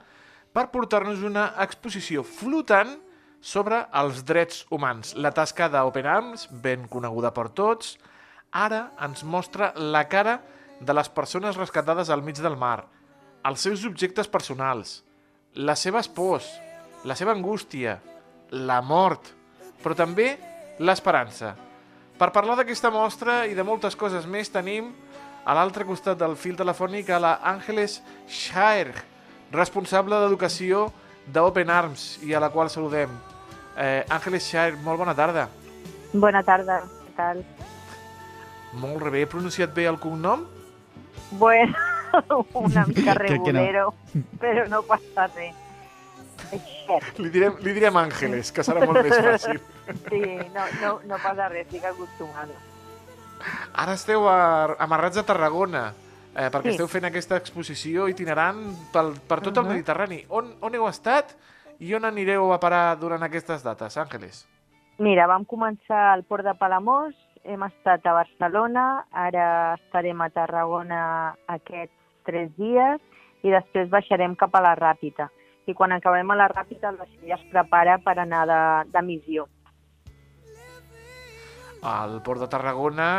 per 0.52 0.65
portar-nos 0.73 1.21
una 1.23 1.45
exposició 1.63 2.19
flotant 2.28 2.89
sobre 3.39 3.78
els 3.95 4.26
drets 4.28 4.65
humans. 4.76 5.13
La 5.15 5.32
tasca 5.32 5.69
d'Open 5.71 6.10
Arms, 6.12 6.43
ben 6.52 6.84
coneguda 6.91 7.32
per 7.32 7.45
tots, 7.56 7.93
ara 8.52 8.89
ens 9.08 9.23
mostra 9.23 9.69
la 9.80 10.02
cara 10.12 10.41
de 10.82 10.95
les 10.97 11.08
persones 11.08 11.56
rescatades 11.56 12.12
al 12.12 12.26
mig 12.28 12.41
del 12.43 12.58
mar, 12.60 12.89
els 13.47 13.63
seus 13.63 13.86
objectes 13.88 14.28
personals, 14.28 14.97
les 15.56 15.86
seves 15.88 16.12
pors, 16.12 16.50
la 17.08 17.15
seva 17.15 17.32
angústia, 17.32 18.02
la 18.52 18.82
mort, 18.84 19.32
però 19.80 19.95
també 19.95 20.34
l'esperança. 20.84 21.56
Per 22.18 22.32
parlar 22.34 22.56
d'aquesta 22.58 22.90
mostra 22.90 23.44
i 23.46 23.54
de 23.54 23.64
moltes 23.66 23.96
coses 23.96 24.26
més 24.26 24.50
tenim 24.50 24.90
a 25.48 25.54
l'altre 25.56 25.86
costat 25.86 26.18
del 26.20 26.34
fil 26.36 26.58
telefònic 26.58 27.12
a 27.14 27.20
la 27.22 27.36
Àngeles 27.46 28.00
Schaer, 28.28 28.90
responsable 29.54 30.18
d'educació 30.24 30.88
d'Open 31.32 31.70
Arms 31.70 32.18
i 32.26 32.34
a 32.34 32.42
la 32.42 32.50
qual 32.50 32.72
saludem. 32.74 33.14
Eh, 33.78 34.02
Àngeles 34.10 34.48
Schaer, 34.50 34.76
molt 34.84 34.98
bona 35.00 35.14
tarda. 35.16 35.46
Bona 36.14 36.42
tarda, 36.44 36.82
què 37.06 37.14
tal? 37.20 37.44
Molt 38.82 39.06
bé, 39.12 39.22
he 39.22 39.30
pronunciat 39.30 39.72
bé 39.76 39.86
el 39.88 40.00
cognom? 40.02 40.44
Bueno, 41.38 41.76
una 42.66 42.86
mica 42.90 43.14
que 43.14 43.14
no. 43.14 43.22
regulero, 43.28 43.86
però 44.42 44.66
no 44.72 44.82
passa 44.90 45.30
res. 45.36 45.54
Li 47.18 47.30
direm, 47.30 47.56
li 47.64 47.74
direm 47.76 47.98
Àngeles, 48.00 48.52
que 48.56 48.64
serà 48.64 48.86
molt 48.86 49.04
més 49.04 49.18
fàcil. 49.18 49.60
sí, 50.10 50.22
no, 50.56 50.66
no, 50.82 50.92
no 51.06 51.18
passa 51.24 51.50
res, 51.52 51.68
estic 51.68 51.84
acostumada. 51.90 52.56
Ara 53.78 53.94
esteu 53.94 54.28
a, 54.30 54.76
amarrats 54.80 55.18
a 55.22 55.26
Tarragona, 55.28 55.92
eh, 56.34 56.48
perquè 56.50 56.72
Sí. 56.72 56.76
esteu 56.78 56.88
fent 56.88 57.06
aquesta 57.06 57.38
exposició 57.38 58.08
itinerant 58.10 58.64
pel, 58.94 59.14
per 59.28 59.42
tot 59.42 59.58
el 59.58 59.64
Mhm. 59.64 59.72
Mediterrani. 59.76 60.24
On, 60.30 60.56
on 60.62 60.76
heu 60.76 60.88
estat 60.88 61.36
i 61.80 61.94
on 61.94 62.06
anireu 62.06 62.52
a 62.54 62.60
parar 62.60 62.98
durant 62.98 63.22
aquestes 63.24 63.64
dates, 63.64 63.98
Àngeles? 63.98 64.46
Mira, 65.00 65.28
vam 65.28 65.46
començar 65.46 66.14
al 66.14 66.24
Port 66.24 66.44
de 66.44 66.56
Palamós, 66.56 67.14
hem 67.44 67.62
estat 67.64 68.06
a 68.08 68.14
Barcelona, 68.14 69.06
ara 69.12 69.76
estarem 69.76 70.20
a 70.22 70.30
Tarragona 70.30 71.36
aquests 71.48 71.94
tres 72.26 72.50
dies 72.58 73.00
i 73.44 73.52
després 73.54 73.90
baixarem 73.90 74.36
cap 74.36 74.56
a 74.56 74.62
la 74.62 74.76
Ràpita. 74.76 75.30
I 75.68 75.74
quan 75.76 75.92
acabem 75.92 76.30
a 76.32 76.36
la 76.40 76.48
Ràpita, 76.48 76.94
el 76.94 76.98
vaixell 77.02 77.34
es 77.36 77.42
prepara 77.52 77.98
per 78.00 78.18
anar 78.24 78.46
de, 78.48 78.60
de 78.94 79.02
missió. 79.04 79.48
Al 81.84 82.22
Port 82.24 82.40
de 82.42 82.48
Tarragona, 82.48 83.10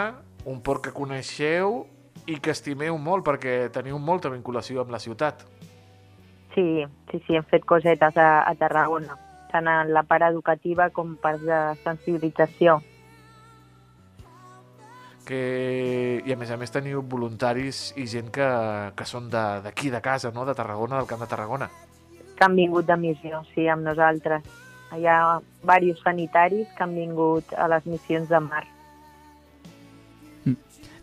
un 0.49 0.63
port 0.65 0.83
que 0.89 0.93
coneixeu 0.97 1.83
i 2.29 2.39
que 2.43 2.51
estimeu 2.53 2.97
molt 2.99 3.25
perquè 3.27 3.69
teniu 3.73 3.99
molta 4.01 4.33
vinculació 4.33 4.83
amb 4.83 4.91
la 4.93 4.99
ciutat. 5.01 5.45
Sí, 6.55 6.85
sí, 7.11 7.21
sí, 7.27 7.37
hem 7.37 7.45
fet 7.53 7.65
cosetes 7.69 8.17
a, 8.19 8.43
a 8.49 8.55
Tarragona, 8.59 9.15
tant 9.53 9.69
en 9.69 9.93
la 9.95 10.03
part 10.09 10.25
educativa 10.27 10.89
com 10.91 11.15
per 11.21 11.37
de 11.45 11.59
sensibilització. 11.85 12.81
Que... 15.29 16.23
I 16.25 16.33
a 16.33 16.37
més 16.41 16.51
a 16.51 16.57
més 16.57 16.73
teniu 16.73 17.03
voluntaris 17.05 17.93
i 18.01 18.07
gent 18.09 18.33
que, 18.33 18.49
que 18.97 19.07
són 19.09 19.29
de- 19.33 19.61
d'aquí, 19.69 19.93
de, 19.93 19.99
de 19.99 20.03
casa, 20.03 20.33
no? 20.35 20.45
de 20.49 20.57
Tarragona, 20.57 20.97
del 20.97 21.07
Camp 21.11 21.21
de 21.23 21.29
Tarragona. 21.31 21.69
Que 22.38 22.46
han 22.46 22.57
vingut 22.57 22.87
de 22.87 22.96
missió, 22.96 23.42
sí, 23.55 23.66
amb 23.68 23.85
nosaltres. 23.87 24.46
Hi 24.96 25.05
ha 25.05 25.20
diversos 25.61 26.03
sanitaris 26.07 26.68
que 26.77 26.85
han 26.87 26.94
vingut 26.96 27.53
a 27.53 27.68
les 27.68 27.87
missions 27.87 28.31
de 28.31 28.40
mar. 28.40 28.64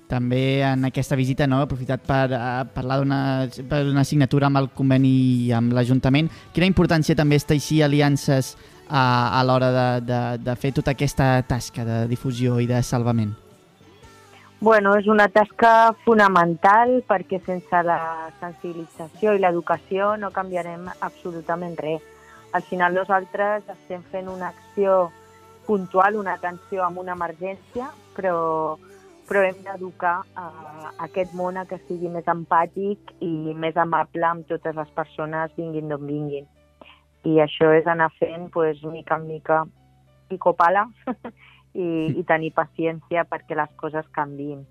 També 0.07 0.61
en 0.61 0.85
aquesta 0.85 1.17
visita 1.17 1.47
no, 1.49 1.59
he 1.59 1.65
aprofitat 1.65 2.03
per 2.05 2.27
uh, 2.29 2.65
parlar 2.75 2.99
d'una 3.01 4.03
signatura 4.05 4.51
amb 4.51 4.61
el 4.61 4.69
conveni 4.77 5.51
amb 5.53 5.73
l'Ajuntament. 5.73 6.29
Quina 6.53 6.69
importància 6.69 7.17
també 7.17 7.39
és 7.41 7.47
teixir 7.49 7.81
aliances 7.85 8.53
a, 8.87 9.39
a 9.39 9.41
l'hora 9.45 9.71
de, 9.73 9.87
de, 10.05 10.21
de 10.45 10.55
fer 10.61 10.75
tota 10.77 10.93
aquesta 10.93 11.39
tasca 11.49 11.87
de 11.87 12.03
difusió 12.11 12.59
i 12.61 12.69
de 12.69 12.83
salvament? 12.85 13.33
Bueno, 14.65 14.95
és 14.97 15.05
una 15.05 15.27
tasca 15.29 15.93
fonamental 16.07 17.03
perquè 17.05 17.37
sense 17.45 17.81
la 17.85 17.97
sensibilització 18.39 19.35
i 19.35 19.41
l'educació 19.43 20.07
no 20.17 20.31
canviarem 20.33 20.87
absolutament 21.05 21.75
res. 21.77 22.01
Al 22.57 22.65
final 22.65 22.97
nosaltres 22.97 23.69
estem 23.75 24.01
fent 24.09 24.25
una 24.25 24.49
acció 24.49 25.11
puntual, 25.67 26.17
una 26.17 26.33
atenció 26.33 26.81
amb 26.81 26.97
una 27.03 27.13
emergència, 27.13 27.91
però, 28.17 28.79
però 29.29 29.45
hem 29.45 29.61
d'educar 29.69 30.17
a 30.33 30.49
aquest 31.11 31.37
món 31.37 31.61
a 31.61 31.67
que 31.69 31.77
sigui 31.85 32.09
més 32.09 32.25
empàtic 32.25 33.13
i 33.21 33.53
més 33.53 33.77
amable 33.77 34.25
amb 34.25 34.49
totes 34.49 34.81
les 34.81 34.97
persones 34.97 35.53
vinguin 35.61 35.93
d'on 35.93 36.09
vinguin. 36.09 36.49
I 37.21 37.37
això 37.45 37.69
és 37.77 37.85
anar 37.85 38.09
fent 38.17 38.49
pues, 38.49 38.81
mica 38.81 39.21
en 39.21 39.29
mica 39.29 39.61
i 40.33 40.41
copala 40.41 40.87
i, 41.75 42.13
i 42.19 42.23
tenir 42.23 42.53
paciència 42.55 43.25
perquè 43.27 43.55
les 43.59 43.69
coses 43.79 44.07
canviïn. 44.15 44.63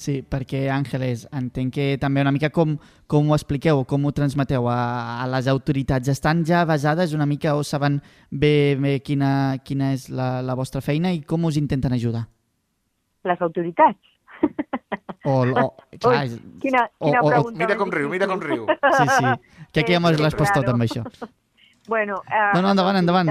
Sí, 0.00 0.22
perquè 0.24 0.62
Àngeles, 0.72 1.26
entenc 1.36 1.74
que 1.76 1.86
també 2.00 2.22
una 2.24 2.32
mica 2.32 2.48
com, 2.48 2.78
com 3.06 3.28
ho 3.28 3.34
expliqueu, 3.36 3.82
com 3.84 4.06
ho 4.08 4.12
transmeteu 4.16 4.64
a, 4.72 4.78
a 5.20 5.26
les 5.28 5.46
autoritats. 5.52 6.08
Estan 6.08 6.40
ja 6.48 6.62
basades 6.64 7.12
una 7.12 7.26
mica 7.28 7.52
o 7.58 7.62
saben 7.62 7.98
bé, 8.30 8.76
bé 8.80 8.94
quina, 9.04 9.58
quina 9.62 9.90
és 9.92 10.06
la, 10.08 10.40
la 10.40 10.56
vostra 10.56 10.80
feina 10.80 11.12
i 11.12 11.20
com 11.20 11.44
us 11.44 11.58
intenten 11.60 11.92
ajudar? 11.92 12.24
Les 13.28 13.42
autoritats? 13.44 14.00
O, 15.28 15.42
o, 15.44 15.66
clar, 16.00 16.24
Ui, 16.24 16.40
Quina, 16.64 16.86
O- 16.96 17.04
quina 17.10 17.20
o- 17.20 17.26
o- 17.26 17.30
pregunta 17.34 17.58
Mira 17.60 17.76
com 17.76 17.92
riu, 17.92 18.08
mira 18.08 18.26
com 18.26 18.40
riu. 18.40 18.64
sí, 18.72 19.04
sí. 19.18 19.34
Que 19.70 19.84
ja 19.84 20.00
m'has 20.00 20.16
Sí, 20.16 20.22
respost 20.24 20.54
tot 20.56 20.64
claro. 20.64 20.78
amb 20.80 20.88
això. 20.88 21.04
Bueno, 21.90 22.22
eh, 22.28 22.50
No, 22.54 22.60
no, 22.62 22.70
endavant, 22.70 22.96
endavant. 23.00 23.28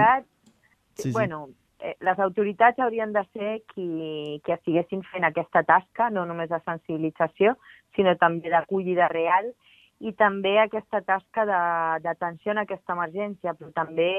Sí, 0.97 1.03
sí. 1.03 1.11
Bueno, 1.13 1.47
les 1.79 2.19
autoritats 2.19 2.79
haurien 2.83 3.13
de 3.15 3.23
ser 3.33 3.61
qui, 3.73 4.41
qui 4.43 4.55
estiguessin 4.55 5.03
fent 5.11 5.27
aquesta 5.27 5.63
tasca, 5.63 6.09
no 6.09 6.25
només 6.27 6.49
de 6.51 6.59
sensibilització, 6.65 7.55
sinó 7.95 8.15
també 8.19 8.51
d'acollida 8.51 9.07
real 9.13 9.51
i 9.99 10.13
també 10.19 10.57
aquesta 10.59 11.01
tasca 11.07 11.45
d'atenció 12.03 12.53
en 12.53 12.63
aquesta 12.63 12.95
emergència, 12.95 13.55
però 13.55 13.71
també 13.75 14.11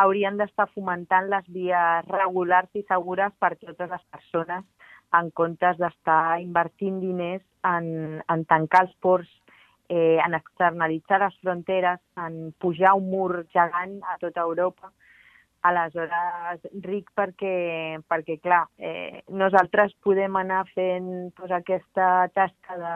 haurien 0.00 0.36
d'estar 0.38 0.68
fomentant 0.74 1.28
les 1.32 1.48
vies 1.52 2.06
regulars 2.08 2.70
i 2.78 2.84
segures 2.88 3.32
per 3.40 3.54
totes 3.60 3.90
les 3.90 4.04
persones 4.12 4.64
en 5.18 5.30
comptes 5.34 5.78
d'estar 5.80 6.40
invertint 6.40 7.00
diners 7.02 7.42
en, 7.66 8.20
en 8.30 8.44
tancar 8.48 8.84
els 8.86 8.94
ports, 9.02 9.30
eh, 9.90 10.18
en 10.22 10.36
externalitzar 10.38 11.18
les 11.24 11.36
fronteres, 11.42 12.00
en 12.16 12.52
pujar 12.62 12.94
un 12.98 13.10
mur 13.10 13.44
gegant 13.52 13.98
a 14.06 14.16
tota 14.22 14.46
Europa. 14.46 14.92
Aleshores, 15.62 16.62
ric 16.80 17.10
perquè, 17.12 18.00
perquè 18.08 18.38
clar, 18.40 18.62
eh, 18.78 19.20
nosaltres 19.28 19.92
podem 20.00 20.38
anar 20.40 20.62
fent 20.72 21.34
pues, 21.36 21.52
aquesta 21.52 22.30
tasca 22.32 22.78
de, 22.80 22.94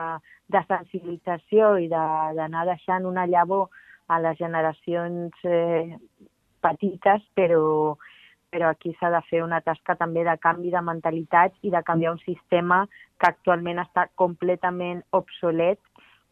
de 0.48 0.62
sensibilització 0.70 1.74
i 1.76 1.90
de- 1.92 2.32
d'anar 2.38 2.64
deixant 2.70 3.04
una 3.04 3.26
llavor 3.26 3.68
a 4.08 4.20
les 4.20 4.38
generacions 4.38 5.44
eh, 5.44 5.98
petites, 6.64 7.22
però, 7.36 7.96
però 8.48 8.72
aquí 8.72 8.94
s'ha 8.96 9.12
de 9.12 9.20
fer 9.28 9.44
una 9.44 9.60
tasca 9.60 9.96
també 10.00 10.24
de 10.24 10.36
canvi 10.40 10.72
de 10.72 10.80
mentalitat 10.80 11.52
i 11.60 11.70
de 11.70 11.84
canviar 11.84 12.16
un 12.16 12.22
sistema 12.24 12.86
que 13.20 13.28
actualment 13.28 13.84
està 13.84 14.08
completament 14.16 15.04
obsolet 15.12 15.80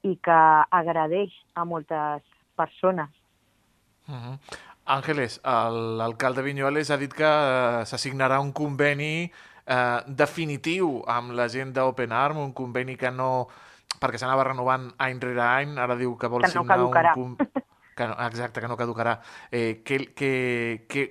i 0.03 0.17
que 0.17 0.43
agradeix 0.81 1.33
a 1.55 1.65
moltes 1.69 2.25
persones. 2.57 3.11
Uh 4.09 4.15
-huh. 4.17 4.72
Àngeles, 4.85 5.41
el- 5.45 5.97
l'alcalde 5.99 6.43
Vinyuales 6.43 6.91
ha 6.91 6.97
dit 6.99 7.13
que 7.15 7.25
eh, 7.27 7.85
s'assignarà 7.87 8.41
un 8.43 8.51
conveni 8.53 9.31
eh, 9.67 10.01
definitiu 10.07 11.03
amb 11.07 11.33
la 11.39 11.49
gent 11.49 11.73
d'Open 11.73 12.13
Arm, 12.13 12.39
un 12.39 12.53
conveni 12.53 12.97
que 12.97 13.11
no... 13.11 13.49
perquè 14.03 14.19
s'anava 14.19 14.43
renovant 14.49 14.89
any 14.99 15.21
rere 15.23 15.43
any, 15.45 15.77
ara 15.79 15.95
diu 15.95 16.17
que 16.19 16.27
vol 16.27 16.43
Que 16.43 16.49
no 16.49 16.63
signar 16.65 16.77
caducarà. 16.77 17.13
un... 17.17 17.37
con- 17.37 17.63
Que 17.95 18.07
no, 18.09 18.15
exacte, 18.27 18.61
que 18.61 18.69
no 18.69 18.77
caducarà. 18.77 19.21
Eh, 19.53 19.83
que, 19.85 19.99
que, 20.17 20.87
que, 20.89 21.03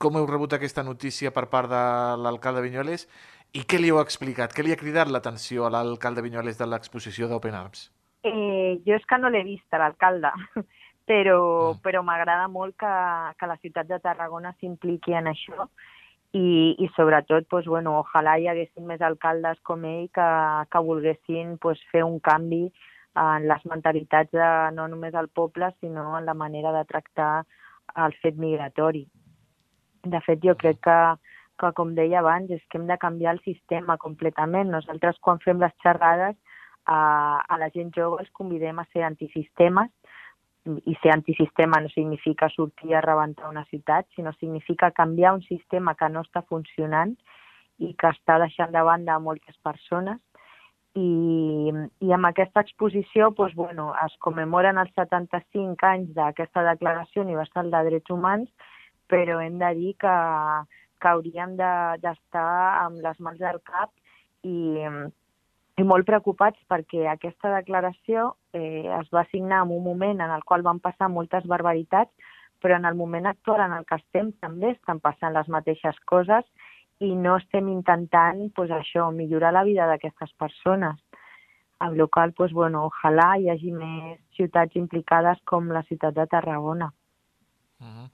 com 0.00 0.16
heu 0.16 0.26
rebut 0.26 0.54
aquesta 0.56 0.82
notícia 0.82 1.30
per 1.30 1.44
part 1.52 1.68
de 1.70 1.82
l'alcalde 2.24 2.62
Vinyuales 2.64 3.04
i 3.52 3.62
què 3.68 3.78
li 3.78 3.90
heu 3.92 4.00
explicat? 4.00 4.50
Què 4.56 4.64
li 4.64 4.72
ha 4.72 4.78
cridat 4.80 5.12
l'atenció 5.12 5.66
a 5.68 5.70
l'alcalde 5.70 6.24
Vinyuales 6.24 6.56
de 6.58 6.66
l'exposició 6.66 7.28
d'Open 7.28 7.54
Arms? 7.54 7.90
Eh, 8.24 8.80
jo 8.86 8.96
és 8.96 9.04
que 9.06 9.18
no 9.20 9.28
l'he 9.30 9.44
vist, 9.44 9.68
l'alcalde, 9.76 10.32
però, 11.06 11.74
Mm. 11.74 11.80
però 11.82 12.02
m'agrada 12.02 12.48
molt 12.48 12.76
que, 12.78 12.92
que 13.38 13.46
la 13.46 13.56
ciutat 13.58 13.88
de 13.88 13.98
Tarragona 14.00 14.54
s'impliqui 14.60 15.14
en 15.14 15.26
això 15.26 15.68
i, 16.32 16.76
i 16.78 16.88
sobretot, 16.96 17.48
doncs, 17.50 17.66
bueno, 17.66 17.98
ojalà 18.00 18.38
hi 18.38 18.48
haguessin 18.48 18.86
més 18.86 19.02
alcaldes 19.04 19.60
com 19.62 19.84
ell 19.84 20.08
que, 20.14 20.28
que 20.70 20.84
volguessin 20.86 21.58
doncs, 21.60 21.82
fer 21.92 22.04
un 22.04 22.18
canvi 22.20 22.70
en 23.20 23.48
les 23.48 23.66
mentalitats 23.68 24.32
de, 24.32 24.46
no 24.72 24.86
només 24.88 25.12
del 25.12 25.28
poble, 25.28 25.68
sinó 25.80 26.16
en 26.18 26.24
la 26.24 26.34
manera 26.34 26.72
de 26.72 26.84
tractar 26.88 27.44
el 27.96 28.14
fet 28.22 28.38
migratori. 28.40 29.04
De 30.02 30.20
fet, 30.24 30.40
jo 30.40 30.54
crec 30.56 30.80
que, 30.80 30.96
que, 31.60 31.72
com 31.76 31.92
deia 31.94 32.22
abans, 32.22 32.48
és 32.50 32.62
que 32.70 32.80
hem 32.80 32.86
de 32.88 32.96
canviar 32.96 33.34
el 33.36 33.42
sistema 33.44 33.98
completament. 34.00 34.72
Nosaltres, 34.72 35.20
quan 35.20 35.42
fem 35.44 35.60
les 35.60 35.76
xerrades, 35.84 36.38
a, 36.86 37.44
a 37.46 37.58
la 37.60 37.68
gent 37.70 37.92
jove 37.94 38.22
els 38.24 38.32
convidem 38.34 38.80
a 38.80 38.86
ser 38.90 39.04
antisistemes, 39.06 39.92
i 40.64 40.94
ser 41.02 41.10
antisistema 41.12 41.80
no 41.80 41.88
significa 41.90 42.48
sortir 42.48 42.94
a 42.94 43.00
rebentar 43.02 43.48
una 43.50 43.64
ciutat, 43.66 44.06
sinó 44.14 44.32
significa 44.34 44.92
canviar 44.92 45.34
un 45.34 45.42
sistema 45.42 45.94
que 45.94 46.08
no 46.08 46.22
està 46.22 46.42
funcionant 46.46 47.16
i 47.82 47.94
que 47.98 48.12
està 48.14 48.38
deixant 48.38 48.70
de 48.70 48.82
banda 48.86 49.16
a 49.16 49.22
moltes 49.22 49.56
persones. 49.64 50.20
I, 50.94 51.72
i 52.04 52.12
amb 52.12 52.28
aquesta 52.28 52.60
exposició 52.60 53.30
doncs, 53.32 53.54
bueno, 53.56 53.92
es 54.04 54.14
commemoren 54.20 54.78
els 54.78 54.92
75 54.94 55.86
anys 55.88 56.12
d'aquesta 56.14 56.62
Declaració 56.68 57.24
Universal 57.24 57.70
de 57.72 57.80
Drets 57.88 58.12
Humans, 58.12 58.50
però 59.08 59.40
hem 59.40 59.58
de 59.58 59.72
dir 59.78 59.94
que, 59.98 60.14
que 61.00 61.08
hauríem 61.08 61.56
de- 61.56 61.98
d'estar 62.04 62.84
amb 62.84 63.00
les 63.02 63.18
mans 63.20 63.40
al 63.40 63.58
cap 63.64 63.90
i, 64.44 64.84
i 65.82 65.86
molt 65.88 66.06
preocupats 66.06 66.60
perquè 66.70 67.06
aquesta 67.10 67.50
declaració 67.56 68.28
eh, 68.54 68.86
es 69.00 69.08
va 69.14 69.24
signar 69.32 69.64
en 69.64 69.72
un 69.74 69.82
moment 69.84 70.20
en 70.22 70.30
el 70.30 70.44
qual 70.46 70.62
van 70.62 70.78
passar 70.84 71.08
moltes 71.10 71.46
barbaritats, 71.50 72.12
però 72.62 72.76
en 72.78 72.86
el 72.86 72.94
moment 72.94 73.26
actual 73.26 73.64
en 73.64 73.72
el 73.74 73.86
que 73.88 73.98
estem 73.98 74.30
també 74.44 74.70
estan 74.76 75.00
passant 75.02 75.34
les 75.34 75.48
mateixes 75.50 75.98
coses 76.06 76.46
i 77.02 77.10
no 77.18 77.34
estem 77.40 77.66
intentant 77.72 78.44
pues, 78.54 78.70
això, 78.70 79.08
millorar 79.10 79.50
la 79.56 79.64
vida 79.66 79.88
d'aquestes 79.90 80.30
persones. 80.38 81.00
Amb 81.82 81.98
la 81.98 82.06
qual 82.06 82.30
pues, 82.38 82.52
bueno, 82.54 82.84
ojalà 82.86 83.32
hi 83.42 83.48
hagi 83.50 83.72
més 83.74 84.20
ciutats 84.38 84.76
implicades 84.78 85.40
com 85.50 85.72
la 85.74 85.82
ciutat 85.88 86.14
de 86.14 86.28
Tarragona. 86.30 86.92
Mhm. 87.82 88.06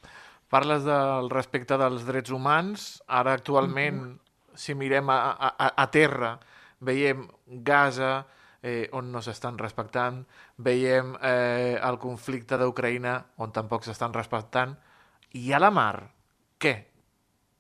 Parles 0.48 0.86
del 0.88 1.28
respecte 1.28 1.76
dels 1.76 2.06
drets 2.08 2.32
humans. 2.32 3.02
Ara, 3.06 3.34
actualment, 3.36 4.16
si 4.56 4.72
mirem 4.74 5.10
a, 5.12 5.18
a- 5.36 5.74
a 5.76 5.86
terra, 5.92 6.38
veiem 6.80 7.26
Gaza, 7.46 8.26
eh, 8.62 8.88
on 8.92 9.10
no 9.12 9.22
s'estan 9.22 9.58
respectant, 9.58 10.22
veiem 10.56 11.14
eh, 11.22 11.78
el 11.78 11.98
conflicte 12.02 12.58
d'Ucraïna, 12.58 13.18
on 13.38 13.54
tampoc 13.54 13.86
s'estan 13.86 14.14
respectant, 14.14 14.74
i 15.38 15.52
a 15.52 15.60
la 15.60 15.70
mar, 15.70 16.08
què? 16.58 16.74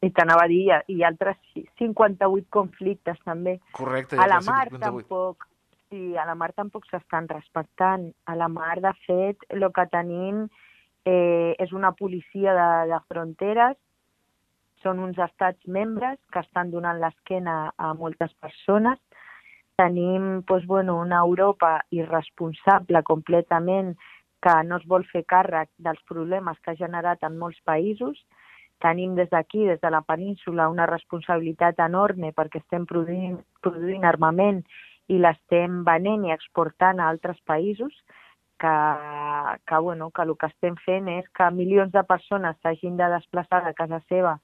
I 0.02 0.10
t'anava 0.14 0.44
a 0.46 0.50
dir, 0.50 0.70
ha 0.70 0.82
altres 1.08 1.38
58 1.78 2.46
conflictes 2.54 3.18
també. 3.26 3.58
Correcte, 3.74 4.16
A 4.16 4.28
la 4.30 4.38
mar 4.46 4.68
58. 4.70 4.78
tampoc, 4.84 5.48
sí, 5.90 6.16
a 6.16 6.24
la 6.26 6.36
mar 6.38 6.52
tampoc 6.54 6.86
s'estan 6.86 7.26
respectant. 7.28 8.06
A 8.26 8.36
la 8.38 8.48
mar, 8.48 8.78
de 8.80 8.94
fet, 9.06 9.42
el 9.50 9.66
que 9.74 9.86
tenim 9.90 10.46
eh, 11.04 11.54
és 11.58 11.72
una 11.72 11.92
policia 11.98 12.54
de, 12.54 12.70
de 12.92 13.00
fronteres, 13.10 13.76
són 14.82 15.00
uns 15.02 15.18
estats 15.18 15.66
membres 15.66 16.18
que 16.32 16.42
estan 16.44 16.70
donant 16.70 17.00
l'esquena 17.02 17.72
a 17.76 17.92
moltes 17.98 18.30
persones. 18.38 19.00
Tenim 19.78 20.42
doncs, 20.42 20.66
bueno, 20.66 20.96
una 20.98 21.20
Europa 21.22 21.84
irresponsable 21.94 23.02
completament 23.06 23.92
que 24.42 24.54
no 24.66 24.78
es 24.80 24.86
vol 24.90 25.04
fer 25.12 25.22
càrrec 25.32 25.70
dels 25.86 26.02
problemes 26.10 26.58
que 26.64 26.72
ha 26.72 26.80
generat 26.80 27.22
en 27.22 27.38
molts 27.38 27.60
països. 27.70 28.18
Tenim 28.82 29.14
des 29.14 29.30
d'aquí, 29.30 29.66
des 29.66 29.80
de 29.80 29.90
la 29.94 30.02
península, 30.02 30.68
una 30.74 30.86
responsabilitat 30.90 31.78
enorme 31.86 32.32
perquè 32.34 32.58
estem 32.62 32.86
produint, 32.90 33.38
produint 33.62 34.06
armament 34.10 34.64
i 35.14 35.18
l'estem 35.22 35.82
venent 35.86 36.26
i 36.26 36.34
exportant 36.34 36.98
a 36.98 37.08
altres 37.14 37.38
països 37.46 37.94
que, 38.58 38.74
que, 39.66 39.78
bueno, 39.78 40.10
que 40.10 40.22
el 40.26 40.34
que 40.36 40.50
estem 40.50 40.74
fent 40.84 41.06
és 41.14 41.26
que 41.38 41.50
milions 41.54 41.94
de 41.94 42.02
persones 42.02 42.58
s'hagin 42.62 42.98
de 42.98 43.14
desplaçar 43.14 43.62
de 43.64 43.74
casa 43.78 44.02
seva 44.08 44.40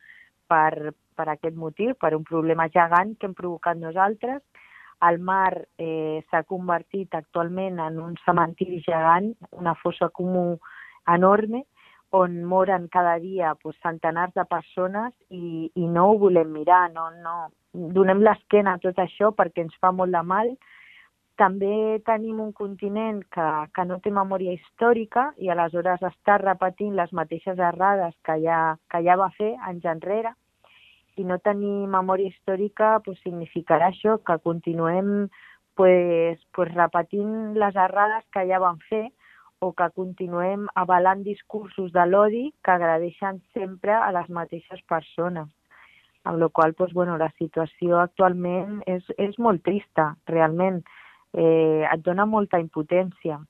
per, 0.46 0.94
per 1.18 1.28
aquest 1.32 1.58
motiu, 1.58 1.94
per 1.98 2.14
un 2.14 2.22
problema 2.22 2.70
gegant 2.70 3.16
que 3.18 3.26
hem 3.26 3.34
provocat 3.34 3.82
nosaltres. 3.82 4.42
El 5.08 5.18
mar 5.20 5.66
eh, 5.78 6.24
s'ha 6.30 6.42
convertit 6.48 7.14
actualment 7.14 7.80
en 7.82 7.98
un 8.00 8.14
cementiri 8.24 8.80
gegant, 8.86 9.32
una 9.52 9.74
fossa 9.80 10.08
comú 10.08 10.58
enorme, 11.14 11.64
on 12.14 12.44
moren 12.44 12.86
cada 12.88 13.18
dia 13.18 13.54
pues, 13.60 13.76
centenars 13.82 14.34
de 14.34 14.44
persones 14.46 15.12
i, 15.30 15.70
i 15.74 15.86
no 15.90 16.10
ho 16.10 16.18
volem 16.18 16.52
mirar, 16.54 16.86
no, 16.94 17.08
no. 17.24 17.34
donem 17.72 18.22
l'esquena 18.22 18.76
a 18.76 18.80
tot 18.82 19.00
això 19.02 19.32
perquè 19.34 19.64
ens 19.64 19.74
fa 19.82 19.90
molt 19.90 20.14
de 20.14 20.22
mal. 20.22 20.52
També 21.34 21.98
tenim 22.06 22.38
un 22.38 22.52
continent 22.54 23.18
que, 23.34 23.48
que 23.74 23.84
no 23.88 23.98
té 23.98 24.12
memòria 24.14 24.54
històrica 24.54 25.32
i 25.42 25.50
aleshores 25.50 26.06
està 26.06 26.38
repetint 26.38 26.94
les 26.94 27.10
mateixes 27.10 27.58
errades 27.58 28.14
que 28.22 28.38
ja, 28.46 28.60
que 28.86 29.02
ja 29.02 29.18
va 29.18 29.32
fer 29.34 29.50
anys 29.72 29.90
enrere 29.96 30.36
i 31.16 31.24
no 31.24 31.38
tenir 31.38 31.86
memòria 31.90 32.30
històrica 32.30 32.98
pues, 33.04 33.18
significarà 33.22 33.90
això, 33.92 34.18
que 34.26 34.38
continuem 34.42 35.28
pues, 35.78 36.40
pues, 36.54 36.72
repetint 36.74 37.54
les 37.58 37.76
errades 37.76 38.24
que 38.34 38.46
ja 38.48 38.60
van 38.62 38.80
fer 38.88 39.06
o 39.64 39.72
que 39.72 39.88
continuem 39.96 40.66
avalant 40.80 41.22
discursos 41.24 41.92
de 41.92 42.04
l'odi 42.06 42.44
que 42.64 42.74
agradeixen 42.74 43.40
sempre 43.56 43.94
a 43.96 44.10
les 44.16 44.28
mateixes 44.28 44.82
persones. 44.90 45.48
Amb 46.24 46.40
la 46.40 46.48
qual 46.48 46.74
pues, 46.74 46.92
bueno, 46.92 47.16
la 47.20 47.30
situació 47.38 48.00
actualment 48.00 48.82
és, 48.86 49.04
és 49.18 49.38
molt 49.38 49.64
trista, 49.64 50.14
realment. 50.26 50.82
Eh, 51.34 51.84
et 51.84 52.04
dona 52.06 52.26
molta 52.26 52.60
impotència. 52.62 53.40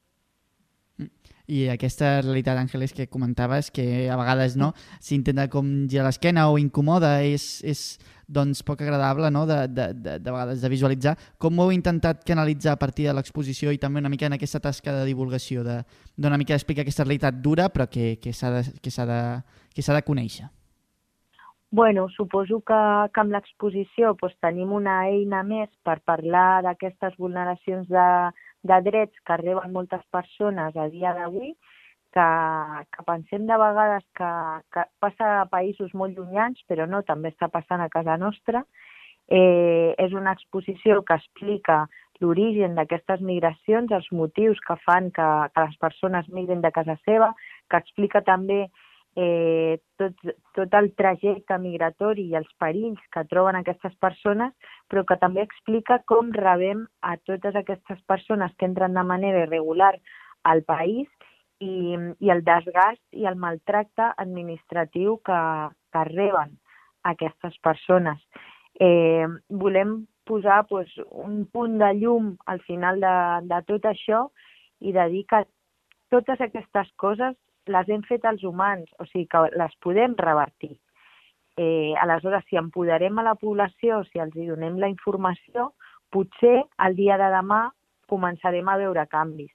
I 1.44 1.66
aquesta 1.68 2.22
realitat, 2.22 2.56
Àngeles, 2.56 2.94
que 2.96 3.04
comentaves, 3.12 3.68
que 3.70 4.08
a 4.08 4.16
vegades 4.16 4.54
no 4.56 4.70
s'intenta 4.96 5.44
com 5.52 5.66
girar 5.92 6.06
l'esquena 6.06 6.46
o 6.48 6.56
incomoda, 6.56 7.18
és, 7.20 7.60
és 7.68 7.82
doncs, 8.24 8.62
poc 8.64 8.80
agradable 8.80 9.28
no? 9.30 9.44
de, 9.44 9.58
de, 9.68 9.90
de, 9.92 10.16
de 10.24 10.30
vegades 10.30 10.64
de 10.64 10.70
visualitzar. 10.72 11.14
Com 11.36 11.58
ho 11.58 11.66
heu 11.66 11.74
intentat 11.76 12.24
canalitzar 12.24 12.78
a 12.78 12.80
partir 12.80 13.10
de 13.10 13.12
l'exposició 13.12 13.74
i 13.74 13.80
també 13.82 14.00
una 14.00 14.08
mica 14.08 14.30
en 14.30 14.38
aquesta 14.38 14.62
tasca 14.64 14.96
de 14.96 15.04
divulgació, 15.04 15.66
d'una 16.16 16.40
mica 16.40 16.56
explicar 16.56 16.86
aquesta 16.86 17.04
realitat 17.04 17.42
dura 17.44 17.68
però 17.68 17.90
que, 17.92 18.16
que 18.22 18.32
s'ha 18.32 18.54
de, 18.54 18.64
que 18.80 18.90
de, 19.04 19.20
que 19.74 19.84
de 19.84 20.02
conèixer? 20.08 20.48
Bueno, 21.74 22.06
suposo 22.08 22.60
que, 22.62 22.80
que 23.12 23.20
amb 23.20 23.34
l'exposició 23.34 24.14
doncs, 24.16 24.36
tenim 24.40 24.72
una 24.72 25.02
eina 25.10 25.42
més 25.42 25.68
per 25.84 25.98
parlar 26.06 26.62
d'aquestes 26.62 27.18
vulneracions 27.18 27.88
de, 27.90 28.08
de 28.64 28.80
drets 28.88 29.24
que 29.26 29.36
reben 29.40 29.72
moltes 29.72 30.02
persones 30.12 30.76
a 30.76 30.88
dia 30.92 31.12
d'avui, 31.16 31.52
que, 32.14 32.28
que 32.94 33.04
pensem 33.06 33.46
de 33.46 33.58
vegades 33.60 34.04
que, 34.16 34.30
que 34.72 34.86
passa 35.02 35.30
a 35.40 35.48
països 35.50 35.92
molt 35.94 36.16
llunyans, 36.16 36.62
però 36.70 36.86
no, 36.88 37.02
també 37.02 37.34
està 37.34 37.50
passant 37.52 37.82
a 37.82 37.90
casa 37.92 38.16
nostra. 38.20 38.64
Eh, 39.28 39.94
és 39.98 40.12
una 40.12 40.34
exposició 40.36 41.00
que 41.02 41.16
explica 41.16 41.84
l'origen 42.22 42.76
d'aquestes 42.78 43.22
migracions, 43.24 43.92
els 43.92 44.08
motius 44.12 44.60
que 44.66 44.76
fan 44.84 45.10
que, 45.16 45.28
que 45.52 45.66
les 45.66 45.78
persones 45.82 46.28
migren 46.28 46.62
de 46.64 46.70
casa 46.72 46.96
seva, 47.04 47.32
que 47.70 47.80
explica 47.80 48.22
també 48.22 48.66
eh, 49.16 49.78
tot, 49.96 50.14
tot 50.54 50.74
el 50.74 50.90
trajecte 50.98 51.58
migratori 51.62 52.26
i 52.30 52.38
els 52.38 52.50
perills 52.58 53.02
que 53.14 53.24
troben 53.30 53.58
aquestes 53.58 53.94
persones, 54.02 54.52
però 54.90 55.04
que 55.06 55.18
també 55.22 55.44
explica 55.44 56.00
com 56.10 56.32
rebem 56.34 56.84
a 57.02 57.16
totes 57.28 57.56
aquestes 57.56 58.00
persones 58.10 58.54
que 58.58 58.66
entren 58.66 58.94
de 58.94 59.04
manera 59.06 59.44
irregular 59.46 59.94
al 60.44 60.64
país 60.66 61.08
i, 61.60 61.94
i 62.20 62.32
el 62.34 62.42
desgast 62.44 63.02
i 63.12 63.28
el 63.30 63.38
maltracte 63.40 64.10
administratiu 64.16 65.20
que, 65.24 65.40
que 65.94 66.04
reben 66.10 66.58
aquestes 67.04 67.56
persones. 67.62 68.18
Eh, 68.80 69.26
volem 69.48 70.02
posar 70.26 70.64
pues, 70.66 70.90
un 71.10 71.44
punt 71.52 71.78
de 71.78 71.92
llum 72.00 72.34
al 72.46 72.60
final 72.66 73.00
de, 73.00 73.16
de 73.46 73.60
tot 73.68 73.86
això 73.86 74.26
i 74.80 74.92
de 74.92 75.04
dir 75.12 75.24
que 75.30 75.44
totes 76.10 76.40
aquestes 76.40 76.90
coses 77.00 77.36
les 77.66 77.88
hem 77.88 78.02
fet 78.08 78.24
els 78.28 78.44
humans, 78.44 78.90
o 78.98 79.06
sigui 79.08 79.26
que 79.30 79.44
les 79.56 79.76
podem 79.84 80.16
revertir. 80.18 80.74
Eh, 81.56 81.94
aleshores, 82.02 82.44
si 82.48 82.58
empoderem 82.58 83.18
a 83.18 83.26
la 83.26 83.36
població, 83.38 84.02
si 84.10 84.20
els 84.22 84.34
hi 84.36 84.48
donem 84.48 84.78
la 84.82 84.90
informació, 84.90 85.72
potser 86.10 86.64
el 86.86 86.96
dia 86.98 87.18
de 87.20 87.30
demà 87.30 87.68
començarem 88.10 88.68
a 88.68 88.78
veure 88.80 89.06
canvis. 89.10 89.52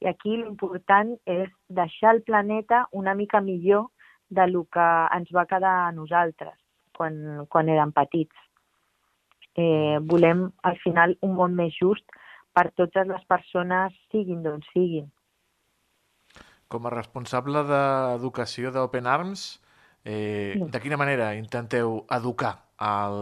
I 0.00 0.08
aquí 0.08 0.36
l'important 0.36 1.16
és 1.28 1.50
deixar 1.68 2.14
el 2.14 2.22
planeta 2.22 2.86
una 2.96 3.14
mica 3.14 3.40
millor 3.40 3.90
de 4.30 4.46
lo 4.48 4.64
que 4.72 4.86
ens 5.16 5.28
va 5.34 5.46
quedar 5.50 5.74
a 5.84 5.92
nosaltres 5.92 6.54
quan, 6.96 7.46
quan 7.50 7.68
érem 7.68 7.92
petits. 7.92 8.36
Eh, 9.58 9.98
volem, 10.12 10.46
al 10.62 10.78
final, 10.84 11.16
un 11.26 11.34
món 11.36 11.56
més 11.58 11.74
just 11.76 12.06
per 12.54 12.70
totes 12.78 13.08
les 13.10 13.24
persones, 13.28 13.94
siguin 14.14 14.44
d'on 14.46 14.62
siguin. 14.70 15.10
Com 16.70 16.86
a 16.86 16.90
responsable 16.94 17.64
d'educació 17.66 18.70
d'Open 18.70 19.08
Arms, 19.10 19.46
eh, 20.04 20.54
de 20.54 20.80
quina 20.82 20.98
manera 21.00 21.32
intenteu 21.34 22.04
educar 22.14 22.52
el, 22.78 23.16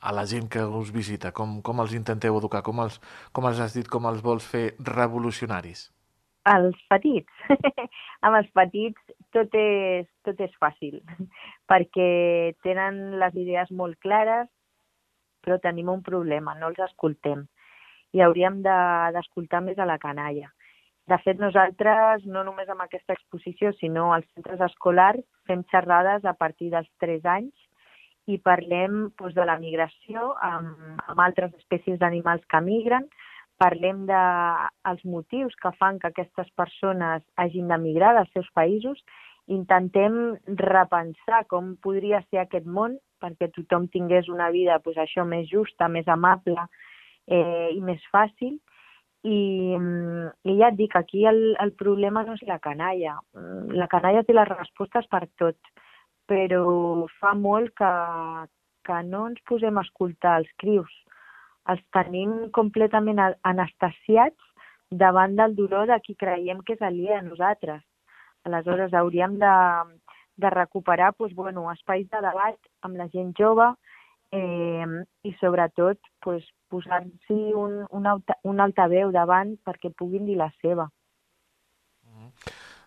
a 0.00 0.12
la 0.14 0.24
gent 0.30 0.46
que 0.52 0.62
us 0.62 0.92
visita? 0.94 1.32
Com, 1.34 1.58
com 1.66 1.82
els 1.82 1.96
intenteu 1.98 2.38
educar? 2.38 2.62
Com 2.62 2.84
els, 2.84 3.00
com 3.34 3.48
els 3.50 3.58
has 3.60 3.74
dit, 3.74 3.88
com 3.90 4.06
els 4.06 4.22
vols 4.22 4.46
fer 4.46 4.68
revolucionaris? 4.92 5.88
Els 6.50 6.78
petits. 6.88 7.42
amb 8.24 8.38
els 8.38 8.48
petits 8.56 9.10
tot 9.34 9.52
és, 9.58 10.06
tot 10.24 10.38
és 10.40 10.54
fàcil, 10.62 11.00
perquè 11.70 12.54
tenen 12.62 13.18
les 13.20 13.36
idees 13.42 13.74
molt 13.74 13.98
clares, 14.06 14.46
però 15.42 15.58
tenim 15.58 15.90
un 15.90 16.06
problema, 16.06 16.54
no 16.54 16.70
els 16.70 16.78
escoltem. 16.86 17.44
I 18.14 18.22
hauríem 18.22 18.62
de- 18.62 19.10
d'escoltar 19.18 19.60
més 19.66 19.78
a 19.78 19.86
la 19.86 19.98
canalla. 19.98 20.48
De 21.10 21.18
fet, 21.24 21.40
nosaltres, 21.42 22.22
no 22.30 22.44
només 22.46 22.68
amb 22.70 22.84
aquesta 22.84 23.16
exposició, 23.16 23.72
sinó 23.80 24.12
als 24.14 24.28
centres 24.36 24.60
escolars, 24.68 25.24
fem 25.48 25.64
xerrades 25.72 26.24
a 26.24 26.36
partir 26.38 26.70
dels 26.70 26.86
3 27.02 27.26
anys 27.32 27.66
i 28.30 28.38
parlem 28.38 29.08
doncs, 29.18 29.34
de 29.34 29.46
la 29.48 29.56
migració 29.58 30.30
amb, 30.46 31.00
amb 31.10 31.24
altres 31.24 31.56
espècies 31.58 31.98
d'animals 31.98 32.44
que 32.52 32.60
migren, 32.62 33.08
parlem 33.60 34.04
dels 34.08 34.12
de, 34.12 34.68
els 34.92 35.02
motius 35.14 35.56
que 35.62 35.72
fan 35.80 35.98
que 36.00 36.12
aquestes 36.12 36.48
persones 36.56 37.26
hagin 37.36 37.68
de 37.72 37.80
migrar 37.82 38.14
dels 38.16 38.30
seus 38.36 38.48
països 38.56 39.02
intentem 39.50 40.16
repensar 40.62 41.42
com 41.50 41.74
podria 41.82 42.22
ser 42.28 42.44
aquest 42.44 42.68
món 42.78 42.96
perquè 43.20 43.50
tothom 43.52 43.88
tingués 43.92 44.30
una 44.32 44.48
vida 44.54 44.78
pues, 44.84 44.96
això 44.96 45.26
més 45.28 45.50
justa, 45.50 45.90
més 45.90 46.08
amable 46.08 46.56
eh, 47.26 47.70
i 47.74 47.80
més 47.84 48.04
fàcil. 48.14 48.60
I, 49.22 49.76
mm, 49.76 50.28
I 50.48 50.56
ja 50.56 50.70
et 50.70 50.78
dic, 50.78 50.96
aquí 50.96 51.26
el, 51.28 51.40
el 51.60 51.72
problema 51.76 52.22
no 52.24 52.36
és 52.38 52.44
la 52.48 52.58
canalla. 52.58 53.18
Mm, 53.36 53.76
La 53.76 53.88
canalla 53.92 54.24
té 54.24 54.36
les 54.36 54.48
respostes 54.48 55.06
per 55.12 55.26
tot, 55.40 55.58
però 56.30 56.64
fa 57.20 57.34
molt 57.34 57.74
que, 57.76 57.92
que 58.88 59.02
no 59.10 59.26
ens 59.28 59.42
posem 59.48 59.78
a 59.78 59.84
escoltar 59.86 60.38
els 60.40 60.50
crius. 60.62 60.92
Els 61.68 61.82
tenim 61.92 62.48
completament 62.56 63.20
anestesiats 63.20 64.48
davant 64.90 65.36
del 65.36 65.54
dolor 65.54 65.86
de 65.86 66.00
qui 66.02 66.16
creiem 66.18 66.64
que 66.64 66.74
és 66.78 66.82
aliè 66.82 67.18
a 67.18 67.22
nosaltres. 67.22 67.82
Aleshores, 68.48 68.94
hauríem 68.96 69.36
de, 69.38 69.54
de 70.40 70.50
recuperar 70.50 71.12
doncs, 71.18 71.34
bueno, 71.36 71.68
espais 71.72 72.08
de 72.08 72.24
debat 72.24 72.56
amb 72.82 72.96
la 72.96 73.10
gent 73.12 73.34
jove 73.38 73.68
eh, 74.32 74.86
i, 75.26 75.34
sobretot, 75.40 76.00
doncs, 76.24 76.48
posar-s'hi 76.70 77.52
un, 77.58 77.80
un, 77.90 78.06
alta, 78.06 78.36
un 78.46 78.62
altaveu 78.62 79.10
davant 79.14 79.56
perquè 79.66 79.90
puguin 79.90 80.26
dir 80.28 80.38
la 80.38 80.50
seva. 80.60 80.86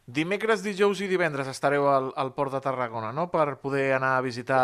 Dimecres, 0.03 0.63
dijous 0.63 1.01
i 1.03 1.07
divendres 1.07 1.47
estareu 1.51 1.87
al, 1.91 2.11
al 2.19 2.33
Port 2.35 2.55
de 2.55 2.61
Tarragona, 2.63 3.11
no?, 3.15 3.29
per 3.31 3.59
poder 3.59 3.93
anar 3.95 4.17
a 4.17 4.23
visitar 4.23 4.63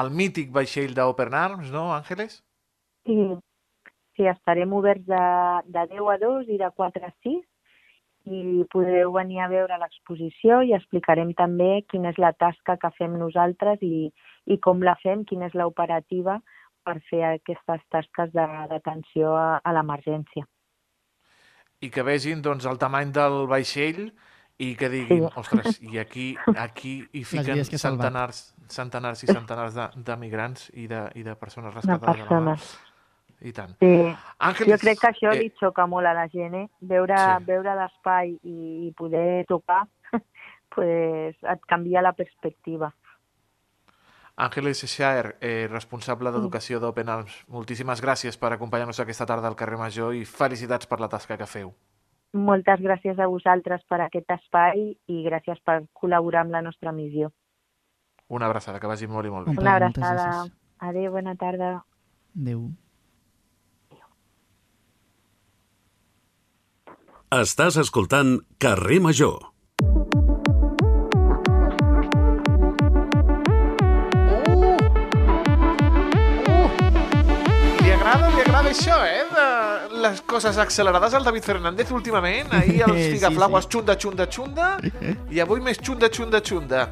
el 0.00 0.10
mític 0.12 0.52
vaixell 0.52 0.94
d'Open 0.96 1.36
Arms, 1.36 1.70
no, 1.72 1.90
Àngeles? 1.92 2.40
Sí, 3.08 3.16
sí 4.16 4.28
estarem 4.28 4.72
oberts 4.76 5.04
de, 5.08 5.24
de 5.72 5.86
10 5.96 6.12
a 6.14 6.18
2 6.20 6.52
i 6.52 6.60
de 6.60 6.70
4 6.76 7.08
a 7.08 7.12
6 7.26 7.40
i 8.30 8.64
podreu 8.72 9.12
venir 9.12 9.40
a 9.42 9.48
veure 9.50 9.76
l'exposició 9.78 10.62
i 10.62 10.72
explicarem 10.76 11.32
també 11.34 11.82
quina 11.90 12.10
és 12.14 12.18
la 12.22 12.32
tasca 12.32 12.76
que 12.80 12.90
fem 12.98 13.18
nosaltres 13.18 13.82
i, 13.82 14.08
i 14.46 14.58
com 14.58 14.82
la 14.86 14.94
fem, 15.02 15.24
quina 15.24 15.46
és 15.50 15.54
l'operativa 15.58 16.38
per 16.84 16.96
fer 17.10 17.22
aquestes 17.34 17.82
tasques 17.92 18.32
de- 18.32 18.66
d'atenció 18.70 19.34
a, 19.36 19.60
a 19.64 19.72
l'emergència. 19.76 20.46
I 21.80 21.88
que 21.90 22.02
vegin, 22.04 22.42
doncs, 22.44 22.66
el 22.68 22.78
tamany 22.78 23.12
del 23.12 23.46
vaixell 23.48 24.10
i 24.60 24.74
que 24.76 24.88
diguin, 24.92 25.24
Sí. 25.28 25.32
ostres, 25.40 25.78
i 25.80 25.96
aquí, 25.98 26.34
aquí 26.66 27.06
hi 27.12 27.22
fiquen 27.24 27.64
centenars, 27.64 28.54
centenars 28.68 29.22
i 29.24 29.30
centenars 29.32 29.74
de, 29.74 29.86
de 30.04 30.16
migrants 30.20 30.68
i 30.74 30.86
de, 30.86 31.06
i 31.16 31.22
de 31.24 31.34
persones 31.40 31.72
De 31.72 31.80
rescatades. 31.80 32.06
mar. 32.06 32.16
persones. 32.28 32.89
I 33.40 33.52
tant. 33.56 33.72
Sí. 33.80 33.90
Àngeles, 34.38 34.74
Jo 34.74 34.78
crec 34.84 34.98
que 35.00 35.08
això 35.08 35.32
eh, 35.32 35.38
li 35.40 35.52
xoca 35.58 35.86
molt 35.88 36.06
a 36.06 36.12
la 36.14 36.26
gent, 36.28 36.54
eh? 36.54 36.66
Veure, 36.80 37.16
Sí. 37.16 37.44
veure 37.46 37.74
l'espai 37.74 38.34
i, 38.42 38.86
i 38.86 38.92
poder 38.96 39.46
tocar, 39.48 39.86
pues, 40.74 41.36
et 41.42 41.64
canvia 41.66 42.02
la 42.02 42.12
perspectiva. 42.12 42.92
Àngeles 44.40 44.84
Schaer, 44.88 45.36
eh, 45.40 45.68
responsable 45.68 46.30
d'Educació 46.32 46.80
d'Open 46.80 47.08
Arms, 47.12 47.44
moltíssimes 47.48 48.00
gràcies 48.00 48.38
per 48.40 48.52
acompanyar-nos 48.54 49.00
aquesta 49.00 49.26
tarda 49.26 49.48
al 49.48 49.56
carrer 49.56 49.76
Major 49.76 50.14
i 50.16 50.24
felicitats 50.24 50.86
per 50.86 51.00
la 51.00 51.08
tasca 51.12 51.36
que 51.36 51.46
feu. 51.46 51.74
Moltes 52.32 52.80
gràcies 52.80 53.18
a 53.18 53.26
vosaltres 53.26 53.82
per 53.90 54.00
aquest 54.00 54.30
espai 54.30 54.94
i 55.10 55.22
gràcies 55.26 55.60
per 55.66 55.82
col·laborar 55.92 56.46
amb 56.46 56.52
la 56.52 56.62
nostra 56.62 56.92
missió. 56.92 57.32
Una 58.28 58.46
abraçada, 58.46 58.78
que 58.78 58.86
vagi 58.86 59.08
molt 59.10 59.26
i 59.26 59.30
molt 59.30 59.48
bé. 59.48 59.56
Un 59.56 59.58
Una 59.58 59.74
abraçada. 59.74 60.44
Adéu, 60.78 61.10
bona 61.12 61.34
tarda. 61.34 61.82
Adéu. 62.38 62.70
Estàs 67.30 67.76
escoltant 67.78 68.40
Carrer 68.58 68.96
Major. 68.98 69.36
Li 77.78 77.92
agrada, 77.94 78.32
li 78.34 78.42
agrada 78.42 78.72
això, 78.74 78.98
eh? 79.06 79.39
Les 80.00 80.20
coses 80.24 80.56
accelerades 80.56 81.12
al 81.14 81.24
David 81.26 81.42
Fernández 81.44 81.90
últimament. 81.92 82.48
Ahir 82.56 82.82
els 82.86 82.96
Sí, 82.96 83.08
figaflaues 83.18 83.64
sí. 83.66 83.70
xunda, 83.74 83.96
xunda, 84.00 84.26
xunda. 84.30 84.68
I 85.30 85.40
avui 85.44 85.60
més 85.60 85.76
xunda, 85.82 86.08
xunda, 86.08 86.40
xunda. 86.40 86.86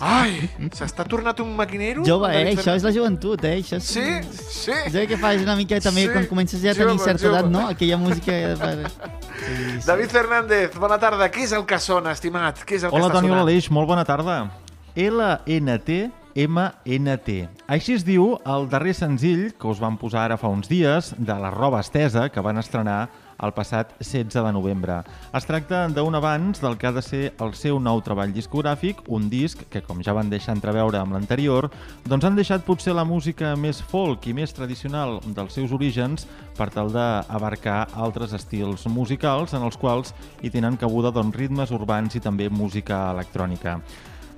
Ai, 0.00 0.48
s'està 0.76 1.04
tornat 1.08 1.40
un 1.40 1.54
maquinero? 1.56 2.04
Jove, 2.04 2.28
eh? 2.34 2.44
David 2.44 2.60
Això 2.60 2.74
és 2.76 2.84
la 2.84 2.92
joventut, 2.92 3.44
eh? 3.48 3.54
Això 3.62 3.78
és... 3.80 3.88
Sí, 3.88 4.04
sí. 4.50 4.76
El 4.92 5.06
que 5.08 5.16
fas 5.20 5.40
una 5.44 5.56
mica 5.56 5.80
també 5.80 6.04
Sí, 6.06 6.12
quan 6.12 6.26
comences 6.28 6.60
ja 6.62 6.72
a 6.72 6.76
tenir 6.76 6.94
jove, 6.98 7.04
certa 7.04 7.26
jove. 7.26 7.38
edat, 7.38 7.50
no? 7.50 7.66
Aquella 7.68 7.96
música... 7.96 8.32
Sí, 9.40 9.56
sí. 9.80 9.86
David 9.86 10.10
Fernández, 10.12 10.74
bona 10.76 10.98
tarda. 11.00 11.30
Què 11.32 11.46
és 11.46 11.52
el 11.56 11.62
que 11.64 11.78
sona, 11.80 12.12
estimat? 12.12 12.58
Què 12.68 12.76
és 12.76 12.82
el 12.84 12.92
Hola, 12.92 13.06
que 13.08 13.14
Toni 13.16 13.30
sonant? 13.30 13.46
Aleix, 13.46 13.70
molt 13.72 13.88
bona 13.88 14.04
tarda. 14.04 14.34
LNT 15.00 16.10
MNT. 16.34 17.48
Així 17.66 17.96
es 17.96 18.04
diu 18.06 18.36
el 18.46 18.68
darrer 18.70 18.94
senzill 18.94 19.50
que 19.58 19.70
us 19.70 19.80
van 19.82 19.98
posar 20.00 20.26
ara 20.28 20.38
fa 20.40 20.50
uns 20.52 20.70
dies 20.70 21.14
de 21.18 21.36
la 21.38 21.50
roba 21.50 21.80
estesa 21.80 22.28
que 22.30 22.44
van 22.44 22.58
estrenar 22.58 23.08
el 23.40 23.52
passat 23.56 23.94
16 23.98 24.44
de 24.44 24.52
novembre. 24.52 25.00
Es 25.36 25.46
tracta 25.48 25.86
d'un 25.88 26.14
avanç 26.14 26.60
del 26.60 26.76
que 26.78 26.86
ha 26.86 26.92
de 26.92 27.02
ser 27.02 27.22
el 27.40 27.54
seu 27.56 27.80
nou 27.80 28.02
treball 28.04 28.34
discogràfic, 28.36 29.00
un 29.08 29.30
disc 29.32 29.64
que, 29.72 29.80
com 29.80 30.02
ja 30.04 30.14
van 30.16 30.30
deixar 30.30 30.54
entreveure 30.56 31.00
amb 31.00 31.16
l'anterior, 31.16 31.70
doncs 32.04 32.28
han 32.28 32.36
deixat 32.36 32.66
potser 32.66 32.94
la 32.96 33.06
música 33.08 33.54
més 33.56 33.80
folk 33.80 34.28
i 34.28 34.36
més 34.36 34.52
tradicional 34.52 35.18
dels 35.24 35.56
seus 35.56 35.72
orígens 35.72 36.28
per 36.58 36.68
tal 36.74 36.92
d'abarcar 36.92 37.86
altres 37.96 38.36
estils 38.36 38.86
musicals 38.92 39.56
en 39.56 39.64
els 39.64 39.80
quals 39.80 40.14
hi 40.42 40.52
tenen 40.52 40.76
cabuda 40.76 41.12
doncs, 41.14 41.36
ritmes 41.36 41.72
urbans 41.72 42.16
i 42.16 42.20
també 42.20 42.50
música 42.52 43.06
electrònica. 43.14 43.78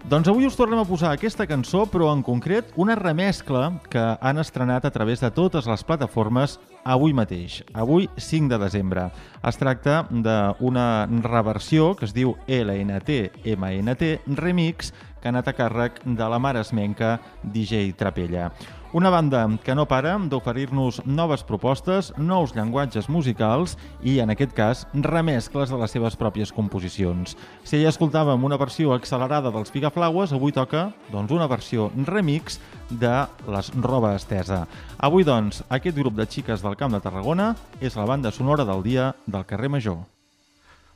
Doncs 0.02 0.26
avui 0.26 0.48
us 0.48 0.56
tornem 0.58 0.80
a 0.82 0.84
posar 0.84 1.12
aquesta 1.14 1.44
cançó, 1.46 1.84
però 1.86 2.08
en 2.10 2.24
concret 2.26 2.72
una 2.74 2.96
remescla 2.98 3.68
que 3.88 4.02
han 4.18 4.40
estrenat 4.42 4.84
a 4.84 4.90
través 4.90 5.22
de 5.22 5.30
totes 5.30 5.68
les 5.70 5.84
plataformes 5.86 6.56
avui 6.82 7.14
mateix, 7.14 7.60
avui 7.72 8.08
5 8.18 8.50
de 8.50 8.58
desembre. 8.58 9.06
Es 9.46 9.60
tracta 9.62 10.02
d'una 10.10 11.06
reversió 11.22 11.92
que 11.94 12.10
es 12.10 12.16
diu 12.18 12.34
LNT 12.50 13.46
MNT 13.54 14.12
Remix 14.42 14.90
que 15.22 15.30
ha 15.30 15.36
anat 15.36 15.52
a 15.52 15.54
càrrec 15.54 16.02
de 16.02 16.30
la 16.34 16.42
mare 16.42 16.66
esmenca 16.66 17.20
DJ 17.44 17.92
Trapella. 17.94 18.50
Una 18.92 19.08
banda 19.08 19.48
que 19.64 19.72
no 19.74 19.86
para 19.88 20.18
d'oferir-nos 20.20 20.98
noves 21.08 21.40
propostes, 21.48 22.10
nous 22.20 22.52
llenguatges 22.52 23.08
musicals 23.08 23.78
i, 24.04 24.18
en 24.20 24.28
aquest 24.28 24.52
cas, 24.52 24.82
remescles 24.92 25.72
de 25.72 25.78
les 25.80 25.96
seves 25.96 26.18
pròpies 26.20 26.52
composicions. 26.52 27.32
Si 27.64 27.80
ja 27.80 27.88
escoltàvem 27.88 28.44
una 28.44 28.60
versió 28.60 28.92
accelerada 28.92 29.48
dels 29.48 29.72
Pigaflaues, 29.72 30.36
avui 30.36 30.52
toca 30.52 30.90
doncs, 31.08 31.32
una 31.32 31.48
versió 31.48 31.88
remix 32.04 32.60
de 32.90 33.16
les 33.48 33.72
Roba 33.80 34.12
Estesa. 34.20 34.66
Avui, 35.00 35.24
doncs, 35.24 35.64
aquest 35.72 35.96
grup 35.96 36.20
de 36.20 36.28
xiques 36.28 36.60
del 36.60 36.76
Camp 36.76 36.92
de 36.92 37.00
Tarragona 37.00 37.54
és 37.80 37.96
la 37.96 38.04
banda 38.04 38.28
sonora 38.28 38.68
del 38.68 38.84
dia 38.84 39.14
del 39.24 39.48
carrer 39.48 39.72
Major. 39.72 40.02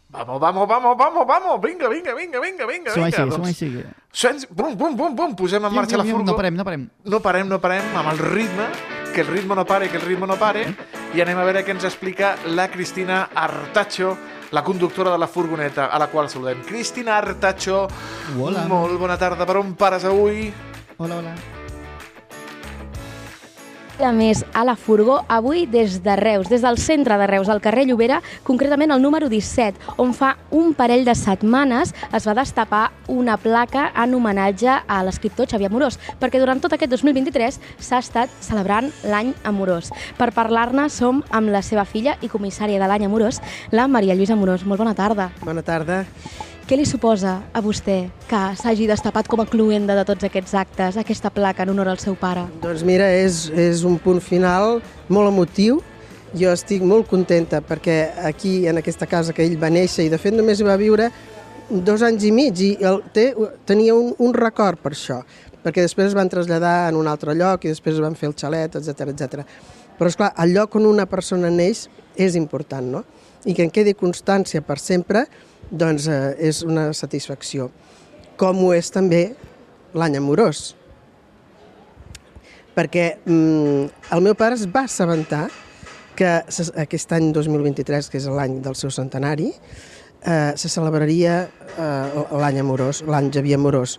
Vamos, 0.09 0.41
vamos, 0.41 0.69
vamos, 0.69 0.97
vamos, 0.97 1.27
vamos. 1.27 1.61
Vinga, 1.61 1.89
vinga, 1.89 2.15
vinga, 2.15 2.39
vinga, 2.41 2.67
vinga. 2.67 2.91
Som 2.95 3.05
així, 3.05 3.17
som 3.17 3.29
Doncs, 3.31 3.49
així. 3.49 3.85
sents- 4.13 4.47
Bum, 4.49 4.77
bum, 4.77 4.97
bum, 4.97 5.17
bum. 5.17 5.35
Posem 5.37 5.65
en 5.65 5.75
marxa 5.75 5.97
la 5.97 6.05
furgo. 6.05 6.23
No 6.25 6.37
parem, 6.37 6.55
no 6.55 6.65
parem. 6.65 6.89
no 7.05 7.21
parem, 7.21 7.49
no 7.49 7.61
parem, 7.61 7.83
amb 7.97 8.09
el 8.13 8.19
ritme, 8.19 8.67
que 9.13 9.21
el 9.23 9.27
ritme 9.27 9.55
no 9.57 9.65
pare, 9.67 9.89
que 9.91 9.97
el 9.97 10.03
ritme 10.03 10.27
no 10.27 10.37
pare, 10.37 10.75
i 11.15 11.21
anem 11.21 11.39
a 11.39 11.45
veure 11.45 11.65
què 11.65 11.71
ens 11.71 11.85
explica 11.85 12.37
la 12.47 12.69
Cristina 12.71 13.31
Artacho, 13.35 14.17
la 14.53 14.63
conductora 14.63 15.11
de 15.11 15.19
la 15.19 15.27
furgoneta, 15.27 15.87
a 15.87 15.99
la 15.99 16.07
qual 16.07 16.31
saludem. 16.31 16.63
Cristina 16.63 17.19
Artacho, 17.19 17.89
Hola. 18.39 18.65
molt 18.69 18.99
bona 18.99 19.19
tarda, 19.19 19.45
per 19.45 19.57
on 19.57 19.75
pares 19.75 20.05
avui? 20.05 20.53
Hola, 20.99 21.17
hola. 21.19 21.35
A 23.97 24.13
més, 24.13 24.43
a 24.53 24.61
la 24.65 24.75
Furgó, 24.77 25.23
avui 25.33 25.65
des 25.65 26.03
de 26.05 26.17
Reus, 26.21 26.51
des 26.53 26.61
del 26.61 26.77
centre 26.77 27.17
de 27.17 27.27
Reus, 27.27 27.49
al 27.49 27.63
carrer 27.65 27.87
Llobera, 27.89 28.19
concretament 28.45 28.93
el 28.93 29.01
número 29.01 29.31
17, 29.33 29.97
on 29.97 30.13
fa 30.13 30.35
un 30.53 30.75
parell 30.77 31.07
de 31.07 31.15
setmanes 31.17 31.95
es 32.13 32.27
va 32.29 32.35
destapar 32.37 32.91
una 33.09 33.39
placa 33.41 33.87
en 33.97 34.13
homenatge 34.15 34.75
a 34.87 34.99
l'escriptor 35.07 35.49
Xavier 35.49 35.71
Amorós, 35.73 35.97
perquè 36.21 36.43
durant 36.43 36.61
tot 36.61 36.77
aquest 36.77 36.93
2023 36.93 37.57
s'ha 37.79 38.03
estat 38.05 38.35
celebrant 38.45 38.91
l'any 39.09 39.33
amorós. 39.49 39.89
Per 40.21 40.29
parlar-ne 40.37 40.91
som 40.93 41.25
amb 41.31 41.55
la 41.55 41.65
seva 41.65 41.87
filla 41.89 42.19
i 42.21 42.29
comissària 42.29 42.83
de 42.83 42.91
l'any 42.93 43.09
amorós, 43.09 43.41
la 43.73 43.89
Maria 43.89 44.15
Lluïsa 44.15 44.37
Amorós. 44.37 44.69
Molt 44.69 44.85
bona 44.85 44.93
tarda. 44.95 45.31
Bona 45.41 45.65
tarda. 45.65 46.05
Què 46.67 46.75
li 46.75 46.83
suposa 46.83 47.37
a 47.55 47.61
vostè 47.63 48.09
que 48.27 48.39
s'hagi 48.59 48.89
destapat 48.91 49.29
com 49.31 49.39
a 49.39 49.45
cluenda 49.47 49.95
de 49.95 50.03
tots 50.03 50.27
aquests 50.27 50.57
actes, 50.59 50.97
aquesta 50.99 51.31
placa 51.31 51.63
en 51.63 51.71
honor 51.71 51.93
al 51.93 52.01
seu 52.03 52.17
pare? 52.19 52.43
Doncs 52.65 52.83
mira, 52.83 53.07
és, 53.15 53.45
és 53.55 53.85
un 53.87 54.01
punt 54.03 54.19
final 54.19 54.81
molt 55.07 55.31
emotiu. 55.31 55.79
Jo 56.35 56.51
estic 56.51 56.83
molt 56.83 57.07
contenta 57.07 57.63
perquè 57.63 58.01
aquí, 58.27 58.57
en 58.67 58.83
aquesta 58.83 59.07
casa 59.07 59.31
que 59.31 59.47
ell 59.47 59.55
va 59.63 59.71
néixer 59.71 60.09
i 60.09 60.11
de 60.11 60.19
fet 60.19 60.35
només 60.35 60.59
hi 60.59 60.67
va 60.67 60.75
viure 60.83 61.07
dos 61.71 62.03
anys 62.03 62.27
i 62.27 62.35
mig 62.35 62.59
i 62.59 62.73
el, 62.83 62.99
té, 63.15 63.29
tenia 63.63 63.95
un, 63.95 64.11
un 64.19 64.35
record 64.35 64.83
per 64.83 64.97
això, 64.97 65.23
perquè 65.63 65.87
després 65.87 66.11
es 66.11 66.19
van 66.19 66.35
traslladar 66.35 66.89
en 66.91 66.99
un 66.99 67.07
altre 67.07 67.39
lloc 67.39 67.63
i 67.63 67.77
després 67.77 67.95
es 67.95 68.03
van 68.03 68.19
fer 68.19 68.33
el 68.33 68.39
xalet, 68.43 68.75
etc 68.75 69.15
etc. 69.15 69.47
Però, 70.01 70.11
és 70.11 70.19
clar 70.19 70.35
el 70.43 70.59
lloc 70.59 70.75
on 70.83 70.91
una 70.91 71.07
persona 71.07 71.47
neix 71.47 71.87
és 72.19 72.35
important, 72.35 72.91
no? 72.99 73.07
I 73.47 73.55
que 73.55 73.63
en 73.63 73.71
quedi 73.71 73.95
constància 73.95 74.67
per 74.67 74.81
sempre, 74.83 75.29
doncs 75.71 76.07
eh, 76.09 76.35
és 76.39 76.63
una 76.63 76.93
satisfacció. 76.93 77.71
com 78.37 78.59
ho 78.65 78.73
és 78.77 78.91
també 78.93 79.35
l'any 79.97 80.19
amorós. 80.19 80.75
Perquè 82.77 83.07
mm, 83.25 83.87
el 84.13 84.21
meu 84.21 84.35
pare 84.37 84.59
es 84.59 84.67
va 84.69 84.83
assabentar 84.85 85.47
que 86.17 86.29
aquest 86.83 87.13
any 87.17 87.31
2023, 87.33 88.11
que 88.13 88.21
és 88.21 88.27
l'any 88.29 88.59
del 88.65 88.77
seu 88.77 88.93
centenari, 88.93 89.49
eh, 90.21 90.53
se 90.57 90.69
celebraria 90.69 91.39
eh, 91.47 92.27
l'any 92.41 92.61
amorós, 92.61 93.03
l'any 93.09 93.31
Javier 93.33 93.57
Amorós. 93.61 93.99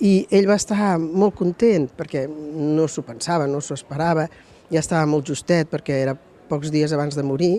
I 0.00 0.26
ell 0.30 0.48
va 0.48 0.58
estar 0.60 0.96
molt 1.00 1.36
content 1.36 1.88
perquè 1.96 2.26
no 2.28 2.88
s'ho 2.88 3.04
pensava, 3.04 3.48
no 3.48 3.62
s'ho 3.64 3.76
esperava, 3.76 4.26
ja 4.72 4.80
estava 4.80 5.06
molt 5.08 5.28
justet 5.28 5.70
perquè 5.72 6.02
era 6.02 6.16
pocs 6.48 6.72
dies 6.72 6.92
abans 6.92 7.16
de 7.16 7.24
morir 7.24 7.54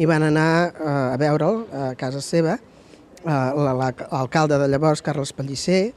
i 0.00 0.08
van 0.08 0.24
anar 0.26 0.52
eh, 0.72 0.94
a 1.14 1.18
veure'l 1.20 1.64
a 1.72 1.90
casa 2.00 2.20
seva, 2.24 2.56
l'alcalde 3.24 4.58
de 4.60 4.68
llavors, 4.68 5.02
Carles 5.02 5.32
Pellicer, 5.32 5.94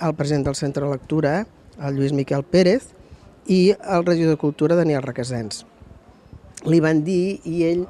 el 0.00 0.14
president 0.14 0.46
del 0.48 0.56
Centre 0.58 0.84
de 0.84 0.92
Lectura, 0.92 1.46
el 1.80 1.96
Lluís 1.96 2.12
Miquel 2.12 2.44
Pérez, 2.44 2.90
i 3.46 3.74
el 3.76 4.04
regidor 4.06 4.34
de 4.34 4.40
Cultura, 4.40 4.76
Daniel 4.76 5.02
Requesens. 5.04 5.64
Li 6.64 6.80
van 6.80 7.02
dir 7.04 7.40
i 7.44 7.64
ell, 7.68 7.84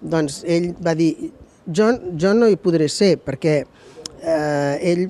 doncs, 0.00 0.42
ell 0.42 0.72
va 0.82 0.96
dir 0.98 1.12
jo, 1.66 1.92
jo 2.18 2.32
no 2.34 2.48
hi 2.50 2.58
podré 2.58 2.88
ser 2.90 3.16
perquè 3.22 3.60
eh, 3.62 4.74
ell 4.82 5.06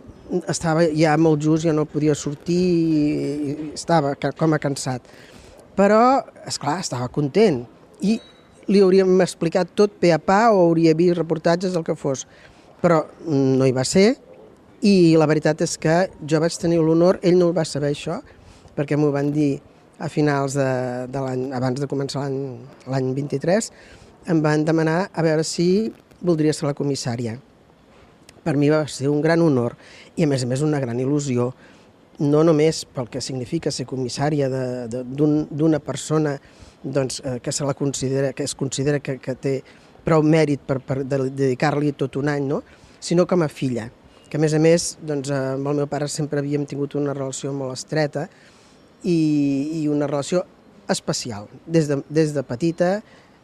estava 0.51 0.85
ja 0.91 1.14
molt 1.17 1.41
just, 1.45 1.64
ja 1.64 1.73
no 1.73 1.87
podia 1.89 2.17
sortir 2.19 2.61
i 2.61 3.57
estava 3.73 4.14
com 4.37 4.53
a 4.53 4.61
cansat. 4.61 5.05
Però, 5.77 6.25
és 6.49 6.59
clar, 6.59 6.81
estava 6.81 7.09
content 7.12 7.62
i 8.01 8.19
li 8.67 8.83
hauríem 8.83 9.21
explicat 9.23 9.71
tot 9.79 9.93
pe 10.01 10.11
a 10.12 10.19
pa 10.19 10.49
o 10.51 10.64
hauria 10.64 10.97
vist 10.99 11.17
reportatges, 11.17 11.77
el 11.77 11.85
que 11.87 11.95
fos. 11.97 12.27
Però 12.87 13.01
mm, 13.03 13.57
no 13.59 13.66
hi 13.66 13.72
va 13.74 13.82
ser 13.82 14.12
i 14.87 15.16
la 15.18 15.26
veritat 15.26 15.64
és 15.64 15.72
que 15.82 15.95
jo 16.30 16.39
vaig 16.39 16.55
tenir 16.62 16.76
l'honor, 16.78 17.16
ell 17.26 17.34
no 17.34 17.49
ho 17.51 17.55
va 17.57 17.64
saber 17.66 17.89
això, 17.91 18.20
perquè 18.76 18.95
m'ho 18.95 19.09
van 19.11 19.32
dir 19.34 19.57
a 19.99 20.07
finals 20.12 20.55
de, 20.55 20.66
de 21.11 21.22
l'any, 21.24 21.47
abans 21.57 21.80
de 21.82 21.89
començar 21.91 22.22
l'any 22.22 22.37
l'any 22.87 23.09
23, 23.16 23.70
em 24.30 24.43
van 24.45 24.62
demanar 24.68 25.09
a 25.11 25.24
veure 25.26 25.43
si 25.43 25.91
voldria 26.20 26.55
ser 26.55 26.68
la 26.68 26.76
comissària. 26.78 27.34
Per 28.47 28.55
mi 28.55 28.68
va 28.70 28.84
ser 28.87 29.09
un 29.11 29.18
gran 29.24 29.43
honor 29.43 29.74
i 30.14 30.22
a 30.22 30.28
més 30.30 30.45
a 30.45 30.51
més 30.53 30.62
una 30.62 30.78
gran 30.78 31.01
il·lusió, 31.03 31.49
no 32.22 32.45
només 32.47 32.84
pel 32.95 33.11
que 33.11 33.24
significa 33.24 33.72
ser 33.74 33.89
comissària 33.91 34.47
d'una 34.47 35.82
persona 35.82 36.37
doncs, 36.84 37.18
eh, 37.24 37.41
que 37.43 37.51
se 37.51 37.66
la 37.66 37.74
considera, 37.74 38.30
que 38.32 38.47
es 38.47 38.55
considera 38.55 39.01
que, 39.01 39.18
que 39.18 39.34
té 39.34 39.57
prou 40.07 40.23
mèrit 40.23 40.63
per, 40.63 40.79
per 40.81 41.03
de- 41.05 41.29
dedicar-li 41.35 41.93
tot 41.99 42.17
un 42.21 42.31
any, 42.33 42.47
no? 42.47 42.63
sinó 43.03 43.27
com 43.29 43.43
a 43.45 43.51
filla, 43.53 43.89
que 44.31 44.39
a 44.39 44.43
més 44.43 44.55
a 44.57 44.61
més 44.63 44.95
doncs, 45.03 45.31
eh, 45.31 45.43
amb 45.55 45.71
el 45.71 45.83
meu 45.83 45.91
pare 45.91 46.09
sempre 46.11 46.43
havíem 46.43 46.65
tingut 46.67 46.97
una 46.99 47.15
relació 47.15 47.53
molt 47.55 47.77
estreta 47.77 48.27
i, 49.05 49.83
i 49.83 49.87
una 49.93 50.09
relació 50.11 50.43
especial, 50.91 51.47
des 51.67 51.91
de, 51.91 52.01
des 52.09 52.33
de 52.35 52.43
petita 52.47 52.97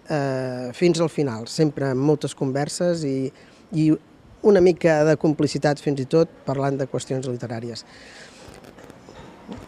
eh, 0.09 0.71
fins 0.75 1.03
al 1.03 1.11
final, 1.11 1.47
sempre 1.51 1.91
amb 1.93 2.03
moltes 2.03 2.35
converses 2.39 3.05
i, 3.07 3.31
i 3.75 3.91
una 4.43 4.63
mica 4.63 5.03
de 5.07 5.17
complicitat 5.21 5.83
fins 5.83 6.03
i 6.03 6.09
tot 6.11 6.31
parlant 6.47 6.79
de 6.79 6.89
qüestions 6.91 7.29
literàries. 7.31 7.85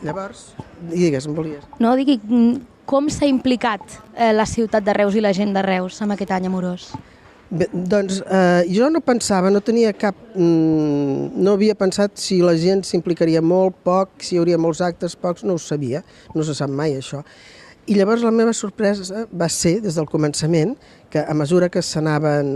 Llavors, 0.04 0.52
digues, 0.90 1.26
em 1.26 1.34
volies. 1.34 1.64
No, 1.80 1.94
digui, 1.96 2.18
mm, 2.22 2.60
com 2.88 3.08
s'ha 3.08 3.28
implicat 3.30 3.82
eh, 4.14 4.32
la 4.32 4.46
ciutat 4.46 4.84
de 4.84 4.94
Reus 4.96 5.16
i 5.16 5.24
la 5.24 5.32
gent 5.36 5.54
de 5.56 5.62
Reus 5.64 6.00
amb 6.04 6.16
aquest 6.16 6.34
any 6.36 6.48
amorós? 6.50 6.90
Bé, 7.54 7.68
doncs 7.72 8.18
eh, 8.24 8.64
jo 8.72 8.88
no 8.90 9.02
pensava, 9.04 9.50
no 9.52 9.60
tenia 9.64 9.92
cap... 9.94 10.16
Mm, 10.34 11.34
no 11.44 11.54
havia 11.54 11.76
pensat 11.78 12.16
si 12.18 12.40
la 12.42 12.56
gent 12.58 12.84
s'implicaria 12.88 13.42
molt, 13.44 13.76
poc, 13.86 14.16
si 14.24 14.34
hi 14.34 14.40
hauria 14.40 14.58
molts 14.58 14.80
actes, 14.84 15.14
pocs, 15.14 15.44
no 15.44 15.54
ho 15.54 15.60
sabia, 15.62 16.02
no 16.34 16.44
se 16.44 16.56
sap 16.56 16.72
mai 16.72 16.96
això. 16.98 17.22
I 17.84 17.98
llavors 17.98 18.22
la 18.24 18.32
meva 18.32 18.54
sorpresa 18.56 19.26
va 19.28 19.46
ser, 19.52 19.74
des 19.84 19.98
del 19.98 20.08
començament, 20.08 20.72
que 21.12 21.20
a 21.20 21.34
mesura 21.36 21.68
que 21.68 21.82
s'anaven 21.84 22.48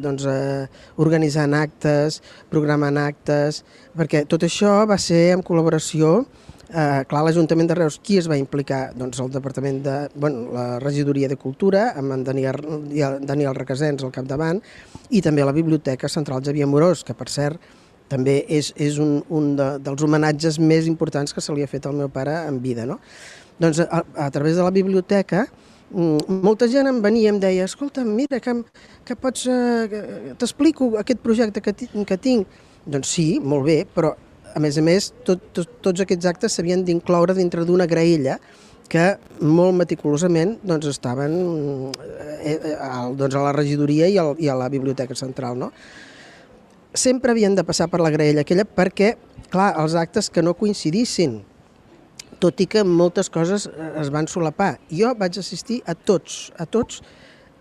doncs, 0.00 0.24
eh, 0.30 0.68
organitzant 1.02 1.56
actes, 1.58 2.20
programant 2.52 2.96
actes, 3.02 3.64
perquè 3.98 4.22
tot 4.30 4.46
això 4.46 4.78
va 4.86 4.96
ser 4.96 5.34
en 5.34 5.42
col·laboració 5.42 6.20
Eh, 6.70 7.02
clar, 7.10 7.24
l'Ajuntament 7.26 7.66
de 7.66 7.74
Reus, 7.74 7.96
qui 7.98 8.14
es 8.20 8.28
va 8.30 8.36
implicar? 8.38 8.92
Doncs 8.94 9.18
el 9.18 9.30
Departament 9.34 9.80
de... 9.82 9.94
Bueno, 10.14 10.52
la 10.54 10.78
Regidoria 10.78 11.26
de 11.28 11.34
Cultura, 11.36 11.88
amb 11.98 12.14
en 12.14 12.22
Daniel, 12.22 12.60
Daniel 13.26 13.56
Requesens 13.58 14.04
al 14.06 14.12
capdavant, 14.14 14.60
i 15.10 15.22
també 15.24 15.42
la 15.42 15.56
Biblioteca 15.56 16.08
Central 16.08 16.44
Xavier 16.46 16.68
Morós, 16.70 17.02
que 17.02 17.16
per 17.18 17.26
cert 17.32 17.58
també 18.10 18.36
és, 18.46 18.70
és 18.78 19.00
un, 19.02 19.18
un 19.34 19.50
de, 19.58 19.68
dels 19.82 20.06
homenatges 20.06 20.60
més 20.62 20.86
importants 20.90 21.34
que 21.34 21.42
se 21.42 21.54
li 21.54 21.66
ha 21.66 21.70
fet 21.70 21.90
al 21.90 21.98
meu 21.98 22.10
pare 22.12 22.38
en 22.46 22.62
vida. 22.62 22.86
No? 22.86 23.00
Doncs 23.58 23.82
a, 23.82 24.04
a 24.14 24.30
través 24.30 24.54
de 24.54 24.62
la 24.62 24.74
biblioteca 24.74 25.48
mm, 25.90 26.40
molta 26.46 26.70
gent 26.70 26.86
em 26.86 27.02
venia 27.02 27.26
i 27.26 27.34
em 27.34 27.42
deia 27.42 27.66
escolta, 27.66 28.06
mira, 28.06 28.38
que, 28.38 28.60
que 29.06 29.18
pots... 29.18 29.46
Eh, 29.50 30.34
T'explico 30.38 30.94
aquest 31.02 31.22
projecte 31.26 31.62
que, 31.66 31.74
que 32.06 32.24
tinc. 32.30 32.58
Doncs 32.86 33.10
sí, 33.18 33.30
molt 33.42 33.66
bé, 33.66 33.80
però 33.90 34.14
a 34.54 34.60
més 34.62 34.78
a 34.78 34.82
més 34.84 35.10
tot, 35.26 35.42
tot, 35.54 35.70
tots 35.84 36.02
aquests 36.04 36.28
actes 36.30 36.56
s'havien 36.56 36.82
d'incloure 36.86 37.36
dintre 37.36 37.64
d'una 37.68 37.86
graella 37.90 38.38
que 38.90 39.04
molt 39.46 39.76
meticulosament 39.78 40.56
doncs, 40.66 40.88
estaven 40.90 41.34
eh, 42.42 42.56
eh, 42.56 42.74
al, 42.82 43.14
doncs, 43.18 43.36
a 43.38 43.44
la 43.44 43.52
regidoria 43.54 44.08
i, 44.10 44.18
al, 44.18 44.34
i 44.42 44.50
a 44.50 44.56
la 44.58 44.66
biblioteca 44.72 45.14
central. 45.14 45.54
No? 45.60 45.70
Sempre 46.90 47.30
havien 47.30 47.54
de 47.54 47.64
passar 47.66 47.86
per 47.92 48.00
la 48.02 48.10
graella 48.10 48.42
aquella 48.42 48.66
perquè, 48.66 49.14
clar, 49.52 49.70
els 49.78 49.94
actes 49.94 50.26
que 50.34 50.42
no 50.42 50.56
coincidissin, 50.58 51.38
tot 52.42 52.58
i 52.64 52.66
que 52.72 52.82
moltes 52.82 53.30
coses 53.30 53.68
eh, 53.70 53.92
es 54.02 54.10
van 54.10 54.26
solapar. 54.30 54.74
Jo 54.90 55.14
vaig 55.18 55.38
assistir 55.38 55.84
a 55.86 55.94
tots, 55.94 56.48
a 56.58 56.66
tots. 56.66 57.04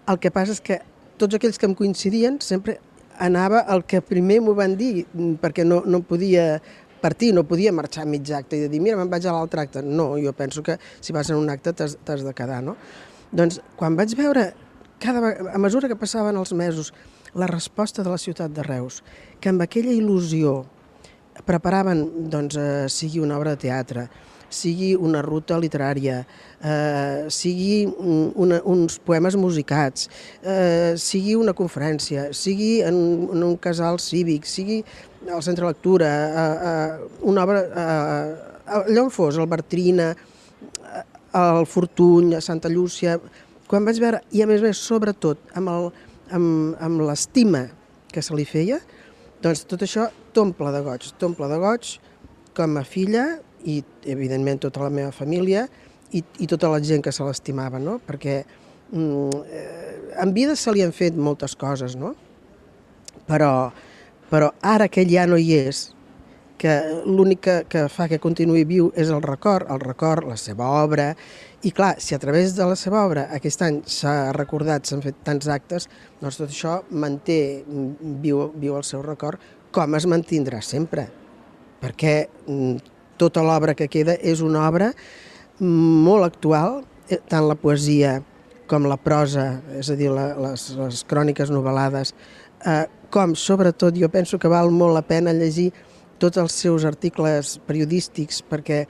El 0.09 0.17
que 0.17 0.33
passa 0.33 0.57
és 0.57 0.63
que 0.65 0.81
tots 1.21 1.37
aquells 1.37 1.61
que 1.61 1.69
em 1.69 1.77
coincidien 1.77 2.39
sempre 2.41 2.79
anava 3.19 3.65
el 3.75 3.83
que 3.85 4.01
primer 4.01 4.39
m'ho 4.41 4.55
van 4.57 4.77
dir, 4.79 5.05
mm, 5.11 5.39
perquè 5.43 5.65
no, 5.67 5.81
no 5.85 6.01
podia 6.07 6.61
partir, 6.99 7.33
no 7.33 7.45
podia 7.47 7.71
marxar 7.71 8.03
a 8.03 8.09
mig 8.09 8.27
acte 8.35 8.57
i 8.57 8.67
dir, 8.67 8.81
mira, 8.83 8.97
me'n 8.99 9.11
vaig 9.11 9.27
a 9.27 9.35
l'altre 9.35 9.63
acte. 9.63 9.83
No, 9.83 10.11
jo 10.19 10.33
penso 10.35 10.63
que 10.63 10.77
si 10.99 11.15
vas 11.15 11.29
en 11.29 11.39
un 11.39 11.49
acte 11.49 11.73
t'has 11.73 12.25
de 12.25 12.33
quedar, 12.35 12.61
no? 12.63 12.75
Doncs 13.31 13.61
quan 13.79 13.95
vaig 13.95 14.15
veure, 14.17 14.49
cada, 14.99 15.35
a 15.53 15.59
mesura 15.61 15.87
que 15.87 15.99
passaven 15.99 16.37
els 16.39 16.53
mesos, 16.53 16.93
la 17.33 17.47
resposta 17.47 18.03
de 18.03 18.09
la 18.09 18.17
ciutat 18.17 18.51
de 18.51 18.65
Reus, 18.65 19.03
que 19.39 19.51
amb 19.51 19.61
aquella 19.61 19.93
il·lusió 19.93 20.63
preparaven, 21.45 22.29
doncs, 22.31 22.57
eh, 22.57 22.87
sigui 22.89 23.21
una 23.23 23.37
obra 23.37 23.55
de 23.55 23.63
teatre, 23.67 24.09
sigui 24.49 24.95
una 24.97 25.21
ruta 25.21 25.57
literària, 25.61 26.23
eh, 26.61 27.27
sigui 27.29 27.85
un, 27.87 28.31
una, 28.35 28.59
uns 28.65 28.97
poemes 28.99 29.37
musicats, 29.39 30.09
eh, 30.43 30.93
sigui 30.97 31.35
una 31.39 31.53
conferència, 31.53 32.29
sigui 32.33 32.81
en, 32.85 32.97
en 33.33 33.43
un 33.45 33.55
casal 33.61 33.99
cívic, 34.01 34.45
sigui 34.49 34.81
al 35.29 35.43
centre 35.45 35.65
de 35.65 35.71
lectura, 35.73 36.09
eh, 36.09 36.55
eh, 36.71 37.09
una 37.29 37.43
obra, 37.45 37.63
eh, 37.63 38.83
allà 38.83 39.03
on 39.05 39.11
fos, 39.13 39.37
el 39.37 39.47
Bertrina, 39.49 40.11
al 41.33 41.65
Fortuny, 41.69 42.33
a 42.35 42.41
Santa 42.41 42.69
Llúcia, 42.73 43.19
quan 43.69 43.85
vaig 43.85 43.99
veure, 44.01 44.23
i 44.33 44.41
a 44.41 44.47
més 44.49 44.63
a 44.63 44.69
més, 44.69 44.79
sobretot, 44.81 45.37
amb 45.53 45.69
el- 45.69 45.91
amb, 46.33 46.75
amb 46.81 47.01
l'estima 47.05 47.67
que 48.11 48.21
se 48.21 48.33
li 48.35 48.45
feia, 48.45 48.79
doncs 49.41 49.63
tot 49.69 49.81
això 49.85 50.09
t'omple 50.33 50.71
de 50.73 50.81
goig, 50.85 51.05
t'omple 51.21 51.47
de 51.47 51.57
goig 51.61 51.99
com 52.57 52.77
a 52.77 52.83
filla 52.83 53.39
i, 53.65 53.81
evidentment, 54.05 54.61
tota 54.65 54.85
la 54.85 54.93
meva 54.93 55.11
família 55.15 55.67
i, 56.11 56.23
i 56.39 56.47
tota 56.49 56.71
la 56.71 56.79
gent 56.83 57.03
que 57.05 57.13
se 57.15 57.25
l'estimava, 57.25 57.79
no? 57.81 57.99
Perquè 58.05 58.41
mm, 58.91 59.43
eh, 59.45 59.93
en 60.23 60.33
vida 60.33 60.55
se 60.55 60.73
li 60.73 60.83
han 60.85 60.95
fet 60.95 61.17
moltes 61.17 61.55
coses, 61.59 61.95
no? 61.99 62.15
Però, 63.29 63.69
però 64.29 64.51
ara 64.65 64.89
que 64.89 65.03
ell 65.03 65.13
ja 65.13 65.27
no 65.29 65.37
hi 65.37 65.53
és, 65.59 65.89
que 66.59 66.73
l'únic 67.07 67.39
que, 67.45 67.55
que 67.71 67.85
fa 67.87 68.09
que 68.11 68.19
continuï 68.19 68.65
viu 68.67 68.89
és 68.99 69.09
el 69.15 69.23
record, 69.23 69.69
el 69.71 69.79
record, 69.79 70.27
la 70.27 70.35
seva 70.37 70.67
obra, 70.81 71.13
i 71.63 71.71
clar, 71.75 71.93
si 72.03 72.15
a 72.15 72.19
través 72.19 72.53
de 72.57 72.67
la 72.67 72.75
seva 72.79 73.05
obra 73.07 73.25
aquest 73.35 73.63
any 73.63 73.79
s'ha 73.87 74.33
recordat, 74.35 74.85
s'han 74.85 75.03
fet 75.05 75.23
tants 75.27 75.47
actes, 75.51 75.87
doncs 76.19 76.39
tot 76.41 76.51
això 76.51 76.75
manté 76.91 77.39
viu, 77.65 78.49
viu 78.59 78.77
el 78.77 78.85
seu 78.87 79.03
record, 79.05 79.39
com 79.71 79.95
es 79.95 80.07
mantindrà 80.09 80.61
sempre. 80.65 81.07
Perquè 81.79 82.15
mm, 82.27 82.98
tota 83.19 83.43
l'obra 83.45 83.75
que 83.75 83.89
queda 83.91 84.15
és 84.15 84.41
una 84.45 84.65
obra 84.67 84.93
molt 85.59 86.25
actual, 86.25 86.83
eh, 87.09 87.19
tant 87.29 87.47
la 87.49 87.57
poesia 87.59 88.19
com 88.69 88.85
la 88.85 88.97
prosa, 89.01 89.59
és 89.79 89.89
a 89.89 89.97
dir, 89.97 90.11
la, 90.13 90.31
les, 90.37 90.69
les 90.77 91.03
cròniques 91.09 91.51
novel·lades, 91.51 92.13
eh, 92.65 92.85
com 93.09 93.33
sobretot 93.35 93.97
jo 93.97 94.09
penso 94.13 94.37
que 94.39 94.51
val 94.51 94.69
molt 94.71 94.93
la 94.95 95.05
pena 95.05 95.33
llegir 95.33 95.71
tots 96.21 96.37
els 96.37 96.53
seus 96.53 96.85
articles 96.85 97.57
periodístics 97.65 98.43
perquè 98.45 98.83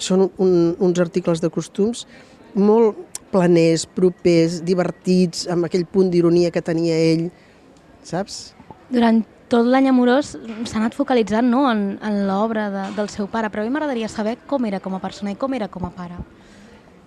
són 0.00 0.26
un, 0.40 0.74
uns 0.80 1.00
articles 1.02 1.42
de 1.42 1.50
costums 1.52 2.06
molt 2.56 2.96
planers, 3.30 3.84
propers, 3.86 4.58
divertits, 4.66 5.44
amb 5.52 5.68
aquell 5.68 5.86
punt 5.86 6.10
d'ironia 6.10 6.50
que 6.50 6.64
tenia 6.66 6.96
ell, 7.12 7.28
saps? 8.02 8.56
Durant 8.90 9.22
tot 9.50 9.66
l'any 9.66 9.88
amorós 9.90 10.34
s'ha 10.38 10.78
anat 10.78 10.94
focalitzant 10.94 11.48
no, 11.50 11.64
en, 11.70 11.96
en 12.02 12.20
l'obra 12.28 12.68
de, 12.70 12.84
del 12.96 13.10
seu 13.12 13.26
pare, 13.30 13.50
però 13.50 13.64
a 13.64 13.66
mi 13.66 13.74
m'agradaria 13.74 14.08
saber 14.08 14.38
com 14.46 14.68
era 14.68 14.80
com 14.80 14.94
a 14.94 15.02
persona 15.02 15.34
i 15.34 15.38
com 15.40 15.54
era 15.58 15.68
com 15.68 15.88
a 15.88 15.90
pare. 15.94 16.20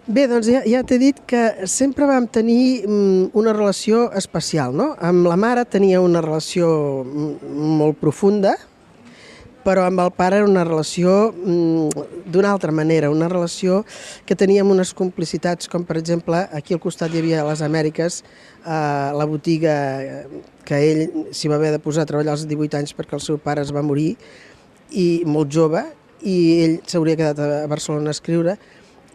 Bé, 0.04 0.26
doncs 0.28 0.50
ja, 0.52 0.60
ja 0.68 0.82
t'he 0.84 0.98
dit 1.00 1.22
que 1.24 1.64
sempre 1.72 2.04
vam 2.10 2.28
tenir 2.28 2.84
mm, 2.84 3.32
una 3.40 3.54
relació 3.56 4.10
especial, 4.20 4.76
no? 4.76 4.90
Amb 5.00 5.30
la 5.32 5.38
mare 5.40 5.64
tenia 5.64 6.02
una 6.04 6.20
relació 6.20 6.68
mm, 7.08 7.54
molt 7.80 8.02
profunda, 8.02 8.58
però 9.64 9.86
amb 9.88 10.04
el 10.04 10.12
pare 10.12 10.42
era 10.42 10.50
una 10.50 10.66
relació 10.68 11.32
mm, 11.32 12.04
d'una 12.28 12.52
altra 12.52 12.76
manera, 12.76 13.14
una 13.14 13.30
relació 13.32 13.86
que 14.28 14.36
teníem 14.36 14.70
unes 14.76 14.92
complicitats, 14.94 15.72
com 15.72 15.88
per 15.88 15.96
exemple, 16.02 16.44
aquí 16.52 16.76
al 16.76 16.84
costat 16.84 17.16
hi 17.16 17.24
havia 17.24 17.48
les 17.48 17.64
Amèriques 17.64 18.20
eh, 18.66 19.12
la 19.16 19.26
botiga 19.30 19.76
eh, 20.02 20.42
que 20.64 20.80
ell 20.80 21.04
s'hi 21.36 21.52
va 21.52 21.60
haver 21.60 21.74
de 21.76 21.82
posar 21.84 22.04
a 22.04 22.10
treballar 22.10 22.38
als 22.38 22.48
18 22.48 22.80
anys 22.80 22.96
perquè 22.98 23.18
el 23.20 23.24
seu 23.24 23.38
pare 23.38 23.62
es 23.62 23.74
va 23.76 23.84
morir 23.84 24.14
i 24.92 25.24
molt 25.26 25.52
jove 25.52 25.84
i 26.24 26.38
ell 26.64 26.78
s'hauria 26.88 27.20
quedat 27.20 27.40
a 27.44 27.68
Barcelona 27.68 28.12
a 28.12 28.16
escriure 28.16 28.58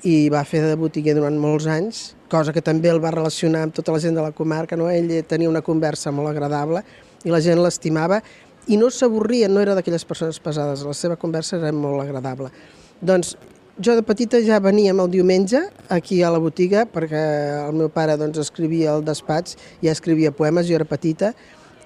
i 0.06 0.28
va 0.30 0.44
fer 0.46 0.60
de 0.62 0.76
botiguer 0.78 1.14
durant 1.16 1.34
molts 1.40 1.66
anys, 1.66 2.14
cosa 2.30 2.52
que 2.54 2.62
també 2.62 2.90
el 2.92 3.00
va 3.02 3.10
relacionar 3.10 3.64
amb 3.66 3.74
tota 3.74 3.94
la 3.94 3.98
gent 4.02 4.14
de 4.14 4.22
la 4.22 4.30
comarca, 4.30 4.76
no? 4.76 4.86
ell 4.90 5.10
tenia 5.26 5.50
una 5.50 5.64
conversa 5.64 6.12
molt 6.14 6.30
agradable 6.30 6.84
i 7.24 7.32
la 7.34 7.40
gent 7.42 7.58
l'estimava 7.58 8.20
i 8.68 8.76
no 8.76 8.90
s'avorria, 8.92 9.48
no 9.48 9.62
era 9.64 9.74
d'aquelles 9.74 10.04
persones 10.04 10.38
pesades, 10.38 10.84
la 10.86 10.94
seva 10.94 11.16
conversa 11.16 11.56
era 11.56 11.72
molt 11.72 12.04
agradable. 12.04 12.52
Doncs 13.00 13.34
jo 13.78 13.94
de 13.94 14.02
petita 14.02 14.40
ja 14.42 14.58
veníem 14.58 14.98
el 14.98 15.10
diumenge 15.10 15.60
aquí 15.88 16.22
a 16.22 16.30
la 16.34 16.40
botiga 16.42 16.84
perquè 16.90 17.22
el 17.68 17.76
meu 17.78 17.88
pare 17.94 18.16
doncs, 18.18 18.40
escrivia 18.42 18.92
al 18.94 19.04
despatx, 19.06 19.56
ja 19.82 19.94
escrivia 19.94 20.32
poemes, 20.34 20.66
jo 20.66 20.74
era 20.74 20.86
petita, 20.88 21.32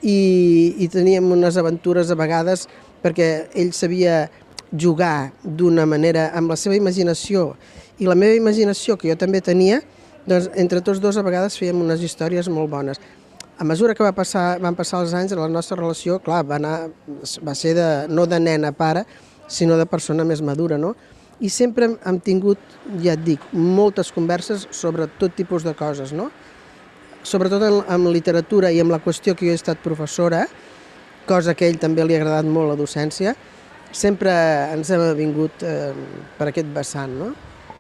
i, 0.01 0.75
i 0.81 0.89
teníem 0.89 1.29
unes 1.33 1.59
aventures 1.61 2.11
a 2.11 2.17
vegades 2.19 2.67
perquè 3.03 3.29
ell 3.59 3.73
sabia 3.77 4.27
jugar 4.73 5.33
d'una 5.45 5.85
manera 5.87 6.31
amb 6.33 6.51
la 6.51 6.57
seva 6.57 6.79
imaginació 6.79 7.53
i 8.01 8.09
la 8.09 8.17
meva 8.17 8.35
imaginació, 8.35 8.97
que 8.97 9.11
jo 9.11 9.17
també 9.21 9.43
tenia, 9.45 9.83
doncs 10.27 10.49
entre 10.59 10.81
tots 10.81 11.01
dos 11.03 11.19
a 11.21 11.25
vegades 11.27 11.59
fèiem 11.61 11.83
unes 11.85 12.03
històries 12.03 12.49
molt 12.49 12.71
bones. 12.73 13.01
A 13.61 13.65
mesura 13.69 13.95
que 13.95 14.03
va 14.03 14.15
passar, 14.17 14.57
van 14.65 14.75
passar 14.75 15.03
els 15.05 15.13
anys, 15.15 15.37
la 15.39 15.47
nostra 15.47 15.77
relació, 15.77 16.17
clar, 16.25 16.41
va, 16.49 16.57
anar, 16.57 16.89
va 17.45 17.55
ser 17.55 17.77
de, 17.77 17.89
no 18.09 18.25
de 18.27 18.41
nen 18.41 18.65
a 18.65 18.73
pare, 18.73 19.05
sinó 19.47 19.77
de 19.77 19.87
persona 19.87 20.25
més 20.25 20.41
madura, 20.43 20.81
no? 20.81 20.97
I 21.43 21.51
sempre 21.51 21.89
hem 22.07 22.19
tingut, 22.23 22.61
ja 23.03 23.17
et 23.17 23.23
dic, 23.27 23.45
moltes 23.53 24.13
converses 24.15 24.69
sobre 24.71 25.09
tot 25.19 25.35
tipus 25.35 25.67
de 25.67 25.75
coses, 25.75 26.15
no? 26.15 26.31
Sobretot 27.27 27.63
en, 27.67 27.81
en 27.91 28.07
literatura 28.15 28.71
i 28.71 28.81
amb 28.83 28.95
la 28.95 29.01
qüestió 29.03 29.35
que 29.35 29.49
jo 29.49 29.55
he 29.55 29.59
estat 29.59 29.83
professora, 29.83 30.45
cosa 31.27 31.55
que 31.55 31.67
a 31.67 31.71
ell 31.71 31.81
també 31.83 32.07
li 32.07 32.15
ha 32.15 32.23
agradat 32.23 32.47
molt 32.47 32.71
la 32.71 32.79
docència, 32.79 33.35
sempre 33.93 34.33
ens 34.73 34.91
hem 34.91 35.03
vingut 35.19 35.65
eh, 35.67 35.91
per 36.39 36.51
aquest 36.51 36.71
vessant, 36.75 37.19
no? 37.19 37.33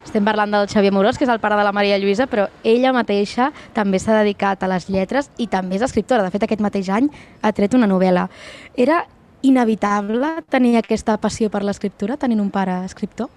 Estem 0.03 0.25
parlant 0.27 0.51
del 0.51 0.67
Xavier 0.67 0.91
Morós, 0.93 1.17
que 1.17 1.23
és 1.25 1.31
el 1.31 1.39
pare 1.41 1.55
de 1.57 1.63
la 1.63 1.73
Maria 1.73 1.97
Lluïsa, 2.03 2.27
però 2.27 2.49
ella 2.67 2.91
mateixa 2.95 3.53
també 3.77 4.01
s'ha 4.03 4.19
dedicat 4.19 4.63
a 4.63 4.71
les 4.73 4.89
lletres 4.91 5.31
i 5.39 5.47
també 5.47 5.79
és 5.79 5.85
escriptora. 5.87 6.27
De 6.27 6.35
fet, 6.35 6.43
aquest 6.43 6.63
mateix 6.65 6.91
any 6.91 7.07
ha 7.41 7.53
tret 7.55 7.77
una 7.79 7.87
novel·la. 7.87 8.27
Era 8.75 9.05
inevitable 9.43 10.39
tenir 10.51 10.77
aquesta 10.79 11.19
passió 11.21 11.51
per 11.51 11.63
l'escriptura, 11.67 12.17
tenint 12.17 12.41
un 12.41 12.51
pare 12.51 12.81
escriptor? 12.87 13.31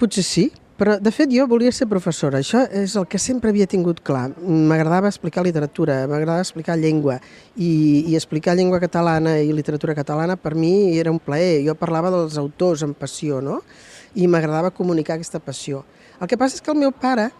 Potser 0.00 0.24
sí, 0.26 0.48
però 0.74 0.96
de 0.98 1.12
fet 1.14 1.30
jo 1.30 1.46
volia 1.46 1.70
ser 1.72 1.86
professora. 1.86 2.40
Això 2.42 2.64
és 2.74 2.96
el 2.98 3.06
que 3.06 3.20
sempre 3.22 3.52
havia 3.52 3.68
tingut 3.70 4.00
clar. 4.02 4.26
M'agradava 4.42 5.10
explicar 5.12 5.44
literatura, 5.46 6.00
m'agradava 6.10 6.42
explicar 6.42 6.76
llengua 6.80 7.20
i, 7.54 8.04
i 8.10 8.16
explicar 8.18 8.56
llengua 8.58 8.80
catalana 8.82 9.36
i 9.38 9.52
literatura 9.54 9.94
catalana 9.94 10.36
per 10.36 10.56
mi 10.58 10.98
era 10.98 11.12
un 11.14 11.20
plaer. 11.22 11.62
Jo 11.68 11.76
parlava 11.78 12.10
dels 12.14 12.38
autors 12.40 12.82
amb 12.82 12.98
passió, 12.98 13.40
no? 13.44 13.60
I 14.18 14.26
m'agradava 14.30 14.74
comunicar 14.74 15.18
aquesta 15.18 15.38
passió. 15.38 15.84
El 16.20 16.30
que 16.30 16.38
passa 16.38 16.58
és 16.58 16.64
que 16.64 16.74
el 16.74 16.80
meu 16.82 16.90
pare 16.90 17.30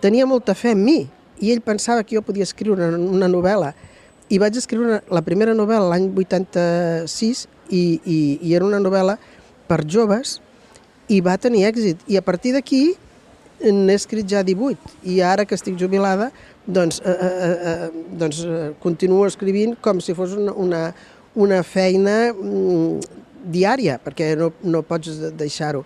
tenia 0.00 0.28
molta 0.28 0.56
fe 0.56 0.72
en 0.72 0.84
mi 0.84 1.02
i 1.40 1.52
ell 1.52 1.60
pensava 1.64 2.04
que 2.04 2.16
jo 2.16 2.24
podia 2.24 2.48
escriure 2.48 2.88
una, 2.96 3.28
novel·la 3.28 3.74
i 4.30 4.38
vaig 4.38 4.56
escriure 4.56 4.86
una, 4.86 5.00
la 5.10 5.22
primera 5.26 5.54
novel·la 5.56 5.90
l'any 5.92 6.08
86 6.14 7.46
i, 7.70 7.82
i, 8.04 8.18
i 8.46 8.54
era 8.54 8.66
una 8.66 8.80
novel·la 8.82 9.18
per 9.70 9.82
joves 9.86 10.38
i 11.10 11.20
va 11.22 11.36
tenir 11.38 11.66
èxit. 11.68 12.02
I 12.06 12.18
a 12.18 12.22
partir 12.22 12.54
d'aquí 12.54 12.94
n'he 13.60 13.94
escrit 13.98 14.28
ja 14.30 14.42
18 14.46 14.94
i 15.10 15.20
ara 15.20 15.44
que 15.44 15.56
estic 15.58 15.76
jubilada 15.78 16.30
doncs, 16.66 17.00
eh, 17.04 17.10
eh, 17.10 17.56
eh, 17.72 18.04
doncs 18.16 18.44
eh, 18.46 18.70
continuo 18.80 19.26
escrivint 19.26 19.76
com 19.82 20.00
si 20.00 20.14
fos 20.16 20.36
una, 20.38 20.54
una, 20.54 20.82
una 21.34 21.62
feina 21.66 22.32
mm, 22.32 23.18
diària, 23.50 23.98
perquè 24.02 24.32
no, 24.38 24.52
no 24.62 24.82
pots 24.86 25.18
deixar-ho. 25.36 25.84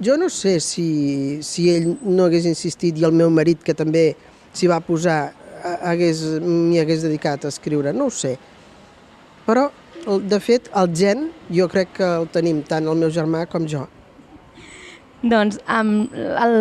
Jo 0.00 0.16
no 0.16 0.30
sé 0.32 0.58
si, 0.64 1.40
si 1.44 1.68
ell 1.72 1.90
no 2.04 2.28
hagués 2.28 2.46
insistit 2.48 3.00
i 3.00 3.04
el 3.04 3.16
meu 3.16 3.32
marit, 3.32 3.60
que 3.64 3.76
també 3.76 4.14
s'hi 4.56 4.68
va 4.70 4.80
posar, 4.84 5.32
m'hi 5.66 6.80
hagués 6.80 7.04
dedicat 7.06 7.44
a 7.44 7.52
escriure, 7.52 7.92
no 7.92 8.08
ho 8.08 8.14
sé. 8.14 8.36
Però, 9.46 9.68
de 10.06 10.40
fet, 10.40 10.68
el 10.76 10.92
gen 10.96 11.30
jo 11.52 11.68
crec 11.68 11.96
que 12.00 12.12
el 12.20 12.28
tenim 12.32 12.62
tant 12.66 12.88
el 12.88 13.00
meu 13.00 13.10
germà 13.14 13.46
com 13.50 13.66
jo. 13.68 13.86
Doncs 15.20 15.58
amb 15.68 16.14
el, 16.16 16.54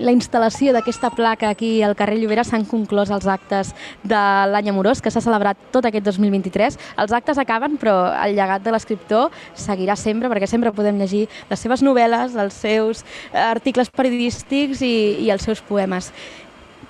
la 0.00 0.12
instal·lació 0.14 0.72
d'aquesta 0.72 1.10
placa 1.12 1.50
aquí 1.52 1.82
al 1.84 1.92
carrer 1.96 2.16
Llobera 2.16 2.44
s'han 2.46 2.64
conclòs 2.64 3.12
els 3.12 3.26
actes 3.28 3.74
de 4.00 4.22
l'any 4.48 4.70
amorós 4.72 5.02
que 5.04 5.12
s'ha 5.12 5.20
celebrat 5.20 5.60
tot 5.74 5.84
aquest 5.84 6.06
2023. 6.08 6.78
Els 7.04 7.12
actes 7.12 7.40
acaben, 7.42 7.76
però 7.76 7.98
el 8.24 8.32
llegat 8.38 8.64
de 8.64 8.72
l'escriptor 8.72 9.28
seguirà 9.52 9.96
sempre, 9.96 10.32
perquè 10.32 10.48
sempre 10.48 10.72
podem 10.72 10.96
llegir 10.96 11.26
les 11.50 11.60
seves 11.60 11.84
novel·les, 11.84 12.32
els 12.32 12.56
seus 12.56 13.04
articles 13.32 13.92
periodístics 13.92 14.80
i, 14.80 14.94
i 15.28 15.32
els 15.34 15.44
seus 15.44 15.60
poemes. 15.60 16.08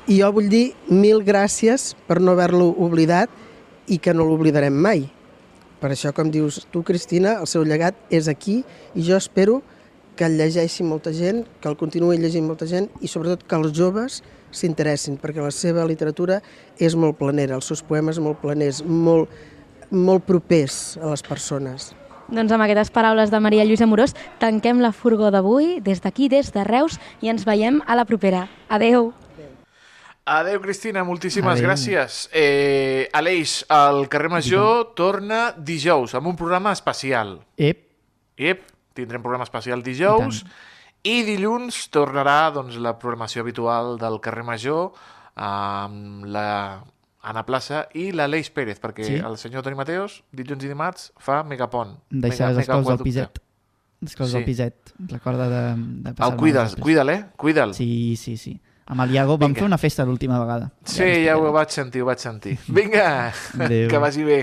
I 0.08 0.22
jo 0.22 0.30
vull 0.32 0.46
dir 0.48 0.72
mil 0.88 1.18
gràcies 1.20 1.90
per 2.08 2.16
no 2.24 2.32
haver-lo 2.32 2.70
oblidat 2.80 3.28
i 3.92 3.98
que 4.00 4.14
no 4.16 4.24
l'oblidarem 4.24 4.72
mai. 4.72 5.02
Per 5.82 5.90
això, 5.92 6.14
com 6.16 6.30
dius 6.32 6.62
tu, 6.72 6.80
Cristina, 6.82 7.34
el 7.42 7.46
seu 7.46 7.66
llegat 7.68 7.98
és 8.08 8.24
aquí 8.32 8.62
i 8.96 9.04
jo 9.04 9.18
espero 9.20 9.58
que 10.16 10.24
el 10.24 10.38
llegeixi 10.40 10.82
molta 10.82 11.12
gent, 11.12 11.44
que 11.60 11.68
el 11.68 11.76
continuï 11.76 12.16
llegint 12.18 12.48
molta 12.48 12.66
gent 12.66 12.88
i 13.04 13.12
sobretot 13.12 13.44
que 13.44 13.60
els 13.60 13.76
joves 13.76 14.22
s'interessin, 14.48 15.20
perquè 15.20 15.44
la 15.44 15.52
seva 15.52 15.84
literatura 15.84 16.40
és 16.80 16.96
molt 16.96 17.20
planera, 17.20 17.60
els 17.60 17.68
seus 17.68 17.84
poemes 17.84 18.16
molt 18.16 18.40
planers, 18.40 18.80
molt, 18.82 19.28
molt 19.92 20.24
propers 20.24 20.96
a 21.02 21.12
les 21.12 21.22
persones. 21.22 21.92
Doncs 22.32 22.52
amb 22.52 22.64
aquestes 22.64 22.90
paraules 22.96 23.28
de 23.28 23.44
Maria 23.44 23.68
Lluïsa 23.68 23.84
Morós 23.84 24.16
tanquem 24.40 24.80
la 24.80 24.96
furgó 24.96 25.28
d'avui 25.30 25.82
des 25.84 26.00
d'aquí, 26.00 26.32
des 26.32 26.48
de 26.56 26.64
Reus, 26.64 26.96
i 27.20 27.28
ens 27.28 27.44
veiem 27.44 27.84
a 27.86 27.96
la 27.96 28.08
propera. 28.08 28.48
Adeu! 28.72 29.12
Adeu, 30.28 30.60
Cristina, 30.60 31.04
moltíssimes 31.08 31.54
Adeu. 31.56 31.64
gràcies. 31.70 32.28
Eh, 32.32 33.08
Aleix, 33.16 33.62
el 33.72 34.08
carrer 34.12 34.28
Major 34.28 34.92
torna 34.98 35.52
dijous 35.56 36.14
amb 36.18 36.26
un 36.28 36.36
programa 36.36 36.72
especial. 36.76 37.38
Ep, 37.56 37.86
Ep, 38.36 38.66
tindrem 38.94 39.22
programa 39.24 39.44
especial 39.48 39.82
dijous 39.82 40.42
i, 41.02 41.22
dilluns 41.24 41.88
tornarà 41.94 42.50
doncs, 42.52 42.76
la 42.76 42.96
programació 42.98 43.40
habitual 43.42 43.96
del 43.98 44.20
carrer 44.20 44.44
Major 44.44 44.92
amb 45.38 46.26
la 46.28 46.84
Anna 47.28 47.42
Plaça 47.46 47.86
i 47.98 48.10
l'Aleix 48.12 48.50
Pérez, 48.54 48.78
perquè 48.80 49.04
Sí. 49.04 49.14
el 49.16 49.36
senyor 49.38 49.62
Toni 49.62 49.76
Mateos, 49.76 50.22
dilluns 50.32 50.64
i 50.64 50.68
dimarts, 50.68 51.12
fa 51.18 51.42
Megapont. 51.42 51.96
deixar 52.10 52.50
les 52.52 52.62
escoles 52.66 52.86
del 52.86 52.98
piset. 52.98 53.38
Les 54.00 54.10
escoles 54.12 54.30
Sí. 54.32 54.36
del 54.36 54.44
piset. 54.44 54.74
Recorda 55.08 55.48
de, 55.48 55.74
de 55.76 56.12
passar 56.14 56.32
El 56.32 56.38
cuida'l, 56.38 56.76
cuida'l, 56.80 57.08
eh? 57.10 57.24
Cuida'l. 57.36 57.74
Sí, 57.74 58.14
sí, 58.16 58.36
sí. 58.36 58.60
Amb 58.88 59.02
el 59.04 59.10
Iago 59.12 59.36
vam 59.36 59.50
Vinga. 59.50 59.58
fer 59.60 59.66
una 59.68 59.76
festa 59.78 60.04
l'última 60.08 60.38
vegada. 60.40 60.70
Sí, 60.84 61.04
ja 61.26 61.36
ho 61.36 61.50
vaig 61.52 61.68
sentir, 61.74 62.00
ho 62.02 62.06
vaig 62.08 62.18
sentir. 62.22 62.56
Vinga, 62.68 63.32
Adéu. 63.58 63.88
que 63.92 63.98
vagi 64.00 64.24
bé. 64.24 64.38